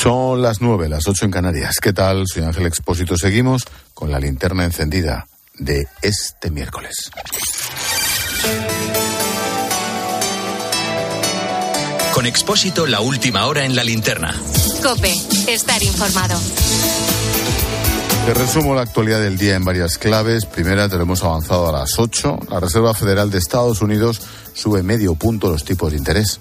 Son 0.00 0.40
las 0.40 0.60
nueve, 0.60 0.88
las 0.88 1.08
ocho 1.08 1.24
en 1.24 1.32
Canarias. 1.32 1.80
¿Qué 1.82 1.92
tal? 1.92 2.28
Soy 2.28 2.44
Ángel 2.44 2.66
Expósito. 2.66 3.16
Seguimos 3.16 3.64
con 3.94 4.12
la 4.12 4.20
linterna 4.20 4.64
encendida 4.64 5.26
de 5.54 5.88
este 6.02 6.52
miércoles. 6.52 7.10
Con 12.14 12.26
Expósito, 12.26 12.86
la 12.86 13.00
última 13.00 13.46
hora 13.46 13.64
en 13.64 13.74
la 13.74 13.82
linterna. 13.82 14.32
Cope, 14.84 15.12
estar 15.48 15.82
informado. 15.82 16.38
Te 18.24 18.34
resumo 18.34 18.76
la 18.76 18.82
actualidad 18.82 19.20
del 19.20 19.36
día 19.36 19.56
en 19.56 19.64
varias 19.64 19.98
claves. 19.98 20.46
Primera, 20.46 20.88
tenemos 20.88 21.24
avanzado 21.24 21.70
a 21.70 21.72
las 21.72 21.98
ocho. 21.98 22.38
La 22.48 22.60
Reserva 22.60 22.94
Federal 22.94 23.32
de 23.32 23.38
Estados 23.38 23.82
Unidos 23.82 24.22
sube 24.52 24.84
medio 24.84 25.16
punto 25.16 25.50
los 25.50 25.64
tipos 25.64 25.90
de 25.90 25.98
interés 25.98 26.38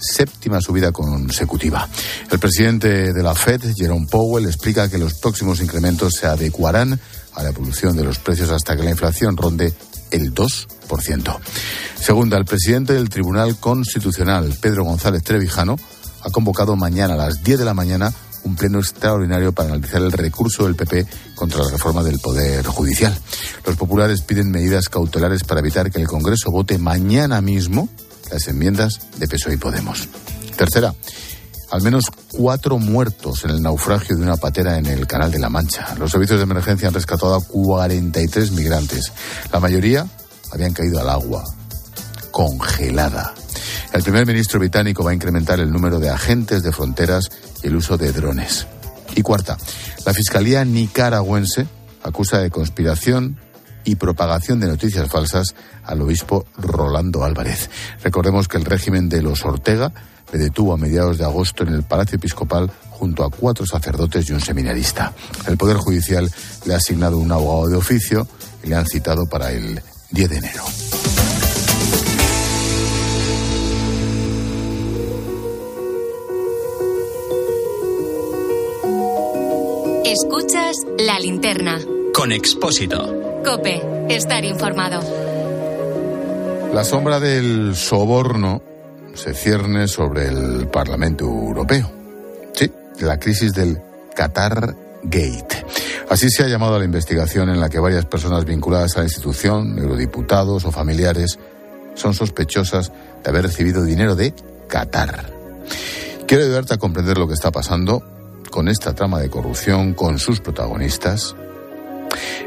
séptima 0.00 0.60
subida 0.60 0.92
consecutiva. 0.92 1.88
El 2.30 2.38
presidente 2.38 3.12
de 3.12 3.22
la 3.22 3.34
Fed, 3.34 3.60
Jerome 3.76 4.06
Powell, 4.10 4.46
explica 4.46 4.88
que 4.88 4.98
los 4.98 5.14
próximos 5.14 5.60
incrementos 5.60 6.14
se 6.14 6.26
adecuarán 6.26 6.98
a 7.34 7.42
la 7.42 7.50
evolución 7.50 7.96
de 7.96 8.04
los 8.04 8.18
precios 8.18 8.50
hasta 8.50 8.76
que 8.76 8.82
la 8.82 8.90
inflación 8.90 9.36
ronde 9.36 9.72
el 10.10 10.34
2%. 10.34 11.38
Segunda, 12.00 12.36
el 12.36 12.44
presidente 12.44 12.94
del 12.94 13.08
Tribunal 13.08 13.58
Constitucional, 13.58 14.56
Pedro 14.60 14.84
González 14.84 15.22
Trevijano, 15.22 15.76
ha 16.22 16.30
convocado 16.30 16.76
mañana 16.76 17.14
a 17.14 17.18
las 17.18 17.42
10 17.42 17.60
de 17.60 17.64
la 17.64 17.74
mañana 17.74 18.12
un 18.44 18.56
pleno 18.56 18.78
extraordinario 18.78 19.52
para 19.52 19.68
analizar 19.68 20.02
el 20.02 20.12
recurso 20.12 20.64
del 20.64 20.74
PP 20.74 21.06
contra 21.34 21.62
la 21.62 21.70
reforma 21.70 22.02
del 22.02 22.18
Poder 22.18 22.64
Judicial. 22.66 23.16
Los 23.66 23.76
populares 23.76 24.22
piden 24.22 24.50
medidas 24.50 24.88
cautelares 24.88 25.44
para 25.44 25.60
evitar 25.60 25.90
que 25.90 26.00
el 26.00 26.08
Congreso 26.08 26.50
vote 26.50 26.78
mañana 26.78 27.40
mismo 27.40 27.88
las 28.30 28.48
enmiendas 28.48 29.00
de 29.18 29.28
PSOE 29.28 29.54
y 29.54 29.56
Podemos. 29.56 30.08
Tercera, 30.56 30.94
al 31.70 31.82
menos 31.82 32.04
cuatro 32.32 32.78
muertos 32.78 33.44
en 33.44 33.50
el 33.50 33.62
naufragio 33.62 34.16
de 34.16 34.22
una 34.22 34.36
patera 34.36 34.78
en 34.78 34.86
el 34.86 35.06
Canal 35.06 35.30
de 35.30 35.38
la 35.38 35.48
Mancha. 35.48 35.94
Los 35.98 36.10
servicios 36.10 36.38
de 36.38 36.44
emergencia 36.44 36.88
han 36.88 36.94
rescatado 36.94 37.34
a 37.34 37.44
43 37.44 38.52
migrantes. 38.52 39.12
La 39.52 39.60
mayoría 39.60 40.06
habían 40.52 40.72
caído 40.72 41.00
al 41.00 41.08
agua, 41.08 41.44
congelada. 42.30 43.34
El 43.92 44.02
primer 44.02 44.26
ministro 44.26 44.58
británico 44.58 45.04
va 45.04 45.10
a 45.10 45.14
incrementar 45.14 45.60
el 45.60 45.70
número 45.70 45.98
de 45.98 46.10
agentes 46.10 46.62
de 46.62 46.72
fronteras 46.72 47.28
y 47.62 47.68
el 47.68 47.76
uso 47.76 47.96
de 47.96 48.12
drones. 48.12 48.66
Y 49.14 49.22
cuarta, 49.22 49.56
la 50.06 50.14
Fiscalía 50.14 50.64
nicaragüense 50.64 51.66
acusa 52.02 52.38
de 52.38 52.50
conspiración 52.50 53.38
y 53.84 53.96
propagación 53.96 54.60
de 54.60 54.68
noticias 54.68 55.08
falsas 55.08 55.54
al 55.84 56.00
obispo 56.02 56.46
Rolando 56.56 57.24
Álvarez. 57.24 57.70
Recordemos 58.02 58.48
que 58.48 58.58
el 58.58 58.64
régimen 58.64 59.08
de 59.08 59.22
los 59.22 59.44
Ortega 59.44 59.92
le 60.32 60.38
detuvo 60.38 60.72
a 60.72 60.76
mediados 60.76 61.18
de 61.18 61.24
agosto 61.24 61.64
en 61.64 61.74
el 61.74 61.82
Palacio 61.82 62.16
Episcopal 62.16 62.70
junto 62.90 63.24
a 63.24 63.30
cuatro 63.30 63.66
sacerdotes 63.66 64.28
y 64.28 64.32
un 64.32 64.40
seminarista. 64.40 65.12
El 65.46 65.56
Poder 65.56 65.76
Judicial 65.76 66.30
le 66.66 66.74
ha 66.74 66.76
asignado 66.76 67.18
un 67.18 67.32
abogado 67.32 67.68
de 67.68 67.76
oficio 67.76 68.28
y 68.62 68.68
le 68.68 68.76
han 68.76 68.86
citado 68.86 69.26
para 69.26 69.50
el 69.52 69.80
10 70.10 70.30
de 70.30 70.36
enero. 70.36 70.64
Escuchas 80.04 80.76
la 80.98 81.18
linterna. 81.20 81.78
Con 82.12 82.32
Expósito. 82.32 83.29
Cope, 83.44 83.80
estar 84.08 84.44
informado. 84.44 85.00
La 86.72 86.84
sombra 86.84 87.18
del 87.18 87.74
soborno 87.74 88.62
se 89.14 89.34
cierne 89.34 89.88
sobre 89.88 90.28
el 90.28 90.68
Parlamento 90.68 91.24
Europeo. 91.24 91.90
Sí, 92.52 92.70
la 93.00 93.18
crisis 93.18 93.52
del 93.52 93.80
Qatar 94.14 94.76
Gate. 95.02 95.64
Así 96.10 96.28
se 96.30 96.44
ha 96.44 96.48
llamado 96.48 96.74
a 96.74 96.78
la 96.78 96.84
investigación 96.84 97.48
en 97.48 97.60
la 97.60 97.68
que 97.68 97.78
varias 97.78 98.04
personas 98.04 98.44
vinculadas 98.44 98.96
a 98.96 99.00
la 99.00 99.06
institución, 99.06 99.78
eurodiputados 99.78 100.64
o 100.64 100.70
familiares, 100.70 101.38
son 101.94 102.14
sospechosas 102.14 102.92
de 103.22 103.30
haber 103.30 103.44
recibido 103.44 103.84
dinero 103.84 104.14
de 104.14 104.34
Qatar. 104.68 105.32
Quiero 106.26 106.44
ayudarte 106.44 106.74
a 106.74 106.78
comprender 106.78 107.18
lo 107.18 107.26
que 107.26 107.34
está 107.34 107.50
pasando 107.50 108.02
con 108.50 108.68
esta 108.68 108.94
trama 108.94 109.20
de 109.20 109.30
corrupción, 109.30 109.94
con 109.94 110.18
sus 110.18 110.40
protagonistas, 110.40 111.34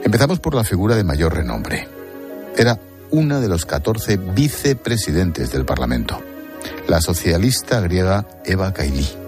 Empezamos 0.03 0.40
por 0.40 0.53
la 0.53 0.66
figura 0.66 0.96
de 0.96 1.03
mayor 1.03 1.34
renombre. 1.34 1.88
Era 2.58 2.78
una 3.09 3.40
de 3.40 3.47
los 3.47 3.66
14 3.66 4.18
vicepresidentes 4.18 5.52
del 5.52 5.66
Parlamento, 5.66 6.19
la 6.88 7.00
socialista 7.00 7.80
griega 7.80 8.28
Eva 8.44 8.74
Kaili. 8.74 9.23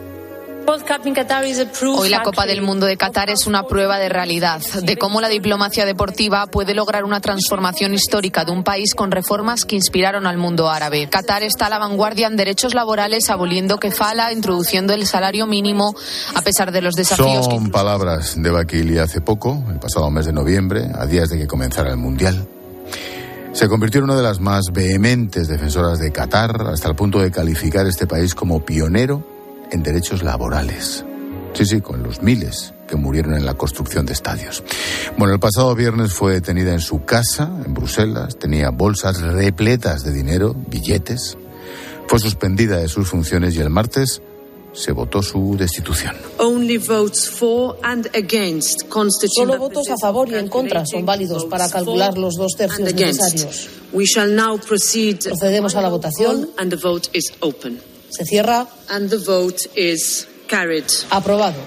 Hoy 1.97 2.09
la 2.09 2.23
Copa 2.23 2.45
del 2.45 2.61
Mundo 2.61 2.87
de 2.87 2.97
Qatar 2.97 3.29
es 3.29 3.45
una 3.45 3.63
prueba 3.63 3.99
de 3.99 4.09
realidad, 4.09 4.61
de 4.81 4.97
cómo 4.97 5.21
la 5.21 5.29
diplomacia 5.29 5.85
deportiva 5.85 6.47
puede 6.47 6.73
lograr 6.73 7.03
una 7.03 7.21
transformación 7.21 7.93
histórica 7.93 8.45
de 8.45 8.51
un 8.51 8.63
país 8.63 8.95
con 8.95 9.11
reformas 9.11 9.65
que 9.65 9.75
inspiraron 9.75 10.25
al 10.25 10.37
mundo 10.37 10.69
árabe. 10.69 11.07
Qatar 11.07 11.43
está 11.43 11.67
a 11.67 11.69
la 11.69 11.77
vanguardia 11.77 12.27
en 12.27 12.35
derechos 12.35 12.73
laborales, 12.73 13.29
aboliendo 13.29 13.77
kefala, 13.77 14.33
introduciendo 14.33 14.93
el 14.93 15.05
salario 15.05 15.45
mínimo, 15.45 15.95
a 16.33 16.41
pesar 16.41 16.71
de 16.71 16.81
los 16.81 16.95
desafíos. 16.95 17.45
Son 17.45 17.69
palabras 17.69 18.33
de 18.35 18.49
Bakili 18.49 18.97
hace 18.97 19.21
poco, 19.21 19.63
el 19.69 19.79
pasado 19.79 20.09
mes 20.09 20.25
de 20.25 20.33
noviembre, 20.33 20.89
a 20.95 21.05
días 21.05 21.29
de 21.29 21.37
que 21.37 21.47
comenzara 21.47 21.91
el 21.91 21.97
Mundial. 21.97 22.47
Se 23.53 23.69
convirtió 23.69 23.99
en 23.99 24.05
una 24.05 24.15
de 24.15 24.23
las 24.23 24.39
más 24.39 24.63
vehementes 24.73 25.47
defensoras 25.47 25.99
de 25.99 26.11
Qatar, 26.11 26.61
hasta 26.67 26.89
el 26.89 26.95
punto 26.95 27.19
de 27.19 27.31
calificar 27.31 27.85
este 27.85 28.07
país 28.07 28.33
como 28.33 28.65
pionero 28.65 29.34
en 29.71 29.83
derechos 29.83 30.23
laborales. 30.23 31.05
Sí, 31.53 31.65
sí, 31.65 31.81
con 31.81 32.03
los 32.03 32.21
miles 32.21 32.73
que 32.87 32.95
murieron 32.97 33.33
en 33.33 33.45
la 33.45 33.53
construcción 33.53 34.05
de 34.05 34.13
estadios. 34.13 34.63
Bueno, 35.17 35.33
el 35.33 35.39
pasado 35.39 35.73
viernes 35.73 36.13
fue 36.13 36.33
detenida 36.33 36.73
en 36.73 36.81
su 36.81 37.05
casa, 37.05 37.49
en 37.65 37.73
Bruselas, 37.73 38.37
tenía 38.37 38.69
bolsas 38.71 39.21
repletas 39.21 40.03
de 40.03 40.11
dinero, 40.11 40.53
billetes, 40.67 41.37
fue 42.07 42.19
suspendida 42.19 42.77
de 42.77 42.87
sus 42.87 43.07
funciones 43.07 43.55
y 43.55 43.61
el 43.61 43.69
martes 43.69 44.21
se 44.73 44.91
votó 44.91 45.23
su 45.23 45.55
destitución. 45.57 46.15
Solo 49.33 49.57
votos 49.57 49.89
a 49.89 49.95
favor 49.97 50.29
y 50.29 50.35
en 50.35 50.49
contra 50.49 50.85
son 50.85 51.05
válidos 51.05 51.45
para 51.45 51.69
calcular 51.69 52.17
los 52.17 52.35
dos 52.35 52.53
tercios 52.57 52.93
necesarios. 52.93 53.69
Procedemos 55.29 55.75
a 55.75 55.81
la 55.81 55.89
votación. 55.89 56.49
Se 58.09 58.25
cierra. 58.25 58.67
And 58.89 59.09
the 59.09 59.17
vote 59.17 59.57
is 59.75 60.27
carried. 60.47 60.85
Aprobado. 61.09 61.57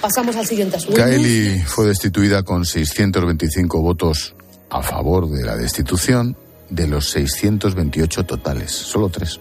Pasamos 0.00 0.36
al 0.36 0.46
siguiente 0.46 0.76
asunto. 0.76 0.96
Kaeli 0.96 1.62
fue 1.66 1.86
destituida 1.86 2.42
con 2.42 2.64
625 2.64 3.80
votos 3.80 4.34
a 4.70 4.82
favor 4.82 5.28
de 5.30 5.44
la 5.44 5.56
destitución 5.56 6.36
de 6.70 6.88
los 6.88 7.08
628 7.10 8.24
totales, 8.24 8.72
solo 8.72 9.08
tres. 9.08 9.40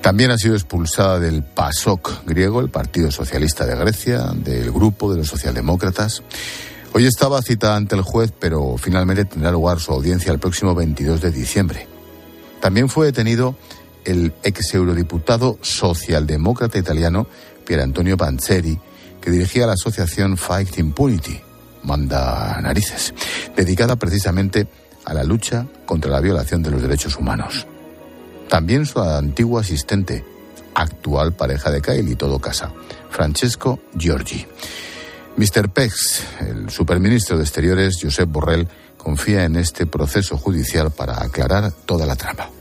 También 0.00 0.30
ha 0.30 0.38
sido 0.38 0.54
expulsada 0.54 1.18
del 1.18 1.42
PASOK 1.42 2.24
griego, 2.26 2.60
el 2.60 2.70
Partido 2.70 3.10
Socialista 3.10 3.66
de 3.66 3.74
Grecia, 3.74 4.30
del 4.34 4.70
grupo 4.70 5.10
de 5.10 5.18
los 5.18 5.26
socialdemócratas. 5.28 6.22
Hoy 6.92 7.06
estaba 7.06 7.42
citada 7.42 7.76
ante 7.76 7.96
el 7.96 8.02
juez, 8.02 8.32
pero 8.38 8.76
finalmente 8.78 9.24
tendrá 9.24 9.50
lugar 9.50 9.80
su 9.80 9.92
audiencia 9.92 10.32
el 10.32 10.38
próximo 10.38 10.74
22 10.74 11.20
de 11.20 11.30
diciembre. 11.32 11.88
También 12.60 12.88
fue 12.88 13.06
detenido 13.06 13.56
el 14.06 14.32
ex 14.42 14.74
eurodiputado 14.74 15.58
socialdemócrata 15.60 16.78
italiano 16.78 17.26
Pier 17.64 17.80
Antonio 17.80 18.16
Panzeri, 18.16 18.78
que 19.20 19.30
dirigía 19.30 19.66
la 19.66 19.72
asociación 19.72 20.36
Fight 20.36 20.78
Impunity, 20.78 21.40
manda 21.82 22.58
narices, 22.62 23.12
dedicada 23.56 23.96
precisamente 23.96 24.68
a 25.04 25.12
la 25.12 25.24
lucha 25.24 25.66
contra 25.84 26.10
la 26.10 26.20
violación 26.20 26.62
de 26.62 26.70
los 26.70 26.80
derechos 26.80 27.16
humanos. 27.16 27.66
También 28.48 28.86
su 28.86 29.00
antiguo 29.00 29.58
asistente, 29.58 30.24
actual 30.74 31.32
pareja 31.34 31.70
de 31.70 31.82
Kyle 31.82 32.08
y 32.08 32.14
todo 32.14 32.38
casa, 32.38 32.72
Francesco 33.10 33.80
Giorgi. 33.96 34.46
Mr. 35.36 35.68
Pex, 35.68 36.22
el 36.40 36.70
superministro 36.70 37.36
de 37.36 37.42
Exteriores, 37.42 37.98
Josep 38.00 38.30
Borrell, 38.30 38.68
confía 38.96 39.44
en 39.44 39.56
este 39.56 39.86
proceso 39.86 40.38
judicial 40.38 40.90
para 40.90 41.22
aclarar 41.22 41.72
toda 41.72 42.06
la 42.06 42.16
trama. 42.16 42.55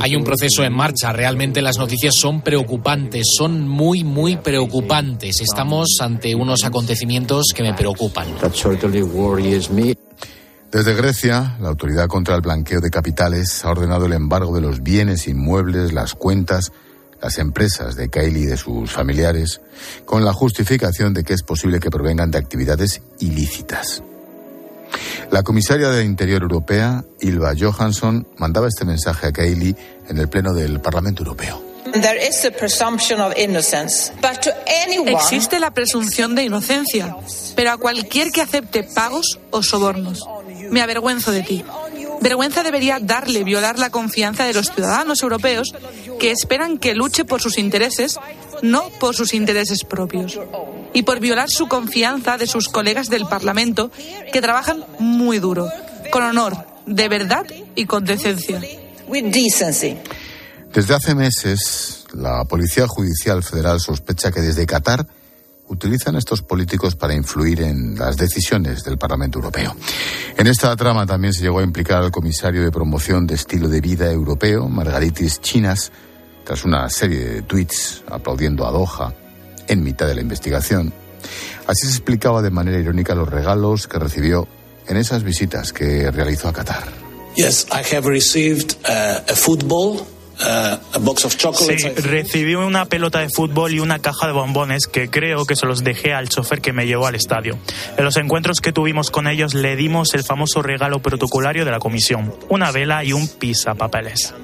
Hay 0.00 0.16
un 0.16 0.24
proceso 0.24 0.64
en 0.64 0.72
marcha. 0.72 1.12
Realmente 1.12 1.62
las 1.62 1.78
noticias 1.78 2.14
son 2.14 2.40
preocupantes, 2.40 3.26
son 3.36 3.68
muy, 3.68 4.04
muy 4.04 4.36
preocupantes. 4.36 5.40
Estamos 5.40 5.98
ante 6.00 6.34
unos 6.34 6.64
acontecimientos 6.64 7.46
que 7.54 7.62
me 7.62 7.74
preocupan. 7.74 8.26
Desde 10.70 10.94
Grecia, 10.94 11.56
la 11.60 11.68
Autoridad 11.68 12.08
contra 12.08 12.34
el 12.34 12.40
Blanqueo 12.40 12.80
de 12.80 12.90
Capitales 12.90 13.64
ha 13.64 13.70
ordenado 13.70 14.06
el 14.06 14.12
embargo 14.12 14.54
de 14.54 14.60
los 14.60 14.82
bienes 14.82 15.28
inmuebles, 15.28 15.92
las 15.92 16.14
cuentas, 16.14 16.72
las 17.22 17.38
empresas 17.38 17.96
de 17.96 18.08
Kylie 18.08 18.42
y 18.42 18.46
de 18.46 18.56
sus 18.56 18.92
familiares, 18.92 19.60
con 20.04 20.24
la 20.24 20.32
justificación 20.32 21.14
de 21.14 21.24
que 21.24 21.34
es 21.34 21.42
posible 21.42 21.80
que 21.80 21.90
provengan 21.90 22.30
de 22.30 22.38
actividades 22.38 23.00
ilícitas. 23.20 24.02
La 25.30 25.42
comisaria 25.42 25.90
de 25.90 26.04
Interior 26.04 26.42
Europea, 26.42 27.04
Ilva 27.20 27.52
Johansson, 27.58 28.26
mandaba 28.38 28.68
este 28.68 28.84
mensaje 28.84 29.26
a 29.26 29.32
Kaili 29.32 29.76
en 30.08 30.18
el 30.18 30.28
Pleno 30.28 30.54
del 30.54 30.80
Parlamento 30.80 31.22
Europeo. 31.22 31.62
Existe 35.06 35.60
la 35.60 35.72
presunción 35.72 36.34
de 36.34 36.44
inocencia, 36.44 37.16
pero 37.54 37.72
a 37.72 37.76
cualquier 37.76 38.30
que 38.32 38.42
acepte 38.42 38.82
pagos 38.82 39.38
o 39.50 39.62
sobornos. 39.62 40.26
Me 40.70 40.82
avergüenzo 40.82 41.32
de 41.32 41.42
ti. 41.42 41.64
Vergüenza 42.26 42.64
debería 42.64 42.98
darle 43.00 43.44
violar 43.44 43.78
la 43.78 43.90
confianza 43.90 44.42
de 44.42 44.52
los 44.52 44.72
ciudadanos 44.72 45.22
europeos 45.22 45.72
que 46.18 46.32
esperan 46.32 46.76
que 46.76 46.92
luche 46.92 47.24
por 47.24 47.40
sus 47.40 47.56
intereses, 47.56 48.18
no 48.62 48.88
por 48.98 49.14
sus 49.14 49.32
intereses 49.32 49.84
propios. 49.84 50.36
Y 50.92 51.04
por 51.04 51.20
violar 51.20 51.50
su 51.50 51.68
confianza 51.68 52.36
de 52.36 52.48
sus 52.48 52.68
colegas 52.68 53.10
del 53.10 53.28
Parlamento 53.28 53.92
que 54.32 54.40
trabajan 54.40 54.84
muy 54.98 55.38
duro, 55.38 55.70
con 56.10 56.24
honor, 56.24 56.56
de 56.84 57.08
verdad 57.08 57.46
y 57.76 57.86
con 57.86 58.04
decencia. 58.04 58.60
Desde 60.74 60.94
hace 60.96 61.14
meses, 61.14 62.06
la 62.12 62.44
Policía 62.46 62.88
Judicial 62.88 63.44
Federal 63.44 63.78
sospecha 63.78 64.32
que 64.32 64.40
desde 64.40 64.66
Qatar 64.66 65.06
utilizan 65.68 66.16
estos 66.16 66.42
políticos 66.42 66.96
para 66.96 67.14
influir 67.14 67.62
en 67.62 67.96
las 67.96 68.16
decisiones 68.16 68.84
del 68.84 68.98
Parlamento 68.98 69.38
Europeo. 69.38 69.74
En 70.36 70.46
esta 70.46 70.74
trama 70.76 71.06
también 71.06 71.32
se 71.32 71.42
llegó 71.42 71.60
a 71.60 71.64
implicar 71.64 72.02
al 72.02 72.10
comisario 72.10 72.62
de 72.62 72.70
promoción 72.70 73.26
de 73.26 73.34
estilo 73.34 73.68
de 73.68 73.80
vida 73.80 74.10
europeo, 74.10 74.68
Margaritis 74.68 75.40
Chinas, 75.40 75.92
tras 76.44 76.64
una 76.64 76.88
serie 76.88 77.24
de 77.24 77.42
tweets 77.42 78.04
aplaudiendo 78.08 78.66
a 78.66 78.70
Doha 78.70 79.14
en 79.66 79.82
mitad 79.82 80.06
de 80.06 80.14
la 80.14 80.20
investigación. 80.20 80.92
Así 81.66 81.86
se 81.86 81.92
explicaba 81.92 82.42
de 82.42 82.50
manera 82.50 82.78
irónica 82.78 83.14
los 83.14 83.28
regalos 83.28 83.88
que 83.88 83.98
recibió 83.98 84.46
en 84.86 84.96
esas 84.96 85.24
visitas 85.24 85.72
que 85.72 86.10
realizó 86.10 86.48
a 86.48 86.52
Qatar. 86.52 86.84
Yes, 87.36 87.66
I 87.70 87.82
have 87.94 88.08
received 88.08 88.76
uh, 88.88 89.20
a 89.28 89.34
football 89.34 90.06
Sí, 91.78 91.88
recibí 92.02 92.54
una 92.54 92.84
pelota 92.84 93.20
de 93.20 93.30
fútbol 93.30 93.72
y 93.72 93.80
una 93.80 93.98
caja 94.00 94.26
de 94.26 94.32
bombones 94.32 94.86
que 94.86 95.08
creo 95.08 95.46
que 95.46 95.56
se 95.56 95.66
los 95.66 95.82
dejé 95.82 96.12
al 96.12 96.28
chofer 96.28 96.60
que 96.60 96.72
me 96.72 96.86
llevó 96.86 97.06
al 97.06 97.14
estadio. 97.14 97.58
En 97.96 98.04
los 98.04 98.16
encuentros 98.16 98.60
que 98.60 98.72
tuvimos 98.72 99.10
con 99.10 99.28
ellos 99.28 99.54
le 99.54 99.76
dimos 99.76 100.14
el 100.14 100.24
famoso 100.24 100.62
regalo 100.62 101.00
protocolario 101.00 101.64
de 101.64 101.70
la 101.70 101.78
comisión, 101.78 102.34
una 102.48 102.70
vela 102.70 103.02
y 103.04 103.12
un 103.12 103.28
papeles. 103.78 104.34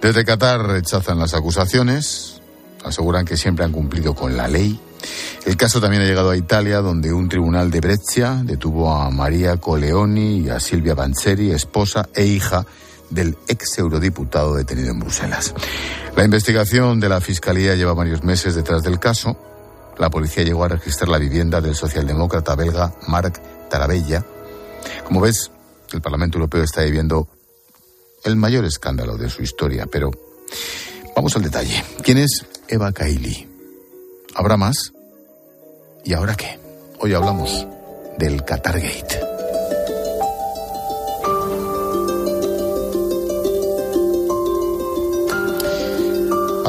Desde 0.00 0.24
Qatar 0.24 0.60
rechazan 0.66 1.18
las 1.18 1.34
acusaciones, 1.34 2.40
aseguran 2.84 3.24
que 3.24 3.36
siempre 3.36 3.64
han 3.64 3.72
cumplido 3.72 4.14
con 4.14 4.36
la 4.36 4.48
ley. 4.48 4.78
El 5.44 5.56
caso 5.56 5.80
también 5.80 6.02
ha 6.02 6.06
llegado 6.06 6.30
a 6.30 6.36
Italia, 6.36 6.78
donde 6.78 7.12
un 7.12 7.28
tribunal 7.28 7.70
de 7.70 7.80
Brescia 7.80 8.40
detuvo 8.44 8.92
a 8.92 9.10
María 9.10 9.56
Coleoni 9.56 10.38
y 10.38 10.48
a 10.48 10.60
Silvia 10.60 10.94
Bancheri, 10.94 11.50
esposa 11.50 12.08
e 12.14 12.24
hija 12.24 12.64
del 13.12 13.36
ex 13.46 13.78
eurodiputado 13.78 14.54
detenido 14.54 14.90
en 14.90 15.00
Bruselas. 15.00 15.54
La 16.16 16.24
investigación 16.24 16.98
de 17.00 17.08
la 17.08 17.20
Fiscalía 17.20 17.74
lleva 17.74 17.94
varios 17.94 18.24
meses 18.24 18.54
detrás 18.54 18.82
del 18.82 18.98
caso. 18.98 19.36
La 19.98 20.10
policía 20.10 20.42
llegó 20.42 20.64
a 20.64 20.68
registrar 20.68 21.08
la 21.08 21.18
vivienda 21.18 21.60
del 21.60 21.74
socialdemócrata 21.74 22.54
belga 22.54 22.94
Marc 23.08 23.40
Tarabella. 23.68 24.24
Como 25.04 25.20
ves, 25.20 25.50
el 25.92 26.00
Parlamento 26.00 26.38
Europeo 26.38 26.62
está 26.62 26.82
viviendo 26.82 27.28
el 28.24 28.36
mayor 28.36 28.64
escándalo 28.64 29.16
de 29.16 29.28
su 29.28 29.42
historia, 29.42 29.86
pero 29.86 30.10
vamos 31.14 31.36
al 31.36 31.42
detalle. 31.42 31.84
¿Quién 32.02 32.18
es 32.18 32.46
Eva 32.68 32.92
Kaili? 32.92 33.48
¿Habrá 34.34 34.56
más? 34.56 34.92
¿Y 36.04 36.14
ahora 36.14 36.34
qué? 36.34 36.58
Hoy 36.98 37.14
hablamos 37.14 37.66
del 38.18 38.44
Qatargate. 38.44 39.31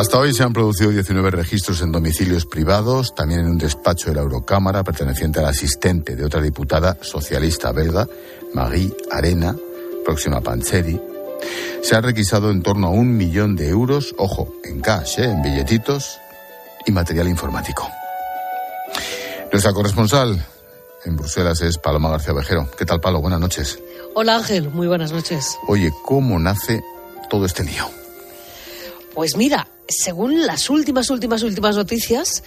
Hasta 0.03 0.19
hoy 0.19 0.33
se 0.33 0.43
han 0.43 0.51
producido 0.51 0.89
19 0.89 1.31
registros 1.31 1.81
en 1.81 1.93
domicilios 1.93 2.45
privados, 2.45 3.15
también 3.15 3.39
en 3.39 3.47
un 3.47 3.57
despacho 3.57 4.09
de 4.09 4.15
la 4.15 4.21
Eurocámara 4.21 4.83
perteneciente 4.83 5.39
al 5.39 5.45
asistente 5.45 6.17
de 6.17 6.25
otra 6.25 6.41
diputada 6.41 6.97
socialista 6.99 7.71
belga, 7.71 8.05
Marie 8.53 8.93
Arena, 9.09 9.55
próxima 10.03 10.39
a 10.39 10.41
Panzeri. 10.41 10.99
Se 11.81 11.95
ha 11.95 12.01
requisado 12.01 12.51
en 12.51 12.61
torno 12.61 12.87
a 12.87 12.89
un 12.89 13.15
millón 13.15 13.55
de 13.55 13.69
euros, 13.69 14.13
ojo, 14.17 14.53
en 14.65 14.81
cash, 14.81 15.19
¿eh? 15.19 15.23
en 15.23 15.41
billetitos 15.41 16.19
y 16.85 16.91
material 16.91 17.29
informático. 17.29 17.89
Nuestra 19.53 19.71
corresponsal 19.71 20.45
en 21.05 21.15
Bruselas 21.15 21.61
es 21.61 21.77
Paloma 21.77 22.09
García 22.09 22.33
Vejero. 22.33 22.69
¿Qué 22.77 22.83
tal, 22.83 22.99
Palo? 22.99 23.21
Buenas 23.21 23.39
noches. 23.39 23.79
Hola, 24.15 24.35
Ángel. 24.35 24.69
Muy 24.69 24.87
buenas 24.87 25.13
noches. 25.13 25.57
Oye, 25.65 25.93
¿cómo 26.03 26.37
nace 26.39 26.81
todo 27.29 27.45
este 27.45 27.63
lío? 27.63 28.02
Pues 29.13 29.37
mira, 29.37 29.67
según 29.87 30.45
las 30.47 30.69
últimas, 30.69 31.09
últimas, 31.11 31.43
últimas 31.43 31.75
noticias, 31.75 32.43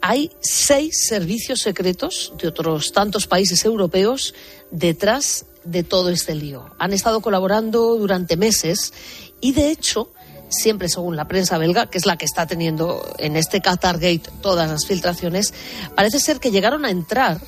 hay 0.00 0.30
seis 0.40 1.06
servicios 1.06 1.60
secretos 1.60 2.32
de 2.40 2.48
otros 2.48 2.92
tantos 2.92 3.28
países 3.28 3.64
europeos 3.64 4.34
detrás 4.72 5.46
de 5.62 5.84
todo 5.84 6.10
este 6.10 6.34
lío. 6.34 6.74
Han 6.78 6.92
estado 6.92 7.20
colaborando 7.20 7.96
durante 7.96 8.36
meses 8.36 8.92
y, 9.40 9.52
de 9.52 9.70
hecho, 9.70 10.12
siempre 10.48 10.88
según 10.88 11.14
la 11.14 11.28
prensa 11.28 11.58
belga, 11.58 11.86
que 11.86 11.98
es 11.98 12.06
la 12.06 12.16
que 12.16 12.24
está 12.24 12.46
teniendo 12.46 13.14
en 13.18 13.36
este 13.36 13.60
Qatargate 13.60 14.22
todas 14.42 14.68
las 14.68 14.86
filtraciones, 14.86 15.54
parece 15.94 16.18
ser 16.18 16.40
que 16.40 16.50
llegaron 16.50 16.84
a 16.84 16.90
entrar, 16.90 17.40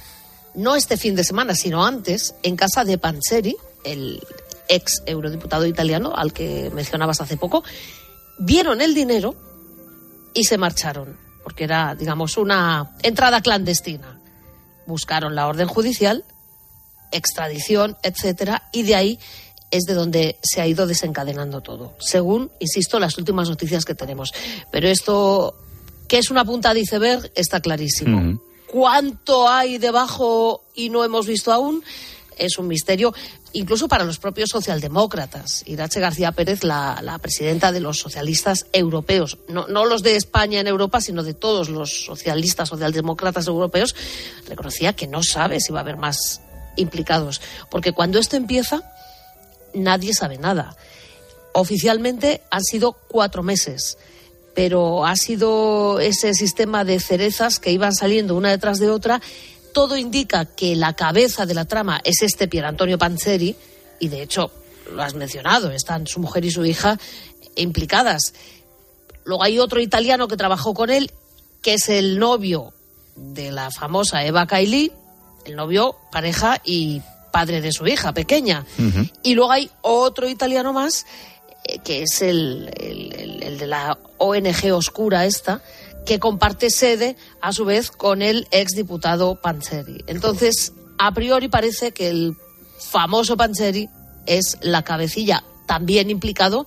no 0.54 0.76
este 0.76 0.96
fin 0.96 1.16
de 1.16 1.24
semana, 1.24 1.56
sino 1.56 1.84
antes, 1.84 2.36
en 2.44 2.54
casa 2.54 2.84
de 2.84 2.96
Panzeri, 2.96 3.56
el 3.82 4.22
ex 4.68 5.02
eurodiputado 5.06 5.66
italiano 5.66 6.12
al 6.14 6.32
que 6.32 6.70
mencionabas 6.72 7.20
hace 7.20 7.36
poco, 7.36 7.64
vieron 8.44 8.80
el 8.80 8.94
dinero 8.94 9.34
y 10.34 10.44
se 10.44 10.58
marcharon, 10.58 11.16
porque 11.42 11.64
era, 11.64 11.94
digamos, 11.94 12.36
una 12.36 12.94
entrada 13.02 13.40
clandestina. 13.40 14.20
Buscaron 14.86 15.34
la 15.34 15.46
orden 15.46 15.68
judicial, 15.68 16.24
extradición, 17.12 17.96
etcétera, 18.02 18.68
y 18.72 18.82
de 18.82 18.94
ahí 18.96 19.18
es 19.70 19.84
de 19.84 19.94
donde 19.94 20.38
se 20.42 20.60
ha 20.60 20.66
ido 20.66 20.86
desencadenando 20.86 21.60
todo, 21.60 21.94
según, 21.98 22.50
insisto, 22.58 22.98
las 22.98 23.16
últimas 23.16 23.48
noticias 23.48 23.84
que 23.84 23.94
tenemos. 23.94 24.32
Pero 24.70 24.88
esto, 24.88 25.56
que 26.08 26.18
es 26.18 26.30
una 26.30 26.44
punta 26.44 26.74
de 26.74 26.80
iceberg, 26.80 27.30
está 27.34 27.60
clarísimo. 27.60 28.40
¿Cuánto 28.70 29.48
hay 29.48 29.78
debajo 29.78 30.64
y 30.74 30.90
no 30.90 31.04
hemos 31.04 31.26
visto 31.26 31.52
aún? 31.52 31.82
Es 32.36 32.58
un 32.58 32.68
misterio 32.68 33.14
incluso 33.52 33.88
para 33.88 34.04
los 34.04 34.18
propios 34.18 34.50
socialdemócratas. 34.50 35.62
Irache 35.66 36.00
García 36.00 36.32
Pérez, 36.32 36.64
la, 36.64 37.18
presidenta 37.20 37.72
de 37.72 37.80
los 37.80 37.98
socialistas 37.98 38.66
europeos, 38.72 39.38
no, 39.48 39.66
no, 39.68 39.84
los 39.84 40.02
de 40.02 40.16
España 40.16 40.60
en 40.60 40.66
Europa, 40.66 41.00
sino 41.00 41.22
de 41.22 41.34
todos 41.34 41.68
los 41.68 42.04
socialistas, 42.04 42.68
socialdemócratas 42.68 43.46
europeos, 43.46 43.94
reconocía 44.48 44.94
que 44.94 45.06
no 45.06 45.22
sabe 45.22 45.60
si 45.60 45.72
va 45.72 45.80
a 45.80 45.82
haber 45.82 45.96
más 45.96 46.40
implicados. 46.76 47.40
Porque 47.70 47.92
cuando 47.92 48.18
esto 48.18 48.36
empieza, 48.36 48.82
nadie 49.74 50.14
sabe 50.14 50.38
nada. 50.38 50.76
Oficialmente 51.52 52.42
han 52.50 52.62
sido 52.62 52.92
cuatro 52.92 53.42
meses 53.42 53.98
pero 54.54 55.06
ha 55.06 55.16
sido 55.16 56.00
ese 56.00 56.34
sistema 56.34 56.84
de 56.84 57.00
cerezas 57.00 57.58
que 57.58 57.72
iban 57.72 57.94
saliendo 57.94 58.36
una 58.36 58.50
detrás 58.50 58.78
de 58.78 58.90
otra 58.90 59.20
todo 59.72 59.96
indica 59.96 60.44
que 60.44 60.76
la 60.76 60.94
cabeza 60.94 61.46
de 61.46 61.54
la 61.54 61.64
trama 61.64 62.00
es 62.04 62.22
este 62.22 62.48
Pier 62.48 62.64
Antonio 62.64 62.98
Panzeri, 62.98 63.56
y 63.98 64.08
de 64.08 64.22
hecho 64.22 64.50
lo 64.92 65.02
has 65.02 65.14
mencionado, 65.14 65.70
están 65.70 66.06
su 66.06 66.20
mujer 66.20 66.44
y 66.44 66.50
su 66.50 66.64
hija 66.64 66.98
implicadas. 67.56 68.34
Luego 69.24 69.42
hay 69.42 69.58
otro 69.58 69.80
italiano 69.80 70.28
que 70.28 70.36
trabajó 70.36 70.74
con 70.74 70.90
él, 70.90 71.10
que 71.62 71.74
es 71.74 71.88
el 71.88 72.18
novio 72.18 72.72
de 73.16 73.52
la 73.52 73.70
famosa 73.70 74.24
Eva 74.24 74.46
Kaili, 74.46 74.92
el 75.44 75.56
novio, 75.56 75.96
pareja 76.10 76.60
y 76.64 77.02
padre 77.32 77.60
de 77.60 77.72
su 77.72 77.86
hija 77.86 78.12
pequeña. 78.12 78.66
Y 79.22 79.34
luego 79.34 79.52
hay 79.52 79.70
otro 79.80 80.28
italiano 80.28 80.72
más, 80.72 81.06
eh, 81.64 81.78
que 81.84 82.02
es 82.02 82.22
el, 82.22 82.70
el 82.78 83.58
de 83.58 83.66
la 83.66 83.98
ONG 84.18 84.72
oscura 84.72 85.24
esta, 85.24 85.62
que 86.06 86.18
comparte 86.18 86.70
sede, 86.70 87.16
a 87.40 87.52
su 87.52 87.64
vez, 87.64 87.90
con 87.90 88.22
el 88.22 88.48
exdiputado 88.50 89.40
Panzeri. 89.40 90.04
Entonces, 90.06 90.72
a 90.98 91.12
priori 91.12 91.48
parece 91.48 91.92
que 91.92 92.08
el 92.08 92.36
famoso 92.78 93.36
Panzeri 93.36 93.88
es 94.26 94.58
la 94.60 94.82
cabecilla 94.82 95.44
también 95.66 96.10
implicado 96.10 96.66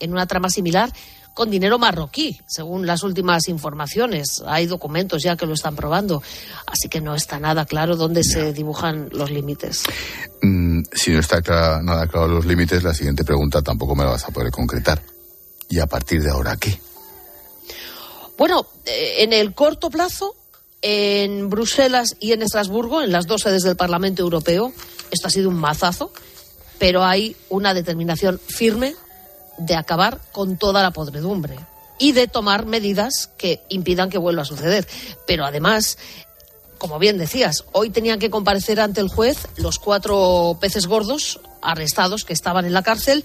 en 0.00 0.12
una 0.12 0.26
trama 0.26 0.48
similar 0.48 0.92
con 1.34 1.50
dinero 1.50 1.78
marroquí, 1.78 2.38
según 2.46 2.86
las 2.86 3.02
últimas 3.02 3.48
informaciones. 3.48 4.42
Hay 4.46 4.66
documentos 4.66 5.22
ya 5.22 5.36
que 5.36 5.46
lo 5.46 5.54
están 5.54 5.74
probando, 5.74 6.22
así 6.66 6.88
que 6.88 7.00
no 7.00 7.14
está 7.14 7.40
nada 7.40 7.66
claro 7.66 7.96
dónde 7.96 8.22
se 8.22 8.52
dibujan 8.52 9.08
los 9.12 9.30
límites. 9.30 9.82
Mm, 10.42 10.82
si 10.92 11.10
no 11.10 11.18
está 11.18 11.40
nada 11.82 12.06
claro 12.06 12.28
los 12.28 12.46
límites, 12.46 12.84
la 12.84 12.94
siguiente 12.94 13.24
pregunta 13.24 13.62
tampoco 13.62 13.96
me 13.96 14.04
la 14.04 14.10
vas 14.10 14.24
a 14.24 14.30
poder 14.30 14.52
concretar. 14.52 15.02
¿Y 15.68 15.80
a 15.80 15.86
partir 15.86 16.22
de 16.22 16.30
ahora 16.30 16.56
qué? 16.56 16.78
Bueno, 18.36 18.66
eh, 18.86 19.16
en 19.18 19.32
el 19.32 19.54
corto 19.54 19.90
plazo, 19.90 20.34
en 20.82 21.48
Bruselas 21.48 22.16
y 22.20 22.32
en 22.32 22.42
Estrasburgo, 22.42 23.02
en 23.02 23.12
las 23.12 23.26
dos 23.26 23.42
sedes 23.42 23.62
del 23.62 23.76
Parlamento 23.76 24.22
Europeo, 24.22 24.72
esto 25.10 25.28
ha 25.28 25.30
sido 25.30 25.48
un 25.48 25.56
mazazo, 25.56 26.12
pero 26.78 27.04
hay 27.04 27.36
una 27.48 27.74
determinación 27.74 28.38
firme 28.38 28.94
de 29.58 29.76
acabar 29.76 30.20
con 30.32 30.58
toda 30.58 30.82
la 30.82 30.90
podredumbre 30.90 31.58
y 31.98 32.12
de 32.12 32.26
tomar 32.26 32.66
medidas 32.66 33.30
que 33.38 33.62
impidan 33.68 34.10
que 34.10 34.18
vuelva 34.18 34.42
a 34.42 34.46
suceder. 34.46 34.86
Pero 35.26 35.44
además, 35.44 35.96
como 36.78 36.98
bien 36.98 37.18
decías, 37.18 37.64
hoy 37.72 37.90
tenían 37.90 38.18
que 38.18 38.30
comparecer 38.30 38.80
ante 38.80 39.00
el 39.00 39.08
juez 39.08 39.48
los 39.56 39.78
cuatro 39.78 40.58
peces 40.60 40.86
gordos 40.86 41.40
arrestados 41.62 42.24
que 42.24 42.32
estaban 42.32 42.64
en 42.64 42.74
la 42.74 42.82
cárcel. 42.82 43.24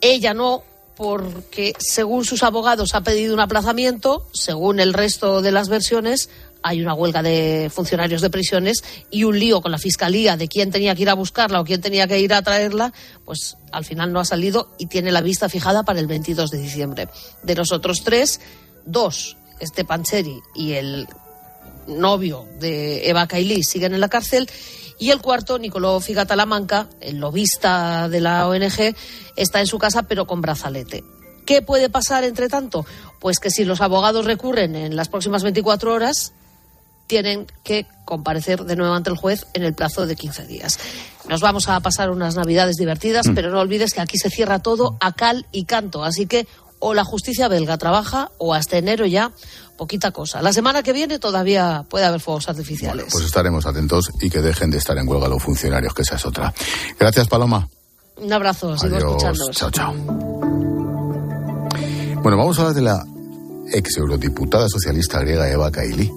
Ella 0.00 0.32
no, 0.32 0.62
porque 0.98 1.74
según 1.78 2.24
sus 2.24 2.42
abogados 2.42 2.96
ha 2.96 3.02
pedido 3.02 3.32
un 3.32 3.38
aplazamiento, 3.38 4.26
según 4.32 4.80
el 4.80 4.92
resto 4.92 5.42
de 5.42 5.52
las 5.52 5.68
versiones, 5.68 6.28
hay 6.60 6.82
una 6.82 6.92
huelga 6.92 7.22
de 7.22 7.70
funcionarios 7.72 8.20
de 8.20 8.30
prisiones 8.30 8.82
y 9.08 9.22
un 9.22 9.38
lío 9.38 9.60
con 9.60 9.70
la 9.70 9.78
fiscalía 9.78 10.36
de 10.36 10.48
quién 10.48 10.72
tenía 10.72 10.96
que 10.96 11.02
ir 11.02 11.10
a 11.10 11.14
buscarla 11.14 11.60
o 11.60 11.64
quién 11.64 11.80
tenía 11.80 12.08
que 12.08 12.18
ir 12.18 12.34
a 12.34 12.42
traerla, 12.42 12.92
pues 13.24 13.56
al 13.70 13.84
final 13.84 14.12
no 14.12 14.18
ha 14.18 14.24
salido 14.24 14.74
y 14.76 14.86
tiene 14.86 15.12
la 15.12 15.20
vista 15.20 15.48
fijada 15.48 15.84
para 15.84 16.00
el 16.00 16.08
22 16.08 16.50
de 16.50 16.58
diciembre. 16.58 17.08
De 17.44 17.54
los 17.54 17.70
otros 17.70 18.02
tres, 18.02 18.40
dos, 18.84 19.36
este 19.60 19.84
Pancheri 19.84 20.40
y 20.56 20.72
el 20.72 21.06
novio 21.86 22.44
de 22.58 23.08
Eva 23.08 23.28
Kaili, 23.28 23.62
siguen 23.62 23.94
en 23.94 24.00
la 24.00 24.08
cárcel 24.08 24.50
y 24.98 25.10
el 25.10 25.20
cuarto, 25.20 25.58
Nicolò 25.58 26.00
Figatalamanca, 26.00 26.88
el 27.00 27.18
lobista 27.18 28.08
de 28.08 28.20
la 28.20 28.48
ONG, 28.48 28.94
está 29.36 29.60
en 29.60 29.66
su 29.66 29.78
casa 29.78 30.02
pero 30.02 30.26
con 30.26 30.40
brazalete. 30.40 31.04
¿Qué 31.46 31.62
puede 31.62 31.88
pasar 31.88 32.24
entre 32.24 32.48
tanto? 32.48 32.84
Pues 33.20 33.38
que 33.38 33.50
si 33.50 33.64
los 33.64 33.80
abogados 33.80 34.26
recurren 34.26 34.76
en 34.76 34.96
las 34.96 35.08
próximas 35.08 35.42
24 35.42 35.94
horas, 35.94 36.32
tienen 37.06 37.46
que 37.64 37.86
comparecer 38.04 38.64
de 38.64 38.76
nuevo 38.76 38.94
ante 38.94 39.10
el 39.10 39.16
juez 39.16 39.46
en 39.54 39.64
el 39.64 39.74
plazo 39.74 40.06
de 40.06 40.14
15 40.14 40.46
días. 40.46 40.78
Nos 41.28 41.40
vamos 41.40 41.68
a 41.68 41.80
pasar 41.80 42.10
unas 42.10 42.36
navidades 42.36 42.76
divertidas, 42.76 43.28
mm. 43.28 43.34
pero 43.34 43.50
no 43.50 43.60
olvides 43.60 43.94
que 43.94 44.00
aquí 44.00 44.18
se 44.18 44.30
cierra 44.30 44.58
todo 44.58 44.96
a 45.00 45.12
cal 45.12 45.46
y 45.50 45.64
canto. 45.64 46.04
Así 46.04 46.26
que 46.26 46.46
o 46.80 46.94
la 46.94 47.04
justicia 47.04 47.48
belga 47.48 47.78
trabaja 47.78 48.30
o 48.38 48.54
hasta 48.54 48.78
enero 48.78 49.06
ya 49.06 49.32
poquita 49.76 50.10
cosa. 50.10 50.42
La 50.42 50.52
semana 50.52 50.82
que 50.82 50.92
viene 50.92 51.18
todavía 51.18 51.84
puede 51.88 52.04
haber 52.04 52.20
fuegos 52.20 52.48
artificiales. 52.48 53.06
pues 53.10 53.24
estaremos 53.24 53.64
atentos 53.66 54.10
y 54.20 54.28
que 54.28 54.40
dejen 54.40 54.70
de 54.70 54.78
estar 54.78 54.98
en 54.98 55.08
huelga 55.08 55.28
los 55.28 55.42
funcionarios, 55.42 55.94
que 55.94 56.02
esa 56.02 56.16
es 56.16 56.26
otra. 56.26 56.52
Gracias, 56.98 57.28
Paloma. 57.28 57.68
Un 58.16 58.32
abrazo, 58.32 58.76
sigo 58.76 58.98
escuchando. 58.98 59.50
Chao, 59.52 59.70
chao. 59.70 59.94
Bueno, 62.22 62.36
vamos 62.36 62.58
a 62.58 62.62
hablar 62.62 62.74
de 62.74 62.82
la 62.82 63.04
ex 63.72 63.96
eurodiputada 63.96 64.68
socialista 64.68 65.20
griega 65.20 65.48
Eva 65.50 65.70
Kaili. 65.70 66.12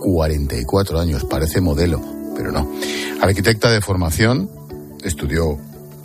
44 0.00 1.00
años, 1.00 1.24
parece 1.24 1.60
modelo, 1.60 2.02
pero 2.36 2.52
no. 2.52 2.70
Arquitecta 3.22 3.70
de 3.70 3.80
formación, 3.80 4.50
estudió 5.02 5.58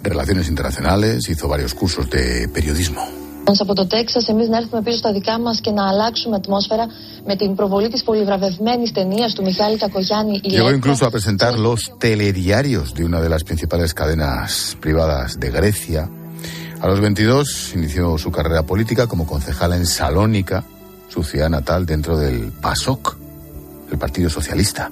relaciones 0.03 0.47
internacionales, 0.47 1.27
hizo 1.27 1.47
varios 1.47 1.73
cursos 1.73 2.09
de 2.09 2.47
periodismo 2.47 3.18
Από 3.58 3.74
το 3.74 3.86
Τέξας 3.86 4.28
εμείς 4.28 4.48
να 4.48 4.56
έρθουμε 4.56 4.82
πίσω 4.82 4.96
στα 4.96 5.12
δικά 5.12 5.38
μας 5.38 5.60
και 5.60 5.70
να 5.70 5.88
αλλάξουμε 5.88 6.36
ατμόσφαιρα 6.36 6.86
με 7.26 7.36
την 7.36 7.54
προβολή 7.54 7.88
της 7.88 8.02
πολυβραβευμένης 8.02 8.92
ταινίας 8.92 9.32
του 9.32 9.42
Μιχάλη 9.42 9.76
Κακογιάννη. 9.76 10.40
Llegó 10.42 10.70
incluso 10.70 11.04
a 11.06 11.10
presentar 11.10 11.58
los 11.58 11.80
telediarios 11.98 12.86
de 12.96 13.02
una 13.04 13.20
de 13.20 13.28
las 13.28 13.42
principales 13.48 13.90
cadenas 14.00 14.76
privadas 14.80 15.38
de 15.38 15.50
Grecia. 15.50 16.02
A 16.80 16.86
los 16.88 17.00
22 17.00 17.72
inició 17.74 18.18
su 18.18 18.30
carrera 18.30 18.62
política 18.62 19.06
como 19.06 19.26
concejala 19.26 19.76
en 19.76 19.86
Salónica, 19.86 20.64
su 21.08 21.22
ciudad 21.22 21.50
natal 21.58 21.86
dentro 21.86 22.16
del 22.16 22.38
PASOK, 22.64 23.16
el 23.92 23.98
Partido 23.98 24.28
Socialista. 24.28 24.90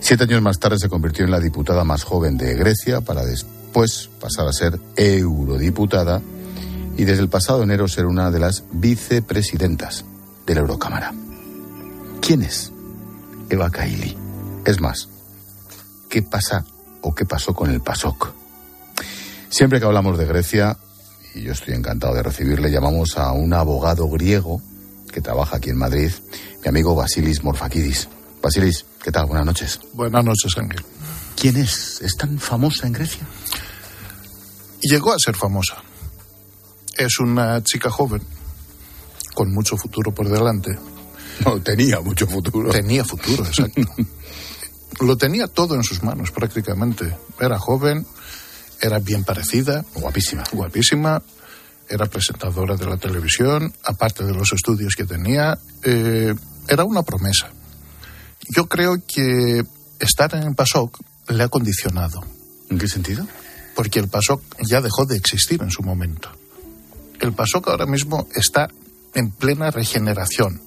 Siete 0.00 0.24
años 0.24 0.42
más 0.42 0.58
tarde 0.58 0.76
se 0.78 0.88
convirtió 0.88 1.24
en 1.24 1.30
la 1.30 1.40
diputada 1.40 1.82
más 1.84 2.02
joven 2.04 2.36
de 2.36 2.54
Grecia 2.54 3.00
para 3.00 3.22
después 3.24 4.10
pasar 4.20 4.46
a 4.46 4.52
ser 4.52 4.72
eurodiputada 4.96 6.20
y 6.97 7.05
desde 7.05 7.21
el 7.21 7.29
pasado 7.29 7.63
enero 7.63 7.87
ser 7.87 8.07
una 8.07 8.31
de 8.31 8.39
las 8.39 8.63
vicepresidentas 8.71 10.03
de 10.45 10.55
la 10.55 10.61
Eurocámara. 10.61 11.13
¿Quién 12.21 12.41
es 12.41 12.71
Eva 13.49 13.69
Kaili? 13.69 14.17
Es 14.65 14.81
más, 14.81 15.07
¿qué 16.09 16.23
pasa 16.23 16.65
o 17.01 17.13
qué 17.13 17.25
pasó 17.25 17.53
con 17.53 17.69
el 17.69 17.81
PASOK? 17.81 18.33
Siempre 19.49 19.79
que 19.79 19.85
hablamos 19.85 20.17
de 20.17 20.25
Grecia, 20.25 20.77
y 21.35 21.43
yo 21.43 21.53
estoy 21.53 21.75
encantado 21.75 22.15
de 22.15 22.23
recibirle, 22.23 22.71
llamamos 22.71 23.17
a 23.17 23.31
un 23.31 23.53
abogado 23.53 24.09
griego 24.09 24.61
que 25.13 25.21
trabaja 25.21 25.57
aquí 25.57 25.69
en 25.69 25.77
Madrid, 25.77 26.11
mi 26.63 26.69
amigo 26.69 26.95
Basilis 26.95 27.43
Morfakidis. 27.43 28.09
Basilis, 28.41 28.85
¿qué 29.03 29.11
tal? 29.11 29.27
Buenas 29.27 29.45
noches. 29.45 29.79
Buenas 29.93 30.23
noches, 30.25 30.57
Ángel. 30.57 30.83
¿Quién 31.35 31.57
es? 31.57 32.01
¿Es 32.01 32.15
tan 32.17 32.39
famosa 32.39 32.87
en 32.87 32.93
Grecia? 32.93 33.25
Llegó 34.81 35.13
a 35.13 35.19
ser 35.19 35.35
famosa. 35.35 35.75
Es 36.97 37.19
una 37.19 37.63
chica 37.63 37.91
joven, 37.91 38.23
con 39.35 39.53
mucho 39.53 39.77
futuro 39.77 40.11
por 40.11 40.27
delante. 40.27 40.77
No, 41.45 41.61
tenía 41.61 41.99
mucho 42.01 42.25
futuro. 42.25 42.71
Tenía 42.71 43.05
futuro, 43.05 43.45
exacto. 43.45 43.81
Lo 45.01 45.15
tenía 45.15 45.47
todo 45.47 45.75
en 45.75 45.83
sus 45.83 46.01
manos 46.01 46.31
prácticamente. 46.31 47.15
Era 47.39 47.59
joven, 47.59 48.07
era 48.81 48.97
bien 48.97 49.23
parecida. 49.23 49.85
Guapísima. 49.93 50.43
Guapísima. 50.51 51.21
Era 51.87 52.07
presentadora 52.07 52.75
de 52.75 52.85
la 52.87 52.97
televisión, 52.97 53.73
aparte 53.83 54.25
de 54.25 54.33
los 54.33 54.51
estudios 54.51 54.95
que 54.95 55.05
tenía. 55.05 55.57
Eh, 55.83 56.33
era 56.67 56.83
una 56.83 57.03
promesa. 57.03 57.51
Yo 58.49 58.65
creo 58.67 58.97
que 59.07 59.63
estar 59.99 60.33
en 60.33 60.43
el 60.43 60.55
PASOK 60.55 60.99
le 61.29 61.43
ha 61.43 61.47
condicionado. 61.47 62.25
¿En 62.69 62.79
qué 62.79 62.87
sentido? 62.87 63.27
Porque 63.75 63.99
el 63.99 64.09
PASOK 64.09 64.41
ya 64.67 64.81
dejó 64.81 65.05
de 65.05 65.15
existir 65.15 65.61
en 65.61 65.69
su 65.69 65.83
momento 65.83 66.31
el 67.19 67.33
PASOK 67.33 67.69
ahora 67.69 67.85
mismo 67.85 68.27
está 68.35 68.69
en 69.13 69.31
plena 69.31 69.71
regeneración. 69.71 70.61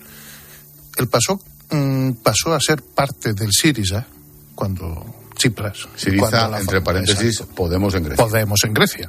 El 0.96 1.08
PASOK 1.08 1.42
mm, 1.70 2.12
pasó 2.22 2.54
a 2.54 2.60
ser 2.60 2.82
parte 2.82 3.32
del 3.32 3.52
Siriza 3.52 4.06
cuando 4.54 5.20
Chipras. 5.36 5.88
Siriza, 5.96 6.58
entre 6.58 6.82
paréntesis, 6.82 7.42
Podemos 7.54 7.94
en 7.94 8.04
Grecia. 8.04 8.24
Podemos 8.24 8.64
en 8.64 8.74
Grecia. 8.74 9.08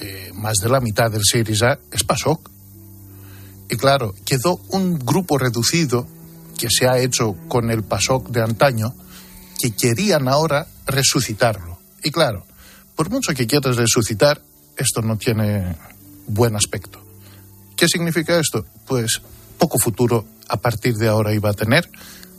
Eh, 0.00 0.30
más 0.34 0.54
de 0.62 0.68
la 0.68 0.80
mitad 0.80 1.10
del 1.10 1.22
Siriza 1.24 1.78
es 1.90 2.04
PASOK. 2.04 2.50
Y 3.68 3.76
claro, 3.76 4.14
quedó 4.24 4.60
un 4.68 4.98
grupo 4.98 5.38
reducido 5.38 6.06
que 6.58 6.68
se 6.70 6.88
ha 6.88 6.98
hecho 6.98 7.34
con 7.48 7.70
el 7.70 7.82
PASOK 7.82 8.28
de 8.28 8.42
antaño 8.42 8.94
que 9.60 9.72
querían 9.72 10.28
ahora 10.28 10.66
resucitarlo. 10.86 11.78
Y 12.02 12.10
claro, 12.10 12.46
por 12.96 13.10
mucho 13.10 13.34
que 13.34 13.46
quieras 13.46 13.76
resucitar, 13.76 14.42
esto 14.76 15.02
no 15.02 15.16
tiene 15.16 15.76
buen 16.32 16.56
aspecto. 16.56 17.00
¿Qué 17.76 17.88
significa 17.88 18.38
esto? 18.38 18.64
Pues 18.86 19.20
poco 19.58 19.78
futuro 19.78 20.24
a 20.48 20.56
partir 20.56 20.94
de 20.96 21.08
ahora 21.08 21.32
iba 21.32 21.50
a 21.50 21.54
tener, 21.54 21.88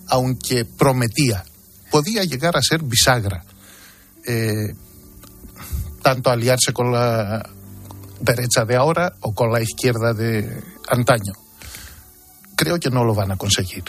aunque 0.07 0.65
prometía, 0.65 1.43
podía 1.89 2.23
llegar 2.23 2.55
a 2.57 2.61
ser 2.61 2.83
bisagra, 2.83 3.43
eh, 4.25 4.73
tanto 6.01 6.29
aliarse 6.29 6.73
con 6.73 6.91
la 6.91 7.49
derecha 8.19 8.65
de 8.65 8.75
ahora 8.75 9.13
o 9.21 9.33
con 9.33 9.51
la 9.51 9.61
izquierda 9.61 10.13
de 10.13 10.61
antaño. 10.89 11.33
Creo 12.55 12.79
que 12.79 12.89
no 12.89 13.03
lo 13.03 13.15
van 13.15 13.31
a 13.31 13.37
conseguir. 13.37 13.83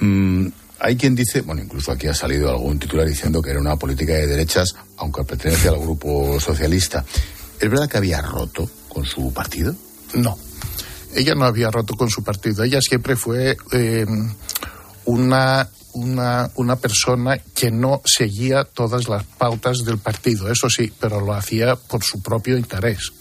Mm, 0.00 0.48
hay 0.80 0.96
quien 0.96 1.14
dice, 1.14 1.42
bueno, 1.42 1.62
incluso 1.62 1.92
aquí 1.92 2.06
ha 2.08 2.14
salido 2.14 2.50
algún 2.50 2.78
titular 2.78 3.06
diciendo 3.06 3.40
que 3.40 3.50
era 3.50 3.60
una 3.60 3.76
política 3.76 4.14
de 4.14 4.26
derechas, 4.26 4.74
aunque 4.96 5.24
pertenece 5.24 5.68
al 5.68 5.78
grupo 5.78 6.38
socialista. 6.40 7.04
¿Es 7.60 7.70
verdad 7.70 7.88
que 7.88 7.98
había 7.98 8.20
roto 8.20 8.68
con 8.94 9.04
su 9.04 9.32
partido? 9.34 9.74
No, 10.14 10.38
ella 11.14 11.34
no 11.34 11.44
había 11.44 11.70
roto 11.70 11.94
con 11.94 12.10
su 12.10 12.22
partido. 12.22 12.64
Ella 12.64 12.80
siempre 12.80 13.16
fue 13.16 13.56
eh, 13.72 14.06
una, 15.04 15.68
una, 15.92 16.50
una 16.56 16.76
persona 16.76 17.38
que 17.38 17.70
no 17.70 18.02
seguía 18.04 18.64
todas 18.64 19.08
las 19.08 19.24
pautas 19.24 19.78
del 19.84 19.98
partido, 19.98 20.50
eso 20.50 20.68
sí, 20.68 20.92
pero 20.98 21.20
lo 21.20 21.34
hacía 21.34 21.76
por 21.76 22.02
su 22.02 22.20
propio 22.20 22.56
interés. 22.56 23.12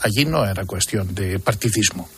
Allí 0.00 0.24
no 0.24 0.44
era 0.44 0.64
cuestión 0.64 1.14
de 1.14 1.38
partidismo. 1.38 2.08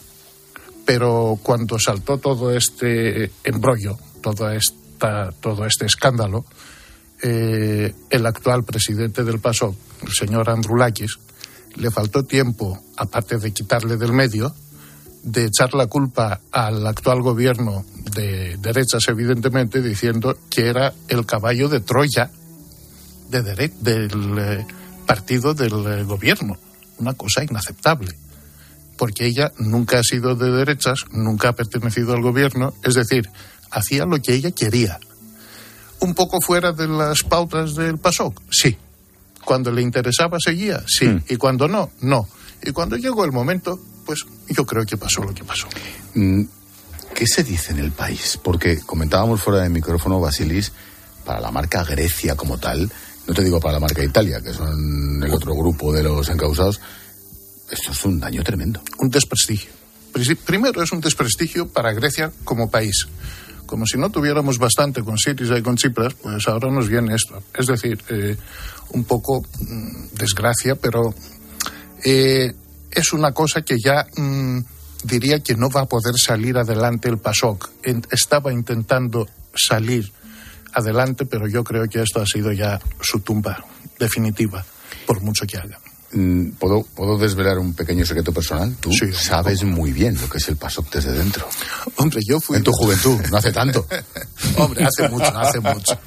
Pero 0.84 1.38
cuando 1.42 1.78
saltó 1.78 2.18
todo 2.18 2.54
este 2.54 3.32
embrollo, 3.42 3.98
todo, 4.22 4.50
esta, 4.50 5.32
todo 5.40 5.66
este 5.66 5.86
escándalo, 5.86 6.44
eh, 7.22 7.92
el 8.10 8.26
actual 8.26 8.62
presidente 8.64 9.24
del 9.24 9.40
PASO, 9.40 9.74
el 10.02 10.12
señor 10.12 10.48
Andrulakis, 10.48 11.18
le 11.76 11.90
faltó 11.90 12.24
tiempo, 12.24 12.78
aparte 12.96 13.38
de 13.38 13.52
quitarle 13.52 13.96
del 13.96 14.12
medio, 14.12 14.54
de 15.22 15.46
echar 15.46 15.74
la 15.74 15.86
culpa 15.86 16.40
al 16.52 16.86
actual 16.86 17.20
gobierno 17.20 17.84
de 18.14 18.56
derechas, 18.58 19.08
evidentemente, 19.08 19.82
diciendo 19.82 20.38
que 20.48 20.68
era 20.68 20.92
el 21.08 21.26
caballo 21.26 21.68
de 21.68 21.80
Troya 21.80 22.30
de 23.28 23.42
del 23.80 24.38
eh, 24.38 24.66
partido 25.04 25.52
del 25.52 25.86
eh, 25.86 26.04
gobierno. 26.04 26.56
Una 26.98 27.14
cosa 27.14 27.42
inaceptable. 27.42 28.16
Porque 28.96 29.26
ella 29.26 29.52
nunca 29.58 29.98
ha 29.98 30.02
sido 30.02 30.36
de 30.36 30.50
derechas, 30.50 31.00
nunca 31.10 31.50
ha 31.50 31.52
pertenecido 31.52 32.14
al 32.14 32.22
gobierno, 32.22 32.72
es 32.82 32.94
decir, 32.94 33.28
hacía 33.70 34.06
lo 34.06 34.18
que 34.20 34.32
ella 34.32 34.52
quería. 34.52 34.98
Un 36.00 36.14
poco 36.14 36.40
fuera 36.40 36.72
de 36.72 36.88
las 36.88 37.22
pautas 37.22 37.74
del 37.74 37.98
PASOK, 37.98 38.40
sí, 38.50 38.78
cuando 39.46 39.72
le 39.72 39.80
interesaba 39.80 40.38
seguía, 40.38 40.84
sí. 40.86 41.06
Mm. 41.06 41.22
Y 41.30 41.36
cuando 41.36 41.68
no, 41.68 41.90
no. 42.02 42.28
Y 42.62 42.72
cuando 42.72 42.96
llegó 42.96 43.24
el 43.24 43.32
momento, 43.32 43.80
pues 44.04 44.26
yo 44.48 44.66
creo 44.66 44.84
que 44.84 44.98
pasó 44.98 45.22
lo 45.22 45.32
que 45.32 45.44
pasó. 45.44 45.68
Mm, 46.14 46.42
¿Qué 47.14 47.26
se 47.26 47.44
dice 47.44 47.72
en 47.72 47.78
el 47.78 47.92
país? 47.92 48.38
Porque 48.42 48.78
comentábamos 48.80 49.40
fuera 49.40 49.62
de 49.62 49.70
micrófono, 49.70 50.20
Basilis, 50.20 50.72
para 51.24 51.40
la 51.40 51.50
marca 51.50 51.82
Grecia 51.84 52.34
como 52.34 52.58
tal, 52.58 52.90
no 53.26 53.34
te 53.34 53.42
digo 53.42 53.58
para 53.60 53.74
la 53.74 53.80
marca 53.80 54.04
Italia, 54.04 54.40
que 54.42 54.52
son 54.52 55.22
el 55.22 55.32
otro 55.32 55.54
grupo 55.54 55.92
de 55.92 56.02
los 56.02 56.28
encausados, 56.28 56.80
esto 57.70 57.92
es 57.92 58.04
un 58.04 58.20
daño 58.20 58.42
tremendo. 58.42 58.82
Un 58.98 59.08
desprestigio. 59.08 59.70
Primero 60.44 60.82
es 60.82 60.92
un 60.92 61.00
desprestigio 61.00 61.68
para 61.68 61.92
Grecia 61.92 62.32
como 62.44 62.70
país. 62.70 63.06
Como 63.66 63.86
si 63.86 63.98
no 63.98 64.10
tuviéramos 64.10 64.58
bastante 64.58 65.02
con 65.02 65.18
Siriza 65.18 65.58
y 65.58 65.62
con 65.62 65.76
Chipras, 65.76 66.14
pues 66.14 66.46
ahora 66.48 66.70
nos 66.70 66.88
viene 66.88 67.14
esto. 67.14 67.42
Es 67.52 67.66
decir, 67.66 68.02
eh, 68.08 68.36
un 68.92 69.04
poco 69.04 69.42
mm, 69.42 70.14
desgracia, 70.14 70.76
pero 70.76 71.14
eh, 72.04 72.52
es 72.90 73.12
una 73.12 73.32
cosa 73.32 73.62
que 73.62 73.76
ya 73.78 74.06
mm, 74.16 74.60
diría 75.04 75.40
que 75.40 75.54
no 75.56 75.68
va 75.68 75.82
a 75.82 75.86
poder 75.86 76.14
salir 76.18 76.56
adelante 76.56 77.08
el 77.08 77.18
PASOK. 77.18 77.70
estaba 78.10 78.52
intentando 78.52 79.26
salir 79.54 80.12
adelante, 80.72 81.26
pero 81.26 81.48
yo 81.48 81.64
creo 81.64 81.88
que 81.88 82.02
esto 82.02 82.20
ha 82.20 82.26
sido 82.26 82.52
ya 82.52 82.80
su 83.00 83.20
tumba 83.20 83.64
definitiva, 83.98 84.64
por 85.06 85.22
mucho 85.22 85.46
que 85.46 85.56
haga. 85.56 85.78
Mm, 86.12 86.50
¿Puedo, 86.52 86.82
¿Puedo 86.82 87.18
desvelar 87.18 87.58
un 87.58 87.74
pequeño 87.74 88.06
secreto 88.06 88.32
personal? 88.32 88.76
Tú 88.78 88.90
sabes 89.12 89.64
muy 89.64 89.92
bien 89.92 90.16
lo 90.20 90.28
que 90.28 90.38
es 90.38 90.48
el 90.48 90.56
PASOK 90.56 90.90
desde 90.90 91.12
dentro. 91.12 91.48
Hombre, 91.96 92.20
yo 92.26 92.40
fui... 92.40 92.56
En 92.56 92.62
tu 92.62 92.72
juventud, 92.72 93.20
no 93.30 93.36
hace 93.36 93.52
tanto. 93.52 93.86
Hombre, 94.56 94.84
hace 94.84 95.08
mucho, 95.08 95.36
hace 95.36 95.60
mucho. 95.60 95.98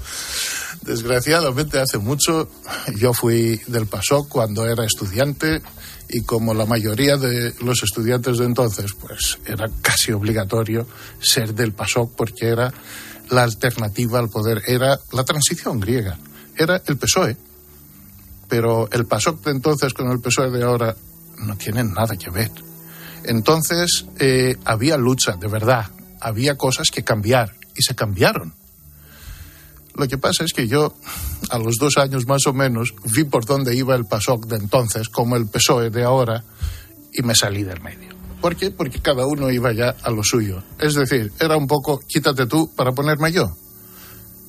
Desgraciadamente 0.82 1.80
hace 1.80 1.98
mucho 1.98 2.50
yo 2.96 3.14
fui 3.14 3.62
del 3.68 3.88
PASOK 3.88 4.30
cuando 4.30 4.66
era 4.66 4.86
estudiante 4.86 5.62
y 6.08 6.22
como 6.22 6.54
la 6.54 6.66
mayoría 6.66 7.18
de 7.18 7.54
los 7.62 7.84
estudiantes 7.84 8.38
de 8.38 8.46
entonces, 8.46 8.94
pues 8.94 9.38
era 9.46 9.70
casi 9.82 10.12
obligatorio 10.12 10.88
ser 11.22 11.54
del 11.54 11.74
PASOK 11.74 12.16
porque 12.16 12.48
era 12.48 12.74
la 13.30 13.44
alternativa 13.44 14.20
al 14.20 14.30
poder, 14.30 14.64
era 14.66 15.00
la 15.12 15.24
transición 15.24 15.80
griega, 15.80 16.18
era 16.58 16.82
el 16.88 16.98
PSOE. 16.98 17.38
Pero 18.50 18.90
el 18.92 19.06
PASOK 19.06 19.44
de 19.46 19.52
entonces 19.52 19.94
con 19.94 20.12
el 20.12 20.20
PSOE 20.20 20.50
de 20.50 20.64
ahora 20.64 20.96
no 21.38 21.56
tienen 21.56 21.94
nada 21.94 22.18
que 22.18 22.32
ver. 22.32 22.52
Entonces 23.24 24.06
eh, 24.18 24.58
había 24.66 24.98
lucha, 24.98 25.38
de 25.38 25.48
verdad, 25.48 25.86
había 26.20 26.58
cosas 26.58 26.90
que 26.92 27.04
cambiar 27.04 27.56
y 27.76 27.84
se 27.84 27.96
cambiaron. 27.96 28.54
Lo 29.96 30.08
que 30.08 30.18
pasa 30.18 30.44
es 30.44 30.54
que 30.54 30.68
yo, 30.68 30.96
a 31.50 31.60
los 31.60 31.76
dos 31.76 31.98
años 31.98 32.26
más 32.26 32.48
o 32.48 32.54
menos, 32.54 32.94
vi 33.14 33.24
por 33.26 33.46
dónde 33.46 33.76
iba 33.76 33.96
el 33.96 34.06
PASOK 34.06 34.48
de 34.48 34.56
entonces, 34.56 35.10
como 35.10 35.36
el 35.36 35.48
PSOE 35.48 35.90
de 35.90 36.04
ahora, 36.04 36.44
y 37.14 37.22
me 37.22 37.36
salí 37.36 37.64
del 37.64 37.82
medio. 37.82 38.16
¿Por 38.42 38.56
qué? 38.56 38.72
Porque 38.72 39.02
cada 39.02 39.26
uno 39.26 39.52
iba 39.52 39.74
ya 39.74 39.96
a 40.02 40.10
lo 40.10 40.24
suyo. 40.24 40.64
Es 40.80 40.96
decir, 40.96 41.34
era 41.40 41.58
un 41.58 41.68
poco 41.68 42.00
quítate 42.00 42.46
tú 42.46 42.74
para 42.74 42.94
ponerme 42.94 43.32
yo. 43.32 43.56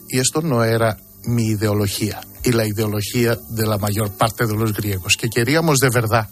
Y 0.09 0.19
esto 0.19 0.41
no 0.41 0.63
era 0.63 0.97
mi 1.25 1.49
ideología 1.49 2.21
y 2.43 2.53
la 2.53 2.67
ideología 2.67 3.37
de 3.49 3.67
la 3.67 3.79
mayor 3.79 4.11
parte 4.13 4.47
de 4.47 4.55
los 4.55 4.73
griegos, 4.73 5.17
que 5.17 5.29
queríamos 5.29 5.79
de 5.79 5.91
verdad 5.91 6.29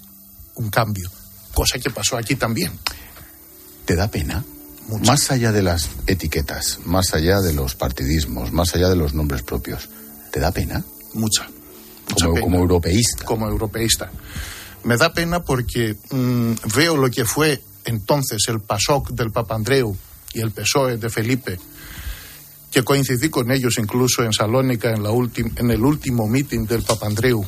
un 0.57 0.71
cambio, 0.71 1.11
cosa 1.55 1.79
que 1.79 1.91
pasó 1.91 2.17
aquí 2.17 2.35
también. 2.35 2.73
¿Te 3.85 3.95
da 3.97 4.09
pena? 4.09 4.45
Más 5.05 5.31
allá 5.31 5.53
de 5.53 5.62
las 5.62 5.91
etiquetas, 6.07 6.81
más 6.85 7.12
allá 7.12 7.41
de 7.41 7.53
los 7.53 7.75
partidismos, 7.75 8.53
más 8.53 8.75
allá 8.75 8.88
de 8.88 8.97
los 8.97 9.12
nombres 9.12 9.43
propios, 9.43 9.88
¿te 10.33 10.41
da 10.41 10.50
pena? 10.50 10.83
Mucha. 11.15 11.47
como, 12.15 12.41
como 12.41 12.59
europeísta. 12.59 13.25
Como 13.25 13.47
europeísta. 13.47 14.11
Me 14.85 14.97
da 14.97 15.12
pena 15.12 15.41
porque 15.41 15.97
mm, 16.11 16.53
veo 16.75 16.97
lo 16.97 17.11
que 17.11 17.25
fue 17.25 17.62
entonces 17.85 18.43
el 18.49 18.61
PASOK 18.61 19.11
del 19.11 19.31
Papandreou 19.31 19.97
y 20.33 20.41
el 20.41 20.50
PSOE 20.50 20.97
de 20.99 21.11
Felipe, 21.11 21.59
que 22.71 22.83
coincidí 22.83 23.28
con 23.31 23.50
ellos 23.50 23.78
incluso 23.78 24.23
en 24.23 24.33
Salónica 24.33 24.91
en, 24.91 25.02
la 25.02 25.11
en 25.11 25.71
el 25.71 25.81
último 25.83 26.28
meeting 26.28 26.67
del 26.67 26.83
Papandreou, 26.83 27.45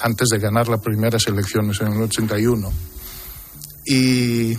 antes 0.00 0.28
de 0.28 0.38
ganar 0.38 0.68
las 0.68 0.80
primeras 0.80 1.26
elecciones 1.26 1.80
en 1.80 1.92
el 1.92 2.02
81. 2.02 2.72
Y 3.86 4.56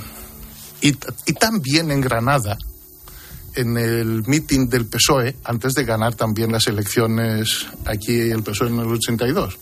y, 0.81 0.93
también 1.33 1.91
en 1.91 2.01
Granada, 2.01 2.57
en 3.55 3.77
el 3.77 4.23
meeting 4.25 4.67
del 4.67 4.87
PSOE, 4.87 5.35
antes 5.43 5.73
de 5.73 5.83
ganar 5.83 6.15
también 6.15 6.51
las 6.51 6.67
elecciones 6.67 7.67
aquí 7.85 8.19
el 8.19 8.43
PSOE 8.43 8.69
en 8.69 8.79
el 8.79 8.87
82, 8.87 9.57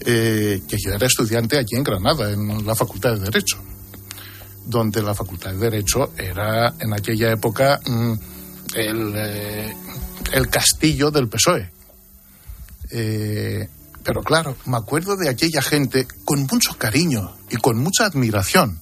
eh, 0.00 0.62
que 0.68 0.76
yo 0.76 0.92
era 0.92 1.06
estudiante 1.06 1.58
aquí 1.58 1.76
en 1.76 1.82
Granada, 1.82 2.30
en 2.30 2.66
la 2.66 2.74
Facultad 2.74 3.14
de 3.14 3.20
Derecho, 3.20 3.58
donde 4.66 5.02
la 5.02 5.14
Facultad 5.14 5.52
de 5.52 5.58
Derecho 5.58 6.12
era 6.18 6.74
en 6.78 6.92
aquella 6.92 7.32
época 7.32 7.80
mm, 7.86 8.12
el, 8.74 9.12
eh, 9.16 9.74
el, 10.32 10.48
castillo 10.48 11.10
del 11.10 11.28
PSOE. 11.28 11.70
Eh, 12.90 13.68
pero 14.02 14.22
claro, 14.22 14.56
me 14.66 14.76
acuerdo 14.76 15.16
de 15.16 15.28
aquella 15.28 15.62
gente 15.62 16.06
con 16.24 16.42
mucho 16.42 16.76
cariño 16.76 17.34
y 17.50 17.56
con 17.56 17.78
mucha 17.78 18.06
admiración 18.06 18.80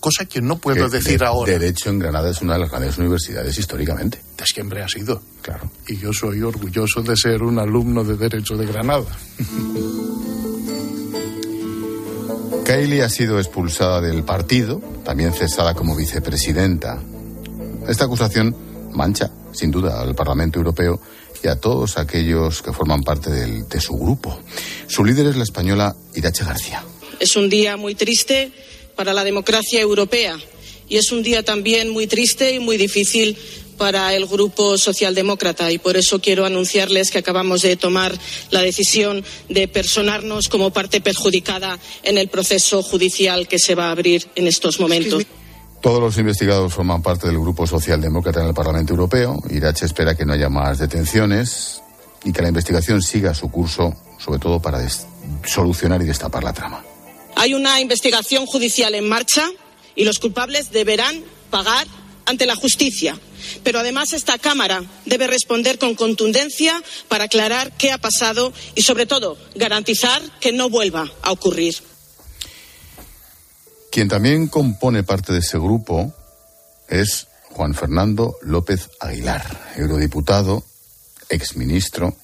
cosa 0.00 0.24
que 0.24 0.40
no 0.40 0.58
puedo 0.58 0.88
decir 0.88 1.22
ahora. 1.22 1.52
Derecho 1.52 1.90
en 1.90 2.00
Granada 2.00 2.30
es 2.30 2.40
una 2.40 2.54
de 2.54 2.60
las 2.60 2.70
grandes 2.70 2.96
universidades 2.98 3.58
históricamente. 3.58 4.18
De 4.36 4.46
siempre 4.46 4.82
ha 4.82 4.88
sido. 4.88 5.22
Claro. 5.42 5.70
Y 5.86 5.98
yo 5.98 6.12
soy 6.12 6.42
orgulloso 6.42 7.02
de 7.02 7.14
ser 7.16 7.42
un 7.42 7.58
alumno 7.58 8.02
de 8.02 8.16
Derecho 8.16 8.56
de 8.56 8.66
Granada. 8.66 9.04
Kylie 12.64 13.02
ha 13.02 13.08
sido 13.08 13.38
expulsada 13.38 14.00
del 14.00 14.24
partido, 14.24 14.80
también 15.04 15.34
cesada 15.34 15.74
como 15.74 15.96
vicepresidenta. 15.96 17.00
Esta 17.88 18.04
acusación 18.04 18.54
mancha, 18.90 19.30
sin 19.52 19.70
duda, 19.70 20.00
al 20.00 20.14
Parlamento 20.14 20.58
Europeo 20.58 21.00
y 21.42 21.48
a 21.48 21.56
todos 21.56 21.96
aquellos 21.96 22.62
que 22.62 22.72
forman 22.72 23.02
parte 23.02 23.30
de 23.30 23.80
su 23.80 23.96
grupo. 23.96 24.38
Su 24.86 25.04
líder 25.04 25.26
es 25.26 25.36
la 25.36 25.44
española 25.44 25.96
Irache 26.14 26.44
García. 26.44 26.84
Es 27.18 27.36
un 27.36 27.48
día 27.48 27.76
muy 27.76 27.94
triste 27.94 28.52
para 28.96 29.12
la 29.12 29.24
democracia 29.24 29.80
europea 29.80 30.38
y 30.88 30.96
es 30.96 31.12
un 31.12 31.22
día 31.22 31.42
también 31.42 31.88
muy 31.88 32.06
triste 32.06 32.54
y 32.54 32.58
muy 32.58 32.76
difícil 32.76 33.36
para 33.78 34.14
el 34.14 34.26
Grupo 34.26 34.76
Socialdemócrata 34.76 35.72
y 35.72 35.78
por 35.78 35.96
eso 35.96 36.20
quiero 36.20 36.44
anunciarles 36.44 37.10
que 37.10 37.16
acabamos 37.16 37.62
de 37.62 37.76
tomar 37.76 38.12
la 38.50 38.60
decisión 38.60 39.24
de 39.48 39.68
personarnos 39.68 40.50
como 40.50 40.70
parte 40.70 41.00
perjudicada 41.00 41.78
en 42.02 42.18
el 42.18 42.28
proceso 42.28 42.82
judicial 42.82 43.48
que 43.48 43.58
se 43.58 43.74
va 43.74 43.86
a 43.88 43.92
abrir 43.92 44.28
en 44.34 44.46
estos 44.46 44.80
momentos. 44.80 45.24
Todos 45.80 46.00
los 46.00 46.18
investigados 46.18 46.74
forman 46.74 47.02
parte 47.02 47.26
del 47.26 47.38
Grupo 47.38 47.66
Socialdemócrata 47.66 48.40
en 48.40 48.48
el 48.48 48.54
Parlamento 48.54 48.92
Europeo. 48.92 49.42
Irache 49.48 49.86
espera 49.86 50.14
que 50.14 50.26
no 50.26 50.34
haya 50.34 50.50
más 50.50 50.78
detenciones 50.78 51.80
y 52.22 52.32
que 52.32 52.42
la 52.42 52.48
investigación 52.48 53.00
siga 53.00 53.32
su 53.32 53.50
curso, 53.50 53.94
sobre 54.18 54.38
todo 54.38 54.60
para 54.60 54.86
solucionar 55.46 56.02
y 56.02 56.04
destapar 56.04 56.44
la 56.44 56.52
trama. 56.52 56.84
Hay 57.34 57.54
una 57.54 57.80
investigación 57.80 58.44
judicial 58.44 58.94
en 58.94 59.08
marcha 59.08 59.48
y 59.96 60.04
los 60.04 60.18
culpables 60.18 60.70
deberán 60.70 61.24
pagar 61.48 61.86
ante 62.26 62.44
la 62.44 62.56
justicia. 62.56 63.18
Pero 63.64 63.78
además 63.78 64.12
esta 64.12 64.36
Cámara 64.36 64.82
debe 65.06 65.26
responder 65.28 65.78
con 65.78 65.94
contundencia 65.94 66.82
para 67.08 67.24
aclarar 67.24 67.72
qué 67.78 67.90
ha 67.90 67.98
pasado 67.98 68.52
y, 68.74 68.82
sobre 68.82 69.06
todo, 69.06 69.38
garantizar 69.54 70.20
que 70.40 70.52
no 70.52 70.68
vuelva 70.68 71.10
a 71.22 71.32
ocurrir. 71.32 71.89
Quien 73.90 74.08
también 74.08 74.46
compone 74.46 75.02
parte 75.02 75.32
de 75.32 75.40
ese 75.40 75.58
grupo 75.58 76.14
es 76.88 77.26
Juan 77.50 77.74
Fernando 77.74 78.36
López 78.42 78.88
Aguilar, 79.00 79.72
eurodiputado, 79.76 80.62
exministro, 81.28 82.14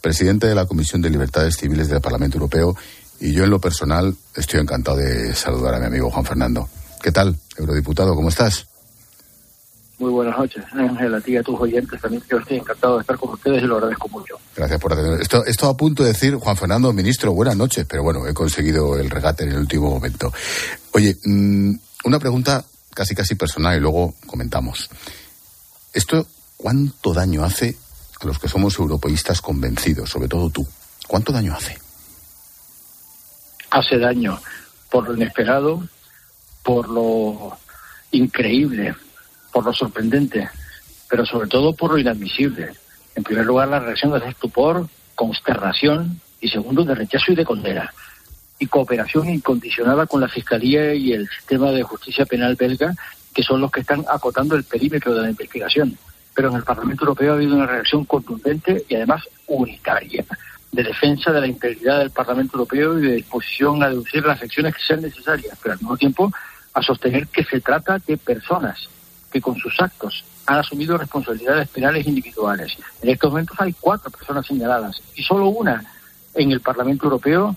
presidente 0.00 0.46
de 0.46 0.54
la 0.54 0.66
Comisión 0.66 1.02
de 1.02 1.10
Libertades 1.10 1.56
Civiles 1.56 1.88
del 1.88 2.00
Parlamento 2.00 2.36
Europeo 2.36 2.76
y 3.18 3.32
yo 3.32 3.44
en 3.44 3.50
lo 3.50 3.60
personal 3.60 4.14
estoy 4.36 4.60
encantado 4.60 4.98
de 4.98 5.34
saludar 5.34 5.74
a 5.74 5.80
mi 5.80 5.86
amigo 5.86 6.10
Juan 6.10 6.24
Fernando. 6.24 6.68
¿Qué 7.02 7.10
tal, 7.10 7.36
eurodiputado? 7.56 8.14
¿Cómo 8.14 8.28
estás? 8.28 8.68
Muy 9.98 10.10
buenas 10.10 10.36
noches, 10.36 10.64
Ángel, 10.72 11.14
a 11.14 11.20
ti 11.20 11.32
y 11.32 11.36
a 11.36 11.42
tus 11.42 11.58
oyentes 11.58 12.00
también. 12.00 12.22
Yo 12.28 12.38
estoy 12.38 12.58
encantado 12.58 12.96
de 12.96 13.00
estar 13.00 13.16
con 13.16 13.30
ustedes 13.30 13.62
y 13.62 13.66
lo 13.66 13.76
agradezco 13.76 14.08
mucho. 14.08 14.36
Gracias 14.54 14.78
por 14.78 14.92
atender. 14.92 15.20
Esto, 15.20 15.44
esto 15.46 15.68
a 15.68 15.76
punto 15.76 16.02
de 16.02 16.10
decir, 16.10 16.34
Juan 16.34 16.56
Fernando, 16.56 16.92
ministro, 16.92 17.32
buenas 17.32 17.56
noches, 17.56 17.86
pero 17.88 18.02
bueno, 18.02 18.26
he 18.26 18.34
conseguido 18.34 18.98
el 18.98 19.08
regate 19.08 19.44
en 19.44 19.52
el 19.52 19.58
último 19.58 19.90
momento. 19.90 20.32
Oye, 20.92 21.16
mm, 21.24 21.74
una 22.04 22.18
pregunta 22.18 22.64
casi 22.94 23.14
casi 23.14 23.34
personal 23.34 23.76
y 23.76 23.80
luego 23.80 24.14
comentamos. 24.26 24.90
¿Esto 25.94 26.26
cuánto 26.56 27.14
daño 27.14 27.42
hace 27.44 27.76
a 28.20 28.26
los 28.26 28.38
que 28.38 28.48
somos 28.48 28.78
europeístas 28.78 29.40
convencidos, 29.40 30.10
sobre 30.10 30.28
todo 30.28 30.50
tú? 30.50 30.66
¿Cuánto 31.06 31.32
daño 31.32 31.54
hace? 31.54 31.78
hace 33.70 33.98
daño 33.98 34.40
por 34.90 35.08
lo 35.08 35.14
inesperado, 35.14 35.86
por 36.62 36.88
lo 36.88 37.56
increíble, 38.12 38.94
por 39.56 39.64
lo 39.64 39.72
sorprendente, 39.72 40.50
pero 41.08 41.24
sobre 41.24 41.48
todo 41.48 41.72
por 41.72 41.90
lo 41.90 41.98
inadmisible. 41.98 42.72
En 43.14 43.24
primer 43.24 43.46
lugar, 43.46 43.68
la 43.68 43.80
reacción 43.80 44.12
de 44.12 44.28
estupor, 44.28 44.86
consternación 45.14 46.20
y 46.42 46.48
segundo, 46.50 46.84
de 46.84 46.94
rechazo 46.94 47.32
y 47.32 47.36
de 47.36 47.46
condena. 47.46 47.90
y 48.58 48.66
cooperación 48.66 49.30
incondicionada 49.30 50.04
con 50.04 50.20
la 50.20 50.28
Fiscalía 50.28 50.92
y 50.92 51.14
el 51.14 51.26
sistema 51.26 51.70
de 51.70 51.82
justicia 51.82 52.26
penal 52.26 52.54
belga, 52.54 52.94
que 53.32 53.42
son 53.42 53.62
los 53.62 53.70
que 53.70 53.80
están 53.80 54.04
acotando 54.10 54.56
el 54.56 54.64
perímetro 54.64 55.14
de 55.14 55.22
la 55.22 55.30
investigación. 55.30 55.96
Pero 56.34 56.50
en 56.50 56.56
el 56.56 56.62
Parlamento 56.62 57.04
Europeo 57.04 57.32
ha 57.32 57.36
habido 57.36 57.56
una 57.56 57.66
reacción 57.66 58.04
contundente 58.04 58.84
y 58.90 58.94
además 58.94 59.22
unitaria 59.46 60.22
de 60.70 60.82
defensa 60.82 61.32
de 61.32 61.40
la 61.40 61.46
integridad 61.46 62.00
del 62.00 62.10
Parlamento 62.10 62.58
Europeo 62.58 62.98
y 62.98 63.06
de 63.06 63.14
disposición 63.14 63.82
a 63.82 63.88
deducir 63.88 64.22
las 64.22 64.42
acciones 64.42 64.74
que 64.74 64.82
sean 64.82 65.00
necesarias, 65.00 65.58
pero 65.62 65.72
al 65.72 65.78
mismo 65.78 65.96
tiempo 65.96 66.30
a 66.74 66.82
sostener 66.82 67.28
que 67.28 67.42
se 67.42 67.62
trata 67.62 67.98
de 68.06 68.18
personas 68.18 68.90
con 69.40 69.56
sus 69.56 69.80
actos 69.80 70.24
han 70.46 70.58
asumido 70.58 70.96
responsabilidades 70.96 71.68
penales 71.68 72.06
individuales. 72.06 72.76
En 73.02 73.10
estos 73.10 73.30
momentos 73.30 73.56
hay 73.60 73.72
cuatro 73.72 74.10
personas 74.10 74.46
señaladas 74.46 75.02
y 75.14 75.22
solo 75.22 75.48
una 75.48 75.84
en 76.34 76.52
el 76.52 76.60
Parlamento 76.60 77.04
Europeo 77.04 77.56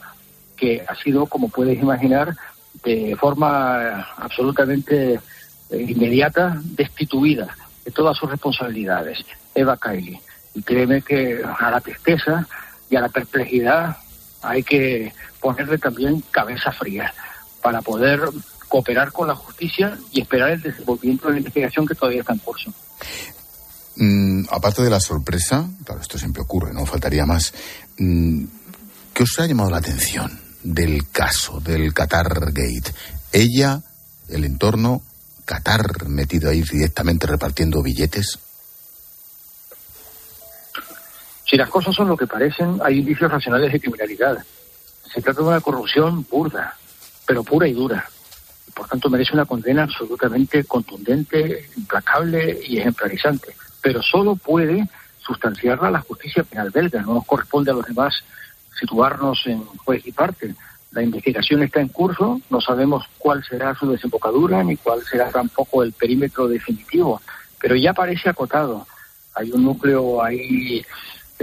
que 0.56 0.84
ha 0.88 0.96
sido, 0.96 1.26
como 1.28 1.50
puedes 1.50 1.82
imaginar, 1.82 2.36
de 2.84 3.16
forma 3.16 4.02
absolutamente 4.18 5.20
eh, 5.70 5.86
inmediata 5.88 6.60
destituida 6.64 7.56
de 7.86 7.92
todas 7.92 8.18
sus 8.18 8.30
responsabilidades, 8.30 9.20
Eva 9.54 9.78
Kaili. 9.78 10.20
Y 10.56 10.64
créeme 10.64 11.02
que 11.02 11.42
a 11.44 11.72
la 11.72 11.80
tristeza 11.80 12.48
y 12.90 12.96
a 12.96 13.02
la 13.02 13.10
perplejidad 13.10 13.98
hay 14.42 14.64
que 14.64 15.14
ponerle 15.40 15.78
también 15.78 16.24
cabeza 16.32 16.72
fría 16.72 17.14
para 17.62 17.82
poder 17.82 18.22
cooperar 18.70 19.12
con 19.12 19.28
la 19.28 19.36
justicia 19.36 19.98
y 20.12 20.22
esperar 20.22 20.52
el 20.52 20.62
desenvolvimiento 20.62 21.28
de 21.28 21.34
la 21.34 21.40
investigación 21.40 21.86
que 21.86 21.96
todavía 21.96 22.22
está 22.22 22.34
en 22.34 22.40
curso. 22.40 22.74
Mm, 23.98 24.46
aparte 24.50 24.82
de 24.82 24.90
la 24.90 25.00
sorpresa, 25.02 25.68
claro, 25.84 26.00
esto 26.02 26.18
siempre 26.18 26.42
ocurre, 26.42 26.74
no 26.74 26.86
faltaría 26.86 27.26
más. 27.26 27.54
Mm, 27.98 28.46
¿Qué 29.14 29.24
os 29.24 29.40
ha 29.40 29.46
llamado 29.46 29.72
la 29.72 29.78
atención 29.78 30.40
del 30.64 31.10
caso 31.10 31.60
del 31.60 31.94
Qatar 31.94 32.54
Gate? 32.54 32.94
Ella, 33.34 33.82
el 34.30 34.46
entorno, 34.46 35.02
Qatar 35.44 36.08
metido 36.08 36.50
ahí 36.50 36.62
directamente 36.62 37.28
repartiendo 37.28 37.82
billetes. 37.82 38.40
Si 41.50 41.58
las 41.58 41.70
cosas 41.70 41.96
son 41.96 42.08
lo 42.08 42.16
que 42.16 42.28
parecen, 42.28 42.80
hay 42.84 43.00
indicios 43.00 43.32
racionales 43.32 43.74
de 43.74 43.80
criminalidad. 43.80 44.38
Se 45.12 45.22
trata 45.22 45.42
de 45.42 45.48
una 45.48 45.62
corrupción 45.62 46.26
burda, 46.30 46.76
pero 47.26 47.44
pura 47.44 47.68
y 47.68 47.74
dura. 47.74 48.08
Por 48.74 48.88
tanto, 48.88 49.10
merece 49.10 49.34
una 49.34 49.46
condena 49.46 49.84
absolutamente 49.84 50.64
contundente, 50.64 51.70
implacable 51.78 52.60
y 52.66 52.80
ejemplarizante. 52.80 53.56
Pero 53.82 54.02
solo 54.02 54.36
puede 54.36 54.88
sustanciarla 55.20 55.92
la 55.92 56.02
justicia 56.02 56.44
penal 56.44 56.72
belga. 56.72 57.02
No 57.02 57.16
nos 57.16 57.26
corresponde 57.26 57.72
a 57.72 57.76
los 57.76 57.86
demás 57.86 58.14
situarnos 58.80 59.46
en 59.46 59.64
juez 59.64 60.06
y 60.06 60.12
parte. 60.12 60.56
La 60.92 61.04
investigación 61.04 61.62
está 61.62 61.82
en 61.82 61.90
curso, 61.90 62.42
no 62.50 62.60
sabemos 62.62 63.06
cuál 63.20 63.44
será 63.44 63.76
su 63.76 63.92
desembocadura 63.92 64.64
ni 64.64 64.76
cuál 64.76 65.04
será 65.04 65.30
tampoco 65.30 65.84
el 65.84 65.92
perímetro 65.92 66.48
definitivo, 66.48 67.22
pero 67.60 67.76
ya 67.76 67.94
parece 67.94 68.30
acotado. 68.30 68.88
Hay 69.36 69.52
un 69.52 69.64
núcleo 69.64 70.24
ahí 70.24 70.84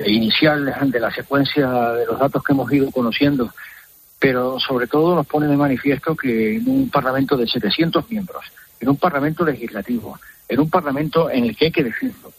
inicial 0.05 0.91
de 0.91 1.01
la 1.01 1.13
secuencia 1.13 1.69
de 1.93 2.07
los 2.07 2.19
datos 2.19 2.43
que 2.43 2.53
hemos 2.53 2.73
ido 2.73 2.91
conociendo, 2.91 3.53
pero 4.19 4.59
sobre 4.59 4.87
todo 4.87 5.15
nos 5.15 5.27
pone 5.27 5.47
de 5.47 5.57
manifiesto 5.57 6.17
que 6.17 6.57
en 6.57 6.69
un 6.69 6.91
Parlamento 6.91 7.37
de 7.37 7.47
700 7.47 8.11
miembros, 8.11 8.45
en 8.81 8.89
un 8.89 8.97
Parlamento 8.97 9.45
legislativo, 9.45 10.19
en 10.49 10.61
un 10.61 10.71
Parlamento 10.71 11.31
en 11.31 11.45
el 11.45 11.57
que 11.57 11.67
hay 11.67 11.73
que 11.73 11.85
decirlo, 11.85 12.33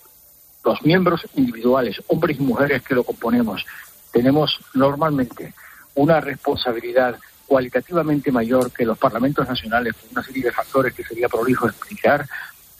los 0.63 0.82
miembros 0.84 1.26
individuales, 1.36 2.02
hombres 2.08 2.40
y 2.40 2.44
mujeres 2.44 2.82
que 2.82 2.96
lo 2.96 3.04
componemos, 3.04 3.66
tenemos 4.12 4.60
normalmente 4.74 5.54
una 5.96 6.20
responsabilidad 6.20 7.18
cualitativamente 7.46 8.32
mayor 8.32 8.72
que 8.72 8.86
los 8.86 8.98
parlamentos 8.98 9.48
nacionales 9.48 9.94
por 9.94 10.12
una 10.12 10.24
serie 10.24 10.44
de 10.44 10.52
factores 10.52 10.94
que 10.94 11.04
sería 11.04 11.30
prolijo 11.30 11.68
explicar, 11.68 12.28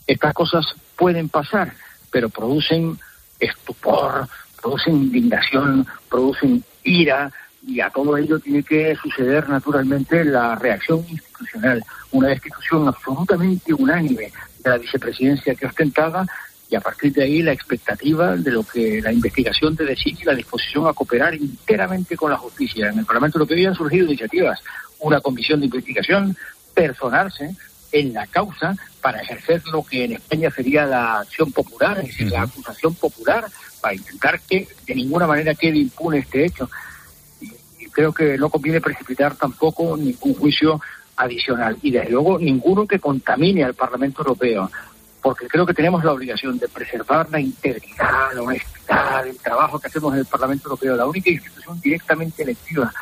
estas 0.06 0.34
cosas 0.34 0.66
pueden 0.96 1.28
pasar, 1.28 1.72
pero 2.10 2.28
producen 2.28 2.98
estupor, 3.40 4.28
producen 4.60 4.96
indignación, 4.96 5.86
producen 6.10 6.64
ira, 6.82 7.32
y 7.68 7.80
a 7.80 7.90
todo 7.90 8.16
ello 8.16 8.38
tiene 8.38 8.62
que 8.62 8.96
suceder 8.96 9.48
naturalmente 9.48 10.24
la 10.24 10.54
reacción 10.54 11.04
institucional, 11.08 11.84
una 12.12 12.28
destitución 12.28 12.88
absolutamente 12.88 13.74
unánime 13.74 14.32
de 14.64 14.70
la 14.70 14.78
vicepresidencia 14.78 15.54
que 15.54 15.66
ostentaba 15.66 16.26
y 16.70 16.76
a 16.76 16.80
partir 16.80 17.12
de 17.12 17.24
ahí 17.24 17.42
la 17.42 17.52
expectativa 17.52 18.36
de 18.36 18.50
lo 18.50 18.62
que 18.62 19.00
la 19.02 19.12
investigación 19.12 19.76
te 19.76 19.84
decide 19.84 20.18
y 20.22 20.24
la 20.24 20.34
disposición 20.34 20.86
a 20.86 20.94
cooperar 20.94 21.34
enteramente 21.34 22.16
con 22.16 22.30
la 22.30 22.38
justicia. 22.38 22.88
En 22.88 23.00
el 23.00 23.04
Parlamento 23.04 23.38
Europeo 23.38 23.58
ya 23.58 23.68
han 23.68 23.74
surgido 23.74 24.06
iniciativas, 24.06 24.60
una 25.00 25.20
comisión 25.20 25.60
de 25.60 25.66
investigación, 25.66 26.36
personarse 26.74 27.54
en 27.92 28.12
la 28.12 28.26
causa 28.26 28.76
para 29.00 29.20
ejercer 29.20 29.62
lo 29.72 29.82
que 29.82 30.04
en 30.04 30.12
España 30.12 30.50
sería 30.50 30.86
la 30.86 31.20
acción 31.20 31.52
popular, 31.52 31.98
es 32.00 32.08
decir, 32.08 32.30
la 32.30 32.42
acusación 32.42 32.94
popular, 32.94 33.46
para 33.80 33.94
intentar 33.94 34.40
que 34.40 34.68
de 34.86 34.94
ninguna 34.94 35.26
manera 35.26 35.54
quede 35.54 35.78
impune 35.78 36.18
este 36.18 36.44
hecho. 36.44 36.68
Creo 37.98 38.12
que 38.12 38.38
no 38.38 38.48
conviene 38.48 38.80
precipitar 38.80 39.34
tampoco 39.34 39.96
ningún 39.96 40.32
juicio 40.32 40.80
adicional 41.16 41.76
y 41.82 41.90
desde 41.90 42.10
luego 42.10 42.38
ninguno 42.38 42.86
que 42.86 43.00
contamine 43.00 43.64
al 43.64 43.74
Parlamento 43.74 44.22
Europeo, 44.22 44.70
porque 45.20 45.48
creo 45.48 45.66
que 45.66 45.74
tenemos 45.74 46.04
la 46.04 46.12
obligación 46.12 46.60
de 46.60 46.68
preservar 46.68 47.28
la 47.28 47.40
integridad, 47.40 48.32
la 48.36 48.42
honestidad, 48.42 49.26
el 49.26 49.36
trabajo 49.38 49.80
que 49.80 49.88
hacemos 49.88 50.12
en 50.12 50.20
el 50.20 50.26
Parlamento 50.26 50.68
Europeo, 50.68 50.94
la 50.94 51.06
única 51.06 51.28
institución 51.28 51.80
directamente 51.80 52.44
electiva 52.44 52.94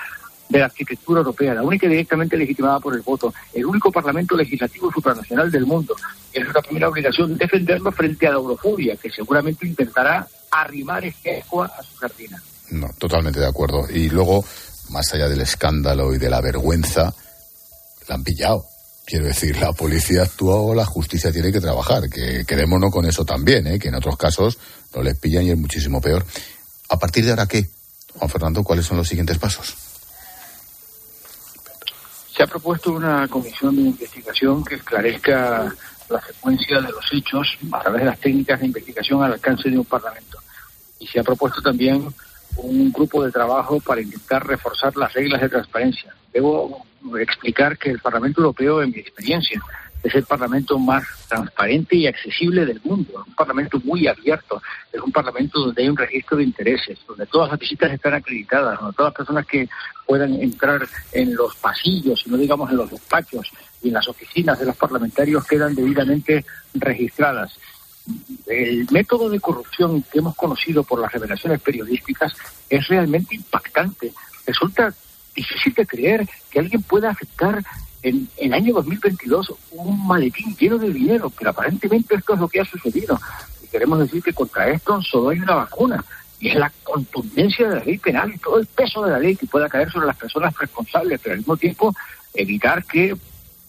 de 0.49 0.61
la 0.61 0.65
arquitectura 0.65 1.19
europea, 1.19 1.53
la 1.53 1.63
única 1.63 1.87
directamente 1.87 2.39
legitimada 2.39 2.81
por 2.81 2.95
el 2.95 3.03
voto, 3.03 3.35
el 3.53 3.67
único 3.67 3.93
parlamento 3.93 4.35
legislativo 4.35 4.91
supranacional 4.91 5.51
del 5.51 5.67
mundo. 5.67 5.95
Es 6.33 6.41
nuestra 6.41 6.63
primera 6.63 6.89
obligación 6.89 7.37
defenderlo 7.37 7.93
frente 7.93 8.27
a 8.29 8.31
la 8.31 8.37
eurofobia, 8.37 8.97
que 8.97 9.11
seguramente 9.11 9.67
intentará 9.67 10.27
arrimar 10.51 11.05
este 11.05 11.37
a 11.39 11.83
su 11.83 11.99
sardina. 11.99 12.43
No, 12.71 12.89
totalmente 12.99 13.41
de 13.41 13.47
acuerdo. 13.47 13.85
Y 13.91 14.09
luego, 14.09 14.43
más 14.91 15.13
allá 15.13 15.29
del 15.29 15.41
escándalo 15.41 16.15
y 16.15 16.19
de 16.19 16.31
la 16.31 16.41
vergüenza, 16.41 17.15
la 18.09 18.15
han 18.15 18.25
pillado. 18.25 18.65
Quiero 19.07 19.27
decir, 19.27 19.57
la 19.59 19.73
policía 19.73 20.23
actúa 20.23 20.57
o 20.57 20.75
la 20.75 20.85
justicia 20.85 21.31
tiene 21.31 21.53
que 21.53 21.61
trabajar, 21.61 22.09
que 22.11 22.45
quedémonos 22.45 22.91
con 22.91 23.07
eso 23.07 23.25
también, 23.25 23.67
¿eh? 23.69 23.79
que 23.79 23.89
en 23.89 23.95
otros 23.95 24.17
casos 24.17 24.59
no 24.95 25.03
les 25.03 25.17
pillan 25.19 25.45
y 25.45 25.51
es 25.51 25.59
muchísimo 25.59 26.01
peor. 26.01 26.25
¿A 26.89 26.99
partir 26.99 27.25
de 27.25 27.31
ahora 27.31 27.47
qué? 27.47 27.69
Juan 28.15 28.31
Fernando, 28.31 28.65
¿cuáles 28.65 28.87
son 28.87 28.97
los 28.97 29.09
siguientes 29.09 29.39
pasos? 29.39 29.75
Se 32.37 32.43
ha 32.43 32.47
propuesto 32.47 32.93
una 32.93 33.29
comisión 33.29 33.77
de 33.77 33.83
investigación 33.83 34.65
que 34.65 34.75
esclarezca 34.75 35.73
la 36.09 36.21
secuencia 36.21 36.81
de 36.81 36.91
los 36.91 37.05
hechos 37.13 37.47
a 37.73 37.81
través 37.81 38.03
de 38.03 38.07
las 38.07 38.21
técnicas 38.21 38.61
de 38.61 38.67
investigación 38.67 39.23
al 39.23 39.33
alcance 39.35 39.71
de 39.71 39.79
un 39.79 39.85
Parlamento. 39.85 40.39
Y 40.99 41.07
se 41.07 41.21
ha 41.21 41.23
propuesto 41.23 41.63
también 41.63 42.07
un 42.57 42.93
grupo 42.93 43.25
de 43.25 43.33
trabajo 43.33 43.81
para 43.81 44.01
intentar 44.01 44.47
reforzar 44.47 44.97
las 44.97 45.13
reglas 45.13 45.41
de 45.41 45.49
transparencia. 45.49 46.15
Debo 46.33 46.87
explicar 47.19 47.79
que 47.79 47.91
el 47.91 48.01
Parlamento 48.01 48.41
Europeo, 48.41 48.83
en 48.83 48.91
mi 48.91 48.99
experiencia, 48.99 49.61
es 50.03 50.15
el 50.15 50.25
parlamento 50.25 50.79
más 50.79 51.05
transparente 51.29 51.97
y 51.97 52.07
accesible 52.07 52.65
del 52.65 52.81
mundo, 52.85 53.25
un 53.27 53.35
parlamento 53.35 53.81
muy 53.83 54.07
abierto, 54.07 54.63
es 54.93 55.01
un 55.01 55.11
parlamento 55.11 55.61
donde 55.61 55.83
hay 55.83 55.89
un 55.89 55.97
registro 55.97 56.37
de 56.37 56.45
intereses, 56.45 56.99
donde 57.07 57.27
todas 57.27 57.51
las 57.51 57.59
visitas 57.59 57.93
están 57.93 58.15
acreditadas, 58.15 58.79
donde 58.79 58.95
todas 58.97 59.11
las 59.11 59.17
personas 59.17 59.47
que 59.47 59.69
puedan 60.07 60.35
entrar 60.35 60.87
en 61.13 61.35
los 61.35 61.57
pasillos, 61.57 62.23
y 62.25 62.31
no 62.31 62.37
digamos 62.37 62.71
en 62.71 62.77
los 62.77 62.91
despachos 62.91 63.51
y 63.83 63.89
en 63.89 63.95
las 63.95 64.07
oficinas 64.09 64.59
de 64.59 64.67
los 64.67 64.77
parlamentarios 64.77 65.45
quedan 65.45 65.75
debidamente 65.75 66.45
registradas. 66.75 67.59
El 68.47 68.87
método 68.91 69.29
de 69.29 69.41
corrupción 69.41 70.03
que 70.03 70.21
hemos 70.21 70.37
conocido 70.37 70.85
por 70.85 71.01
las 71.01 71.13
revelaciones 71.13 71.61
periodísticas 71.61 72.35
es 72.69 72.87
realmente 72.89 73.35
impactante. 73.35 74.13
Resulta 74.47 74.95
difícil 75.35 75.75
de 75.75 75.87
creer 75.87 76.29
que 76.51 76.61
alguien 76.61 76.83
pueda 76.83 77.11
aceptar 77.11 77.63
en 78.03 78.29
el 78.37 78.55
año 78.55 78.75
2022 78.75 79.55
un 79.73 80.07
maletín 80.07 80.57
lleno 80.57 80.79
de 80.79 80.91
dinero, 80.91 81.31
pero 81.37 81.51
aparentemente 81.51 82.15
esto 82.15 82.35
es 82.35 82.41
lo 82.41 82.49
que 82.49 82.61
ha 82.61 82.65
sucedido. 82.65 83.21
Y 83.63 83.67
queremos 83.69 83.99
decir 83.99 84.23
que 84.23 84.33
contra 84.33 84.69
esto 84.71 85.03
solo 85.03 85.31
hay 85.31 85.41
una 85.41 85.57
vacuna, 85.57 86.05
y 86.39 86.51
es 86.51 86.57
la 86.57 86.71
contundencia 86.85 87.69
de 87.69 87.77
la 87.77 87.85
ley 87.85 87.99
penal 87.99 88.33
y 88.33 88.39
todo 88.39 88.59
el 88.59 88.67
peso 88.67 89.05
de 89.05 89.11
la 89.11 89.19
ley 89.19 89.37
que 89.37 89.47
pueda 89.47 89.69
caer 89.69 89.91
sobre 89.91 90.07
las 90.07 90.17
personas 90.17 90.57
responsables, 90.57 91.21
pero 91.23 91.33
al 91.33 91.39
mismo 91.39 91.57
tiempo 91.57 91.95
evitar 92.35 92.85
que 92.85 93.17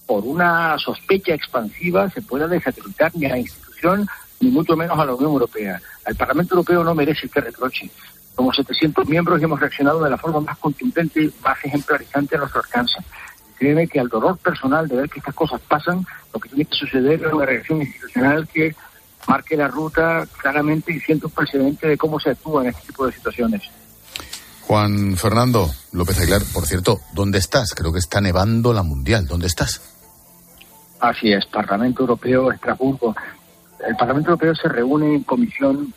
por 0.06 0.24
una 0.24 0.78
sospecha 0.78 1.34
expansiva 1.34 2.10
se 2.10 2.22
pueda 2.22 2.48
desacreditar 2.48 3.12
ni 3.16 3.26
a 3.26 3.30
la 3.30 3.40
institución 3.40 4.08
ni 4.40 4.50
mucho 4.50 4.76
menos 4.76 4.98
a 4.98 5.06
la 5.06 5.14
Unión 5.14 5.32
Europea. 5.32 5.82
El 6.06 6.16
Parlamento 6.16 6.56
Europeo 6.56 6.84
no 6.84 6.96
merece 6.96 7.26
este 7.26 7.42
reproche. 7.42 7.90
Somos 8.36 8.56
700 8.56 9.08
miembros 9.08 9.42
hemos 9.42 9.60
reaccionado 9.60 10.04
de 10.04 10.12
la 10.12 10.18
forma 10.18 10.42
más 10.42 10.58
contundente 10.58 11.24
y 11.24 11.34
más 11.44 11.58
ejemplarizante 11.64 12.36
a 12.36 12.40
nuestro 12.40 12.62
alcance. 12.62 12.98
Créeme 13.58 13.88
que 13.88 14.00
al 14.00 14.10
dolor 14.10 14.38
personal 14.38 14.88
de 14.88 14.98
ver 14.98 15.10
que 15.10 15.20
estas 15.20 15.34
cosas 15.34 15.60
pasan, 15.68 16.06
lo 16.32 16.40
que 16.40 16.50
tiene 16.50 16.66
que 16.66 16.76
suceder 16.76 17.26
es 17.26 17.34
una 17.34 17.46
reacción 17.46 17.82
institucional 17.82 18.48
que 18.48 18.76
marque 19.28 19.58
la 19.58 19.68
ruta 19.68 20.28
claramente 20.40 20.94
y 20.94 21.00
sienta 21.00 21.26
un 21.26 21.34
precedente 21.34 21.88
de 21.88 21.98
cómo 21.98 22.20
se 22.20 22.30
actúa 22.30 22.62
en 22.62 22.70
este 22.70 22.88
tipo 22.88 23.08
de 23.08 23.14
situaciones. 23.14 23.64
Juan 24.68 25.16
Fernando 25.16 25.72
López 25.94 26.20
Aguilar, 26.20 26.42
por 26.54 26.66
cierto, 26.66 27.00
¿dónde 27.14 27.40
estás? 27.40 27.74
Creo 27.74 27.92
que 27.92 28.00
está 28.00 28.22
nevando 28.22 28.74
la 28.74 28.84
mundial. 28.84 29.26
¿Dónde 29.26 29.48
estás? 29.48 29.82
Así 31.00 31.32
es, 31.32 31.46
Parlamento 31.46 32.02
Europeo, 32.02 32.52
Estrasburgo. 32.52 33.16
El 33.86 33.96
Parlamento 33.96 34.32
Europeo 34.32 34.56
se 34.56 34.70
reúne 34.70 35.16
en 35.16 35.24
comisión 35.24 35.94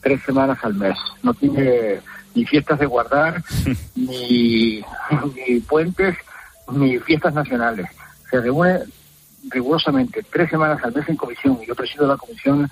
tres 0.00 0.22
semanas 0.22 0.58
al 0.62 0.74
mes. 0.74 0.96
No 1.22 1.34
tiene 1.34 2.00
ni 2.34 2.44
fiestas 2.44 2.78
de 2.78 2.86
guardar, 2.86 3.42
ni, 3.94 4.82
ni 5.34 5.60
puentes, 5.60 6.16
ni 6.72 6.98
fiestas 6.98 7.34
nacionales. 7.34 7.86
Se 8.30 8.40
reúne 8.40 8.80
rigurosamente 9.48 10.22
tres 10.22 10.50
semanas 10.50 10.82
al 10.84 10.94
mes 10.94 11.08
en 11.08 11.16
comisión. 11.16 11.58
Yo 11.66 11.74
presido 11.74 12.06
la 12.06 12.16
comisión 12.16 12.68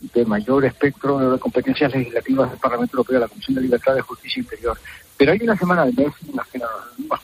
de 0.00 0.24
mayor 0.24 0.64
espectro 0.64 1.32
de 1.32 1.38
competencias 1.38 1.92
legislativas 1.92 2.50
del 2.50 2.60
Parlamento 2.60 2.96
Europeo, 2.96 3.18
la 3.18 3.28
Comisión 3.28 3.56
de 3.56 3.62
Libertad 3.62 3.94
de 3.94 4.02
Justicia 4.02 4.40
Interior. 4.40 4.78
Pero 5.16 5.32
hay 5.32 5.40
una 5.42 5.56
semana 5.56 5.82
al 5.82 5.94
mes 5.94 6.12
en 6.28 6.36
la 6.36 6.46
que 6.50 6.60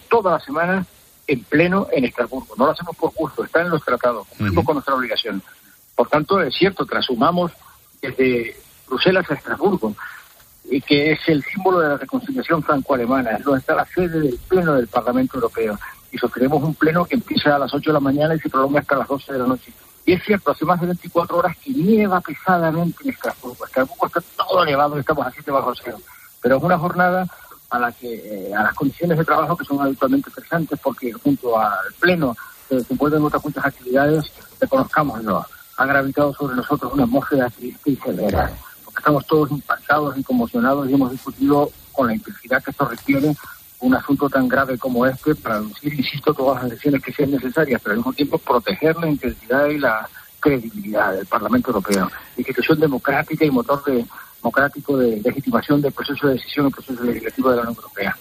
toda 0.08 0.32
la 0.32 0.40
semana 0.40 0.84
en 1.26 1.44
pleno 1.44 1.86
en 1.92 2.04
Estrasburgo. 2.04 2.54
No 2.58 2.66
lo 2.66 2.72
hacemos 2.72 2.96
por 2.96 3.12
gusto, 3.14 3.44
está 3.44 3.62
en 3.62 3.70
los 3.70 3.84
tratados, 3.84 4.26
cumplimos 4.28 4.64
con 4.64 4.74
nuestra 4.74 4.94
obligación. 4.94 5.42
Por 5.94 6.08
tanto, 6.08 6.40
es 6.40 6.54
cierto 6.54 6.86
que 6.86 6.98
asumamos 6.98 7.52
desde 8.00 8.56
Bruselas 8.86 9.30
a 9.30 9.34
Estrasburgo, 9.34 9.94
y 10.70 10.80
que 10.80 11.12
es 11.12 11.20
el 11.26 11.42
símbolo 11.44 11.80
de 11.80 11.88
la 11.88 11.96
reconciliación 11.96 12.62
franco-alemana, 12.62 13.32
es 13.32 13.44
donde 13.44 13.60
está 13.60 13.74
la 13.74 13.84
sede 13.84 14.20
del 14.20 14.38
pleno 14.48 14.74
del 14.74 14.88
Parlamento 14.88 15.36
Europeo. 15.36 15.78
Y 16.10 16.18
sufriremos 16.18 16.62
un 16.62 16.74
pleno 16.74 17.04
que 17.04 17.16
empieza 17.16 17.56
a 17.56 17.58
las 17.58 17.74
8 17.74 17.90
de 17.90 17.94
la 17.94 18.00
mañana 18.00 18.34
y 18.34 18.38
se 18.38 18.48
prolonga 18.48 18.80
hasta 18.80 18.96
las 18.96 19.08
12 19.08 19.32
de 19.32 19.38
la 19.38 19.46
noche. 19.46 19.72
Y 20.06 20.12
es 20.12 20.22
cierto, 20.22 20.52
hace 20.52 20.64
más 20.64 20.80
de 20.80 20.86
24 20.86 21.36
horas 21.36 21.56
que 21.58 21.70
nieva 21.70 22.20
pesadamente 22.20 22.98
en 23.04 23.10
Estrasburgo. 23.10 23.64
Estrasburgo 23.64 24.06
está 24.06 24.20
todo 24.36 24.64
nevado, 24.64 24.98
estamos 24.98 25.26
a 25.26 25.30
7 25.30 25.50
bajo 25.50 25.72
cero. 25.82 25.98
Pero 26.40 26.56
es 26.56 26.62
una 26.62 26.78
jornada 26.78 27.26
a 27.70 27.78
la 27.78 27.92
que 27.92 28.14
eh, 28.14 28.54
a 28.54 28.62
las 28.62 28.74
condiciones 28.74 29.18
de 29.18 29.24
trabajo 29.24 29.56
que 29.56 29.64
son 29.64 29.80
habitualmente 29.80 30.28
estresantes 30.28 30.78
porque 30.80 31.12
junto 31.12 31.58
al 31.58 31.92
pleno 31.98 32.36
se 32.68 32.76
desenvuelven 32.76 33.22
otras 33.24 33.44
muchas 33.44 33.64
actividades, 33.64 34.30
reconozcámoslo, 34.60 35.44
ha 35.76 35.86
gravitado 35.86 36.32
sobre 36.34 36.56
nosotros 36.56 36.92
una 36.92 37.04
atmósfera 37.04 37.50
triste 37.50 37.90
y 37.90 37.96
severa, 37.96 38.50
porque 38.84 38.98
estamos 38.98 39.26
todos 39.26 39.50
impactados 39.50 40.16
y 40.16 40.22
conmocionados 40.22 40.88
y 40.88 40.94
hemos 40.94 41.10
discutido 41.10 41.70
con 41.92 42.08
la 42.08 42.14
intensidad 42.14 42.62
que 42.62 42.70
esto 42.70 42.84
requiere 42.86 43.34
un 43.80 43.94
asunto 43.94 44.28
tan 44.30 44.48
grave 44.48 44.78
como 44.78 45.04
este 45.06 45.34
para 45.34 45.56
reducir, 45.58 45.94
insisto, 45.94 46.32
todas 46.32 46.62
las 46.62 46.72
elecciones 46.72 47.02
que 47.02 47.12
sean 47.12 47.30
necesarias, 47.30 47.80
pero 47.82 47.92
al 47.92 47.98
mismo 47.98 48.12
tiempo 48.12 48.38
proteger 48.38 48.96
la 48.96 49.08
intensidad 49.08 49.66
y 49.66 49.78
la 49.78 50.08
credibilidad 50.40 51.12
del 51.14 51.26
Parlamento 51.26 51.70
Europeo, 51.70 52.10
institución 52.36 52.78
democrática 52.78 53.44
y 53.44 53.50
motor 53.50 53.82
de, 53.84 54.04
democrático 54.36 54.96
de 54.98 55.20
legitimación 55.22 55.80
del 55.80 55.92
proceso 55.92 56.28
de 56.28 56.34
decisión 56.34 56.68
y 56.68 56.70
proceso 56.70 57.02
legislativo 57.02 57.50
de 57.50 57.56
la 57.56 57.62
Unión 57.62 57.76
Europea. 57.76 58.16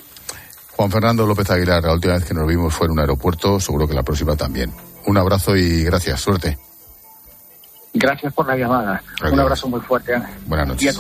Juan 0.76 0.90
Fernando 0.90 1.28
López 1.28 1.50
Aguilar, 1.52 1.84
la 1.84 1.94
última 1.94 2.14
vez 2.14 2.26
que 2.26 2.34
nos 2.34 2.48
vimos 2.48 2.74
fue 2.74 2.88
en 2.88 2.94
un 2.94 3.00
aeropuerto, 3.00 3.60
seguro 3.60 3.88
que 3.88 3.94
la 3.94 4.04
próxima 4.04 4.36
también. 4.36 4.74
Un 5.06 5.18
abrazo 5.18 5.56
y 5.56 5.84
gracias, 5.84 6.22
suerte. 6.22 6.58
Gracias 7.94 8.34
por 8.34 8.48
la 8.48 8.56
llamada. 8.56 9.04
Un 9.32 9.40
abrazo 9.40 9.68
muy 9.68 9.80
fuerte. 9.82 10.14
Buenas 10.48 10.68
noches. 10.68 11.00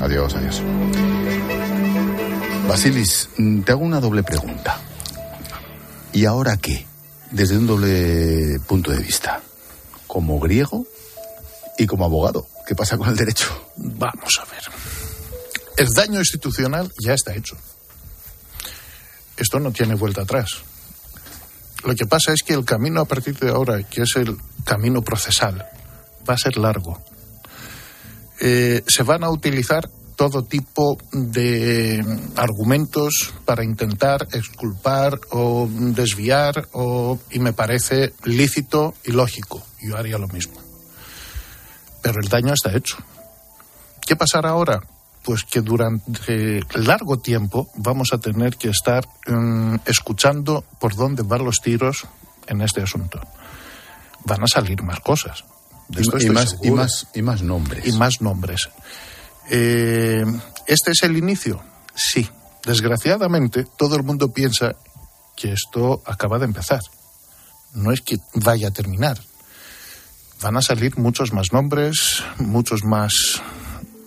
Adiós, 0.00 0.34
adiós. 0.34 0.62
Basilis, 2.68 3.28
mm, 3.36 3.62
te 3.62 3.72
hago 3.72 3.82
una 3.82 3.98
doble 3.98 4.22
pregunta. 4.22 4.78
¿Y 6.12 6.26
ahora 6.26 6.56
qué? 6.56 6.86
Desde 7.30 7.58
un 7.58 7.66
doble 7.66 8.60
punto 8.66 8.92
de 8.92 8.98
vista. 8.98 9.40
Como 10.06 10.38
griego 10.38 10.86
y 11.76 11.86
como 11.86 12.04
abogado. 12.04 12.46
¿Qué 12.66 12.74
pasa 12.74 12.96
con 12.96 13.08
el 13.08 13.16
derecho? 13.16 13.46
Vamos 13.76 14.40
a 14.40 14.44
ver. 14.50 14.62
El 15.76 15.88
daño 15.88 16.18
institucional 16.18 16.90
ya 17.04 17.14
está 17.14 17.34
hecho. 17.34 17.56
Esto 19.36 19.60
no 19.60 19.72
tiene 19.72 19.94
vuelta 19.94 20.22
atrás. 20.22 20.62
Lo 21.84 21.94
que 21.94 22.06
pasa 22.06 22.32
es 22.32 22.42
que 22.42 22.54
el 22.54 22.64
camino 22.64 23.00
a 23.00 23.04
partir 23.04 23.38
de 23.38 23.50
ahora, 23.50 23.82
que 23.82 24.02
es 24.02 24.16
el 24.16 24.36
camino 24.64 25.02
procesal, 25.02 25.64
va 26.28 26.34
a 26.34 26.38
ser 26.38 26.56
largo. 26.56 27.00
Eh, 28.40 28.82
se 28.86 29.02
van 29.02 29.24
a 29.24 29.30
utilizar 29.30 29.88
todo 30.16 30.44
tipo 30.44 30.98
de 31.12 32.04
argumentos 32.36 33.32
para 33.44 33.64
intentar 33.64 34.26
exculpar 34.32 35.18
o 35.30 35.68
desviar 35.70 36.68
o 36.72 37.18
y 37.30 37.38
me 37.38 37.52
parece 37.52 38.12
lícito 38.24 38.94
y 39.04 39.12
lógico. 39.12 39.64
Yo 39.80 39.96
haría 39.96 40.18
lo 40.18 40.28
mismo 40.28 40.68
pero 42.02 42.20
el 42.20 42.28
daño 42.28 42.54
está 42.54 42.74
hecho. 42.76 42.96
¿Qué 44.06 44.16
pasará 44.16 44.50
ahora? 44.50 44.80
Pues 45.22 45.44
que 45.44 45.60
durante 45.60 46.62
largo 46.74 47.18
tiempo 47.18 47.68
vamos 47.74 48.12
a 48.12 48.18
tener 48.18 48.56
que 48.56 48.70
estar 48.70 49.06
mm, 49.26 49.76
escuchando 49.84 50.64
por 50.80 50.94
dónde 50.94 51.22
van 51.22 51.44
los 51.44 51.60
tiros 51.60 52.06
en 52.46 52.62
este 52.62 52.82
asunto. 52.82 53.20
Van 54.24 54.42
a 54.42 54.46
salir 54.46 54.82
más 54.82 55.00
cosas. 55.00 55.44
Y, 55.90 56.30
más, 56.30 56.56
y, 56.62 56.70
más, 56.70 57.06
y 57.14 57.22
más 57.22 57.42
nombres. 57.42 57.86
Y 57.86 57.92
más 57.92 58.20
nombres. 58.20 58.68
Eh, 59.50 60.24
¿Este 60.66 60.90
es 60.92 61.02
el 61.02 61.16
inicio? 61.16 61.62
Sí. 61.94 62.28
Desgraciadamente, 62.64 63.66
todo 63.78 63.96
el 63.96 64.02
mundo 64.02 64.32
piensa 64.32 64.76
que 65.36 65.52
esto 65.52 66.02
acaba 66.04 66.38
de 66.38 66.44
empezar. 66.44 66.80
No 67.72 67.92
es 67.92 68.00
que 68.02 68.16
vaya 68.34 68.68
a 68.68 68.70
terminar 68.70 69.18
van 70.42 70.56
a 70.56 70.62
salir 70.62 70.98
muchos 70.98 71.32
más 71.32 71.52
nombres, 71.52 72.22
muchos 72.38 72.84
más 72.84 73.12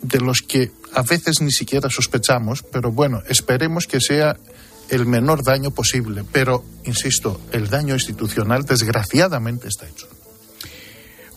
de 0.01 0.19
los 0.19 0.41
que 0.41 0.71
a 0.93 1.01
veces 1.03 1.41
ni 1.41 1.51
siquiera 1.51 1.89
sospechamos, 1.89 2.63
pero 2.63 2.91
bueno, 2.91 3.21
esperemos 3.27 3.85
que 3.85 3.99
sea 3.99 4.37
el 4.89 5.05
menor 5.05 5.43
daño 5.43 5.71
posible. 5.71 6.23
Pero, 6.31 6.65
insisto, 6.85 7.39
el 7.51 7.69
daño 7.69 7.93
institucional 7.93 8.65
desgraciadamente 8.65 9.67
está 9.67 9.87
hecho. 9.87 10.07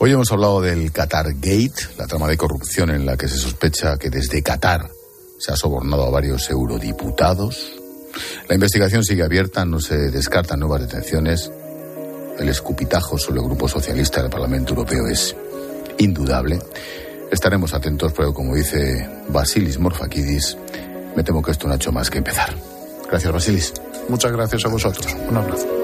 Hoy 0.05 0.13
hemos 0.13 0.31
hablado 0.33 0.61
del 0.61 0.93
Qatar 0.93 1.33
Gate, 1.33 1.73
la 1.97 2.07
trama 2.07 2.29
de 2.29 2.37
corrupción 2.37 2.91
en 2.91 3.07
la 3.07 3.17
que 3.17 3.27
se 3.27 3.39
sospecha 3.39 3.97
que 3.97 4.11
desde 4.11 4.43
Qatar 4.43 4.91
se 5.39 5.51
ha 5.51 5.57
sobornado 5.57 6.05
a 6.05 6.11
varios 6.11 6.51
eurodiputados. 6.51 7.73
La 8.47 8.55
investigación 8.55 9.03
sigue 9.03 9.23
abierta, 9.23 9.65
no 9.65 9.81
se 9.81 9.97
descartan 10.11 10.61
nuevas 10.61 10.83
detenciones 10.83 11.51
el 12.39 12.47
escupitajo 12.51 13.17
sobre 13.17 13.41
el 13.41 13.47
Grupo 13.47 13.67
Socialista 13.67 14.21
del 14.21 14.31
Parlamento 14.31 14.75
Europeo 14.75 15.07
es 15.07 15.35
indudable. 15.97 16.59
Estaremos 17.31 17.73
atentos, 17.73 18.13
pero 18.15 18.35
como 18.35 18.57
dice 18.57 19.09
Basilis 19.31 19.79
Morfakidis, 19.79 20.59
me 21.17 21.25
temo 21.25 21.41
que 21.41 21.53
esto 21.53 21.67
no 21.67 21.73
ha 21.73 21.77
hecho 21.77 21.93
más 21.93 22.11
que 22.11 22.19
empezar. 22.19 22.55
Gracias, 23.09 23.33
Basilis. 23.33 23.73
Muchas 24.11 24.33
gracias 24.33 24.67
a 24.67 24.69
vosotros. 24.69 25.17
Un 25.31 25.37
abrazo. 25.39 25.84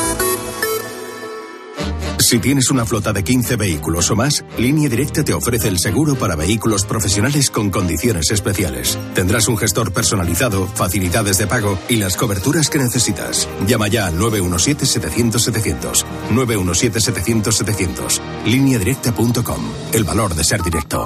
Si 2.31 2.39
tienes 2.39 2.71
una 2.71 2.85
flota 2.85 3.11
de 3.11 3.25
15 3.25 3.57
vehículos 3.57 4.09
o 4.09 4.15
más, 4.15 4.45
Línea 4.57 4.87
Directa 4.87 5.21
te 5.21 5.33
ofrece 5.33 5.67
el 5.67 5.79
seguro 5.79 6.15
para 6.15 6.37
vehículos 6.37 6.85
profesionales 6.85 7.49
con 7.49 7.69
condiciones 7.69 8.31
especiales. 8.31 8.97
Tendrás 9.13 9.49
un 9.49 9.57
gestor 9.57 9.91
personalizado, 9.91 10.65
facilidades 10.65 11.37
de 11.39 11.47
pago 11.47 11.77
y 11.89 11.97
las 11.97 12.15
coberturas 12.15 12.69
que 12.69 12.79
necesitas. 12.79 13.49
Llama 13.67 13.89
ya 13.89 14.07
al 14.07 14.17
917-700-700. 14.17 16.05
917-700-700. 16.29 18.21
Lineadirecta.com. 18.45 19.69
El 19.91 20.05
valor 20.05 20.33
de 20.33 20.45
ser 20.45 20.61
directo. 20.61 21.05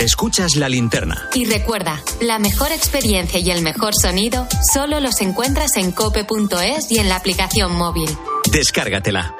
Escuchas 0.00 0.54
la 0.54 0.68
linterna. 0.68 1.28
Y 1.34 1.44
recuerda, 1.44 2.00
la 2.20 2.38
mejor 2.38 2.70
experiencia 2.70 3.40
y 3.40 3.50
el 3.50 3.62
mejor 3.62 3.94
sonido 4.00 4.46
solo 4.72 5.00
los 5.00 5.20
encuentras 5.20 5.76
en 5.76 5.90
cope.es 5.90 6.92
y 6.92 6.98
en 6.98 7.08
la 7.08 7.16
aplicación 7.16 7.74
móvil. 7.74 8.08
Descárgatela. 8.52 9.34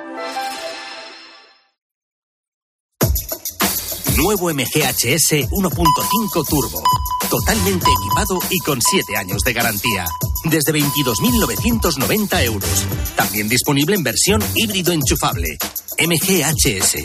Nuevo 4.16 4.52
MGHS 4.52 5.48
1.5 5.48 6.48
Turbo. 6.48 6.82
Totalmente 7.30 7.86
equipado 7.88 8.40
y 8.50 8.58
con 8.58 8.80
7 8.82 9.16
años 9.16 9.42
de 9.44 9.52
garantía. 9.52 10.06
Desde 10.42 10.72
22.990 10.72 12.44
euros. 12.44 12.84
También 13.14 13.48
disponible 13.48 13.94
en 13.94 14.02
versión 14.02 14.42
híbrido 14.56 14.92
enchufable. 14.92 15.56
MGHS. 15.98 16.96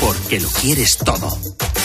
Porque 0.00 0.40
lo 0.40 0.48
quieres 0.48 0.96
todo. 0.96 1.28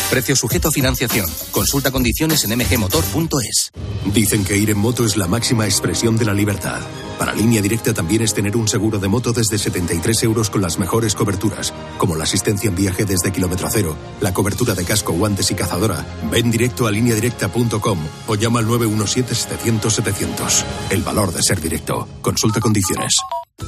Precio 0.09 0.35
sujeto 0.37 0.69
a 0.69 0.71
financiación. 0.71 1.25
Consulta 1.51 1.91
condiciones 1.91 2.45
en 2.45 2.57
mgmotor.es. 2.57 3.71
Dicen 4.13 4.45
que 4.45 4.55
ir 4.55 4.69
en 4.69 4.77
moto 4.77 5.03
es 5.03 5.17
la 5.17 5.27
máxima 5.27 5.65
expresión 5.65 6.15
de 6.17 6.23
la 6.23 6.33
libertad. 6.33 6.79
Para 7.19 7.33
línea 7.33 7.61
directa 7.61 7.93
también 7.93 8.21
es 8.21 8.33
tener 8.33 8.55
un 8.55 8.69
seguro 8.69 8.99
de 8.99 9.09
moto 9.09 9.33
desde 9.33 9.57
73 9.57 10.23
euros 10.23 10.49
con 10.49 10.61
las 10.61 10.79
mejores 10.79 11.13
coberturas, 11.13 11.73
como 11.97 12.15
la 12.15 12.23
asistencia 12.23 12.69
en 12.69 12.75
viaje 12.75 13.03
desde 13.03 13.33
kilómetro 13.33 13.67
cero, 13.69 13.97
la 14.21 14.33
cobertura 14.33 14.75
de 14.75 14.85
casco, 14.85 15.11
guantes 15.11 15.51
y 15.51 15.55
cazadora. 15.55 16.05
Ven 16.31 16.51
directo 16.51 16.87
a 16.87 16.91
lineadirecta.com 16.91 17.99
o 18.27 18.35
llama 18.35 18.59
al 18.59 18.67
917-700-700. 18.67 20.63
El 20.89 21.03
valor 21.03 21.33
de 21.33 21.43
ser 21.43 21.59
directo. 21.59 22.07
Consulta 22.21 22.61
condiciones. 22.61 23.13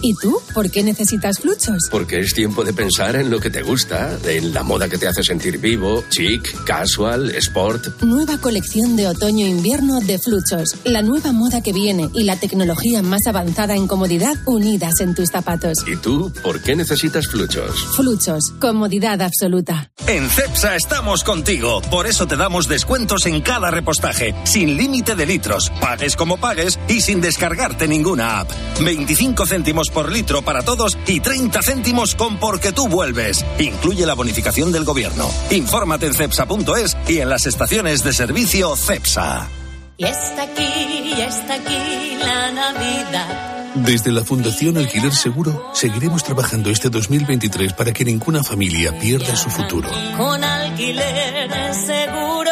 ¿Y 0.02 0.14
tú? 0.16 0.40
¿Por 0.54 0.70
qué 0.70 0.84
necesitas 0.84 1.40
fluchos? 1.40 1.90
Porque 1.90 2.20
es 2.20 2.34
tiempo 2.34 2.64
de 2.64 2.74
pensar 2.74 3.16
en 3.16 3.30
lo 3.30 3.40
que 3.40 3.50
te 3.50 3.64
gusta, 3.64 4.18
en 4.26 4.54
la 4.54 4.64
moda 4.64 4.88
que 4.88 4.98
te 4.98 5.08
hace 5.08 5.24
sentir 5.24 5.58
vivo, 5.58 6.04
chic, 6.10 6.64
casual, 6.64 7.32
sport. 7.32 8.02
Nueva 8.04 8.38
colección 8.38 8.96
de 8.96 9.08
otoño-invierno 9.08 10.00
de 10.02 10.20
fluchos. 10.20 10.76
La 10.86 11.02
nueva 11.02 11.32
moda 11.32 11.62
que 11.62 11.74
viene 11.74 12.08
y 12.14 12.24
la 12.24 12.38
tecnología 12.40 13.02
más 13.02 13.26
avanzada 13.28 13.76
en 13.76 13.88
comodidad 13.88 14.36
unidas 14.46 14.94
en 15.00 15.16
tus 15.16 15.30
zapatos. 15.30 15.80
¿Y 15.88 15.96
tú? 15.98 16.32
¿Por 16.44 16.62
qué 16.62 16.76
necesitas 16.76 17.28
fluchos? 17.28 17.84
Fluchos. 17.96 18.52
Comodidad 18.60 19.22
absoluta. 19.22 19.92
En 20.08 20.30
CEPSA 20.30 20.76
estamos 20.76 21.24
contigo. 21.24 21.82
Por 21.90 22.08
eso 22.08 22.28
te 22.28 22.38
damos 22.38 22.68
descuentos 22.68 23.26
en 23.26 23.42
cada 23.42 23.72
repostaje, 23.72 24.36
sin 24.44 24.78
límite 24.78 25.16
de 25.16 25.26
litros, 25.26 25.72
pagues 25.82 26.16
como 26.16 26.38
pagues 26.38 26.80
y 26.88 27.02
sin 27.02 27.22
descargarte 27.22 27.88
ninguna 27.88 28.40
app. 28.40 28.52
25 28.84 29.46
céntimos 29.46 29.79
por 29.88 30.12
litro 30.12 30.42
para 30.42 30.64
todos 30.64 30.98
y 31.08 31.22
30 31.22 31.62
céntimos 31.62 32.16
con 32.16 32.38
porque 32.38 32.74
tú 32.74 32.90
vuelves. 32.90 33.46
Incluye 33.58 34.06
la 34.06 34.16
bonificación 34.16 34.74
del 34.74 34.84
gobierno. 34.84 35.30
Infórmate 35.52 36.08
en 36.08 36.14
cepsa.es 36.14 36.98
y 37.08 37.20
en 37.20 37.30
las 37.30 37.46
estaciones 37.46 38.04
de 38.04 38.12
servicio 38.12 38.76
CEPSA. 38.76 39.48
Y 39.96 40.04
está 40.04 40.44
aquí, 40.44 41.14
y 41.18 41.22
está 41.22 41.54
aquí 41.54 42.18
la 42.20 42.52
Navidad. 42.52 43.60
Desde 43.76 44.12
la 44.12 44.24
Fundación 44.24 44.78
Alquiler 44.78 45.14
Seguro 45.14 45.72
seguiremos 45.74 46.24
trabajando 46.24 46.70
este 46.70 46.90
2023 46.90 47.74
para 47.74 47.94
que 47.94 48.04
ninguna 48.04 48.44
familia 48.44 48.98
pierda 49.00 49.36
su 49.36 49.50
futuro. 49.50 49.90
Con 50.18 50.44
alquiler 50.44 51.74
seguro. 51.74 52.52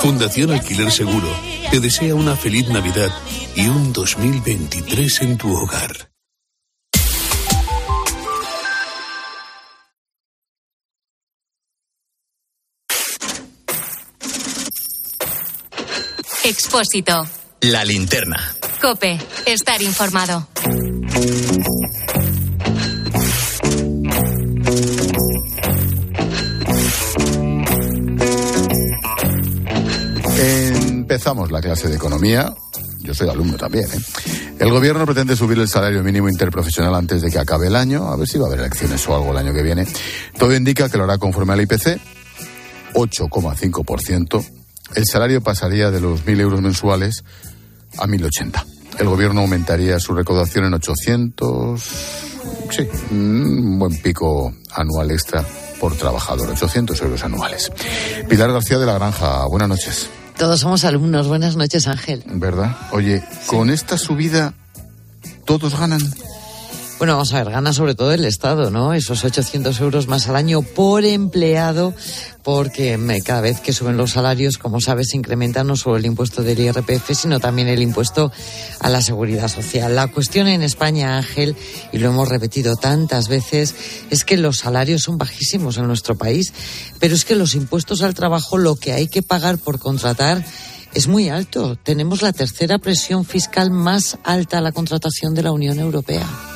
Fundación 0.00 0.50
Alquiler 0.50 0.90
Seguro 0.90 1.53
te 1.74 1.80
desea 1.80 2.14
una 2.14 2.36
feliz 2.36 2.68
Navidad 2.68 3.10
y 3.56 3.66
un 3.66 3.92
2023 3.92 5.22
en 5.22 5.36
tu 5.36 5.52
hogar. 5.52 6.12
Expósito. 16.44 17.26
La 17.62 17.84
linterna. 17.84 18.54
Cope. 18.80 19.18
Estar 19.44 19.82
informado. 19.82 20.46
Empezamos 31.14 31.52
la 31.52 31.60
clase 31.60 31.86
de 31.86 31.94
economía. 31.94 32.52
Yo 32.98 33.14
soy 33.14 33.28
alumno 33.28 33.56
también. 33.56 33.84
¿eh? 33.84 34.00
El 34.58 34.72
gobierno 34.72 35.06
pretende 35.06 35.36
subir 35.36 35.56
el 35.60 35.68
salario 35.68 36.02
mínimo 36.02 36.28
interprofesional 36.28 36.92
antes 36.92 37.22
de 37.22 37.30
que 37.30 37.38
acabe 37.38 37.68
el 37.68 37.76
año. 37.76 38.08
A 38.08 38.16
ver 38.16 38.26
si 38.26 38.36
va 38.36 38.46
a 38.46 38.48
haber 38.48 38.58
elecciones 38.58 39.06
o 39.06 39.14
algo 39.14 39.30
el 39.30 39.36
año 39.36 39.54
que 39.54 39.62
viene. 39.62 39.86
Todo 40.36 40.56
indica 40.56 40.88
que 40.88 40.98
lo 40.98 41.04
hará 41.04 41.16
conforme 41.16 41.52
al 41.52 41.60
IPC. 41.60 42.00
8,5%. 42.94 44.44
El 44.96 45.04
salario 45.06 45.40
pasaría 45.40 45.92
de 45.92 46.00
los 46.00 46.24
1.000 46.26 46.40
euros 46.40 46.60
mensuales 46.60 47.22
a 47.96 48.08
1.080. 48.08 48.64
El 48.98 49.08
gobierno 49.08 49.42
aumentaría 49.42 50.00
su 50.00 50.14
recaudación 50.14 50.64
en 50.64 50.74
800. 50.74 51.80
Sí, 52.70 52.88
un 53.12 53.78
buen 53.78 54.02
pico 54.02 54.52
anual 54.72 55.12
extra 55.12 55.44
por 55.78 55.96
trabajador, 55.96 56.50
800 56.50 57.00
euros 57.02 57.22
anuales. 57.22 57.70
Pilar 58.28 58.50
García 58.50 58.78
de 58.78 58.86
la 58.86 58.94
Granja, 58.94 59.46
buenas 59.46 59.68
noches. 59.68 60.10
Todos 60.38 60.60
somos 60.60 60.84
alumnos. 60.84 61.28
Buenas 61.28 61.56
noches, 61.56 61.86
Ángel. 61.86 62.24
¿Verdad? 62.26 62.76
Oye, 62.90 63.22
con 63.46 63.70
esta 63.70 63.96
subida, 63.96 64.54
¿todos 65.44 65.78
ganan? 65.78 66.00
Bueno, 66.96 67.14
vamos 67.14 67.34
a 67.34 67.42
ver, 67.42 67.52
gana 67.52 67.72
sobre 67.72 67.96
todo 67.96 68.12
el 68.12 68.24
Estado, 68.24 68.70
¿no? 68.70 68.94
Esos 68.94 69.24
800 69.24 69.78
euros 69.80 70.06
más 70.06 70.28
al 70.28 70.36
año 70.36 70.62
por 70.62 71.04
empleado, 71.04 71.92
porque 72.44 72.98
cada 73.24 73.40
vez 73.40 73.60
que 73.60 73.72
suben 73.72 73.96
los 73.96 74.12
salarios, 74.12 74.58
como 74.58 74.80
sabes, 74.80 75.08
se 75.10 75.16
incrementa 75.16 75.64
no 75.64 75.76
solo 75.76 75.96
el 75.96 76.06
impuesto 76.06 76.44
del 76.44 76.60
IRPF, 76.60 77.12
sino 77.14 77.40
también 77.40 77.66
el 77.66 77.82
impuesto 77.82 78.30
a 78.78 78.88
la 78.88 79.02
seguridad 79.02 79.48
social. 79.48 79.96
La 79.96 80.06
cuestión 80.06 80.46
en 80.46 80.62
España, 80.62 81.16
Ángel, 81.16 81.56
y 81.92 81.98
lo 81.98 82.10
hemos 82.10 82.28
repetido 82.28 82.76
tantas 82.76 83.28
veces, 83.28 83.74
es 84.10 84.24
que 84.24 84.36
los 84.36 84.58
salarios 84.58 85.02
son 85.02 85.18
bajísimos 85.18 85.76
en 85.78 85.88
nuestro 85.88 86.16
país, 86.16 86.52
pero 87.00 87.16
es 87.16 87.24
que 87.24 87.34
los 87.34 87.56
impuestos 87.56 88.02
al 88.02 88.14
trabajo, 88.14 88.56
lo 88.56 88.76
que 88.76 88.92
hay 88.92 89.08
que 89.08 89.22
pagar 89.22 89.58
por 89.58 89.80
contratar, 89.80 90.44
es 90.94 91.08
muy 91.08 91.28
alto. 91.28 91.76
Tenemos 91.76 92.22
la 92.22 92.32
tercera 92.32 92.78
presión 92.78 93.24
fiscal 93.24 93.72
más 93.72 94.16
alta 94.22 94.58
a 94.58 94.62
la 94.62 94.70
contratación 94.70 95.34
de 95.34 95.42
la 95.42 95.50
Unión 95.50 95.80
Europea. 95.80 96.53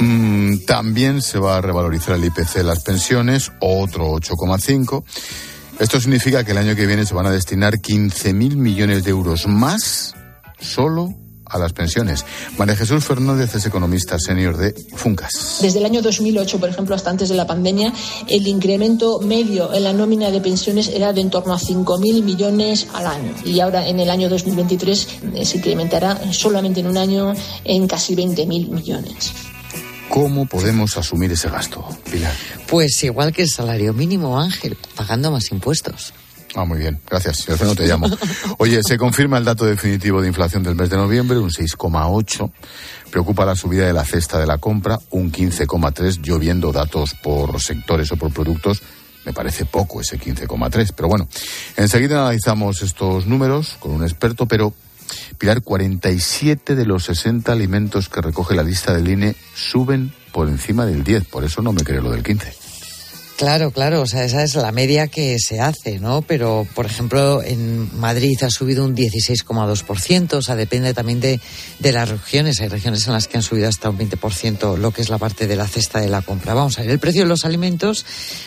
Mm, 0.00 0.64
también 0.66 1.20
se 1.20 1.38
va 1.38 1.58
a 1.58 1.60
revalorizar 1.60 2.16
el 2.16 2.24
IPC 2.24 2.54
de 2.54 2.64
las 2.64 2.82
pensiones, 2.82 3.52
otro 3.60 4.12
8,5. 4.12 5.04
Esto 5.78 6.00
significa 6.00 6.44
que 6.44 6.52
el 6.52 6.58
año 6.58 6.74
que 6.74 6.86
viene 6.86 7.06
se 7.06 7.14
van 7.14 7.26
a 7.26 7.30
destinar 7.30 7.74
15.000 7.74 8.56
millones 8.56 9.04
de 9.04 9.10
euros 9.10 9.46
más 9.46 10.14
solo 10.58 11.14
a 11.50 11.58
las 11.58 11.72
pensiones. 11.72 12.24
María 12.56 12.76
Jesús 12.76 13.04
Fernández 13.04 13.54
es 13.54 13.66
economista 13.66 14.18
senior 14.18 14.56
de 14.56 14.72
Funcas. 14.94 15.58
Desde 15.60 15.80
el 15.80 15.84
año 15.84 16.00
2008, 16.00 16.60
por 16.60 16.68
ejemplo, 16.68 16.94
hasta 16.94 17.10
antes 17.10 17.28
de 17.28 17.34
la 17.34 17.46
pandemia, 17.46 17.92
el 18.28 18.46
incremento 18.46 19.20
medio 19.20 19.72
en 19.72 19.84
la 19.84 19.92
nómina 19.92 20.30
de 20.30 20.40
pensiones 20.40 20.88
era 20.88 21.12
de 21.12 21.20
en 21.20 21.30
torno 21.30 21.52
a 21.52 21.58
5.000 21.58 22.22
millones 22.22 22.86
al 22.94 23.06
año. 23.06 23.34
Y 23.44 23.60
ahora, 23.60 23.86
en 23.86 24.00
el 24.00 24.10
año 24.10 24.28
2023, 24.28 25.08
eh, 25.34 25.44
se 25.44 25.58
incrementará 25.58 26.32
solamente 26.32 26.80
en 26.80 26.86
un 26.86 26.96
año 26.96 27.34
en 27.64 27.86
casi 27.86 28.14
20.000 28.14 28.68
millones. 28.68 29.49
¿Cómo 30.10 30.44
podemos 30.46 30.96
asumir 30.96 31.30
ese 31.30 31.48
gasto, 31.48 31.86
Pilar? 32.10 32.34
Pues 32.66 33.02
igual 33.04 33.32
que 33.32 33.42
el 33.42 33.48
salario 33.48 33.94
mínimo, 33.94 34.40
Ángel, 34.40 34.76
pagando 34.96 35.30
más 35.30 35.52
impuestos. 35.52 36.12
Ah, 36.56 36.64
muy 36.64 36.78
bien, 36.78 37.00
gracias. 37.08 37.46
Yo 37.46 37.56
no 37.64 37.76
te 37.76 37.86
llamo. 37.86 38.08
Oye, 38.58 38.82
se 38.82 38.98
confirma 38.98 39.38
el 39.38 39.44
dato 39.44 39.64
definitivo 39.64 40.20
de 40.20 40.26
inflación 40.26 40.64
del 40.64 40.74
mes 40.74 40.90
de 40.90 40.96
noviembre, 40.96 41.38
un 41.38 41.50
6,8. 41.50 42.50
Preocupa 43.10 43.46
la 43.46 43.54
subida 43.54 43.86
de 43.86 43.92
la 43.92 44.04
cesta 44.04 44.40
de 44.40 44.46
la 44.46 44.58
compra, 44.58 44.98
un 45.10 45.30
15,3. 45.30 46.20
Yo 46.20 46.40
viendo 46.40 46.72
datos 46.72 47.14
por 47.14 47.60
sectores 47.62 48.10
o 48.10 48.16
por 48.16 48.32
productos, 48.32 48.82
me 49.24 49.32
parece 49.32 49.64
poco 49.64 50.00
ese 50.00 50.18
15,3. 50.18 50.92
Pero 50.96 51.08
bueno, 51.08 51.28
enseguida 51.76 52.20
analizamos 52.20 52.82
estos 52.82 53.26
números 53.26 53.76
con 53.78 53.92
un 53.92 54.02
experto, 54.02 54.46
pero 54.46 54.74
Pilar, 55.38 55.62
47 55.62 56.74
de 56.74 56.86
los 56.86 57.04
60 57.04 57.50
alimentos 57.52 58.08
que 58.08 58.20
recoge 58.20 58.54
la 58.54 58.62
lista 58.62 58.94
del 58.94 59.08
INE 59.08 59.36
suben 59.54 60.12
por 60.32 60.48
encima 60.48 60.86
del 60.86 61.04
10, 61.04 61.24
por 61.24 61.44
eso 61.44 61.62
no 61.62 61.72
me 61.72 61.82
creo 61.82 62.02
lo 62.02 62.10
del 62.10 62.22
15. 62.22 62.60
Claro, 63.40 63.70
claro, 63.70 64.02
o 64.02 64.06
sea, 64.06 64.22
esa 64.22 64.42
es 64.42 64.54
la 64.54 64.70
media 64.70 65.08
que 65.08 65.38
se 65.38 65.60
hace, 65.60 65.98
¿no? 65.98 66.20
Pero, 66.20 66.66
por 66.74 66.84
ejemplo, 66.84 67.42
en 67.42 67.88
Madrid 67.98 68.36
ha 68.42 68.50
subido 68.50 68.84
un 68.84 68.94
16,2%, 68.94 70.34
o 70.34 70.42
sea, 70.42 70.56
depende 70.56 70.92
también 70.92 71.20
de, 71.20 71.40
de, 71.78 71.92
las 71.92 72.10
regiones. 72.10 72.60
Hay 72.60 72.68
regiones 72.68 73.06
en 73.06 73.14
las 73.14 73.28
que 73.28 73.38
han 73.38 73.42
subido 73.42 73.66
hasta 73.66 73.88
un 73.88 73.96
20% 73.96 74.76
lo 74.76 74.90
que 74.90 75.00
es 75.00 75.08
la 75.08 75.16
parte 75.16 75.46
de 75.46 75.56
la 75.56 75.66
cesta 75.66 76.00
de 76.00 76.08
la 76.08 76.20
compra. 76.20 76.52
Vamos 76.52 76.78
a 76.78 76.82
ver, 76.82 76.90
el 76.90 76.98
precio 76.98 77.22
de 77.22 77.28
los 77.28 77.46
alimentos, 77.46 78.04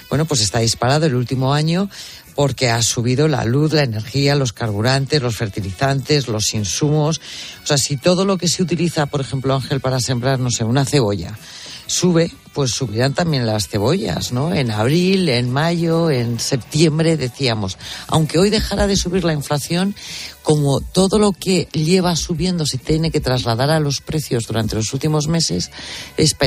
bueno, 0.09 0.25
pues 0.25 0.41
está 0.41 0.59
disparado 0.59 1.07
el 1.07 1.15
último 1.15 1.55
año 1.55 1.89
porque 2.35 2.69
ha 2.69 2.81
subido 2.81 3.27
la 3.27 3.45
luz, 3.45 3.73
la 3.73 3.83
energía, 3.83 4.35
los 4.35 4.53
carburantes, 4.53 5.21
los 5.21 5.35
fertilizantes, 5.35 6.27
los 6.27 6.53
insumos. 6.53 7.21
O 7.63 7.67
sea, 7.67 7.77
si 7.77 7.97
todo 7.97 8.25
lo 8.25 8.37
que 8.37 8.47
se 8.47 8.63
utiliza, 8.63 9.05
por 9.05 9.21
ejemplo, 9.21 9.53
Ángel, 9.53 9.79
para 9.79 9.99
sembrar, 9.99 10.39
no 10.39 10.49
sé, 10.49 10.63
una 10.63 10.85
cebolla, 10.85 11.37
sube, 11.85 12.31
pues 12.53 12.71
subirán 12.71 13.13
también 13.13 13.45
las 13.45 13.67
cebollas, 13.67 14.31
¿no? 14.31 14.53
En 14.53 14.71
abril, 14.71 15.29
en 15.29 15.51
mayo, 15.51 16.09
en 16.11 16.39
septiembre, 16.39 17.17
decíamos. 17.17 17.77
Aunque 18.07 18.37
hoy 18.37 18.49
dejará 18.49 18.87
de 18.87 18.95
subir 18.95 19.23
la 19.23 19.33
inflación, 19.33 19.95
como 20.43 20.81
todo 20.81 21.19
lo 21.19 21.31
que 21.31 21.67
lleva 21.71 22.15
subiendo 22.15 22.65
se 22.65 22.77
tiene 22.77 23.11
que 23.11 23.21
trasladar 23.21 23.71
a 23.71 23.79
los 23.79 24.01
precios 24.01 24.45
durante 24.45 24.75
los 24.75 24.93
últimos 24.93 25.27
meses, 25.27 25.71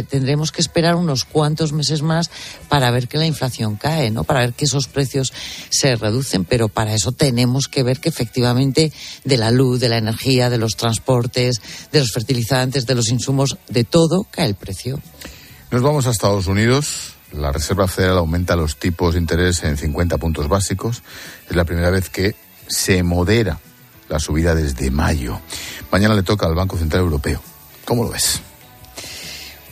tendremos 0.09 0.53
que 0.53 0.61
esperar 0.61 0.95
unos 0.95 1.25
cuantos 1.25 1.73
meses 1.73 2.03
más 2.03 2.31
para 2.69 2.91
ver 2.91 3.09
que 3.09 3.19
la 3.19 3.27
inflación 3.27 3.77
cae, 3.77 4.11
¿no? 4.11 4.25
Para 4.25 4.41
ver 4.41 4.53
que 4.53 4.67
esos 4.67 4.87
precios 4.87 5.33
se 5.71 5.97
reducen, 5.97 6.45
pero 6.45 6.69
para 6.69 6.95
eso 6.95 7.13
tenemos 7.13 7.69
que 7.69 7.83
ver 7.83 7.99
que 7.99 8.11
efectivamente 8.11 8.93
de 9.25 9.37
la 9.39 9.51
luz, 9.51 9.81
de 9.81 9.89
la 9.89 9.97
energía, 9.97 10.51
de 10.51 10.59
los 10.59 10.77
transportes, 10.77 11.61
de 11.91 12.01
los 12.01 12.13
fertilizantes, 12.13 12.87
de 12.87 12.95
los 12.95 13.09
insumos, 13.09 13.57
de 13.69 13.85
todo 13.85 14.27
cae 14.31 14.47
el 14.47 14.55
precio. 14.55 15.01
Nos 15.71 15.83
vamos 15.83 16.07
a 16.07 16.11
Estados 16.11 16.47
Unidos. 16.47 17.15
La 17.33 17.51
Reserva 17.51 17.89
Federal 17.89 18.19
aumenta 18.19 18.55
los 18.55 18.77
tipos 18.77 19.15
de 19.15 19.21
interés 19.21 19.65
en 19.65 19.77
50 19.77 20.17
puntos 20.19 20.49
básicos. 20.49 21.03
Es 21.51 21.57
la 21.57 21.65
primera 21.65 21.91
vez 21.91 22.09
que 22.09 22.37
se 22.69 23.03
modera 23.03 23.59
la 24.09 24.21
subida 24.21 24.55
desde 24.55 24.91
mayo. 24.91 25.41
Mañana 25.91 26.15
le 26.15 26.23
toca 26.23 26.47
al 26.47 26.55
Banco 26.55 26.79
Central 26.79 27.03
Europeo. 27.03 27.43
¿Cómo 27.85 28.05
lo 28.05 28.11
ves? 28.11 28.41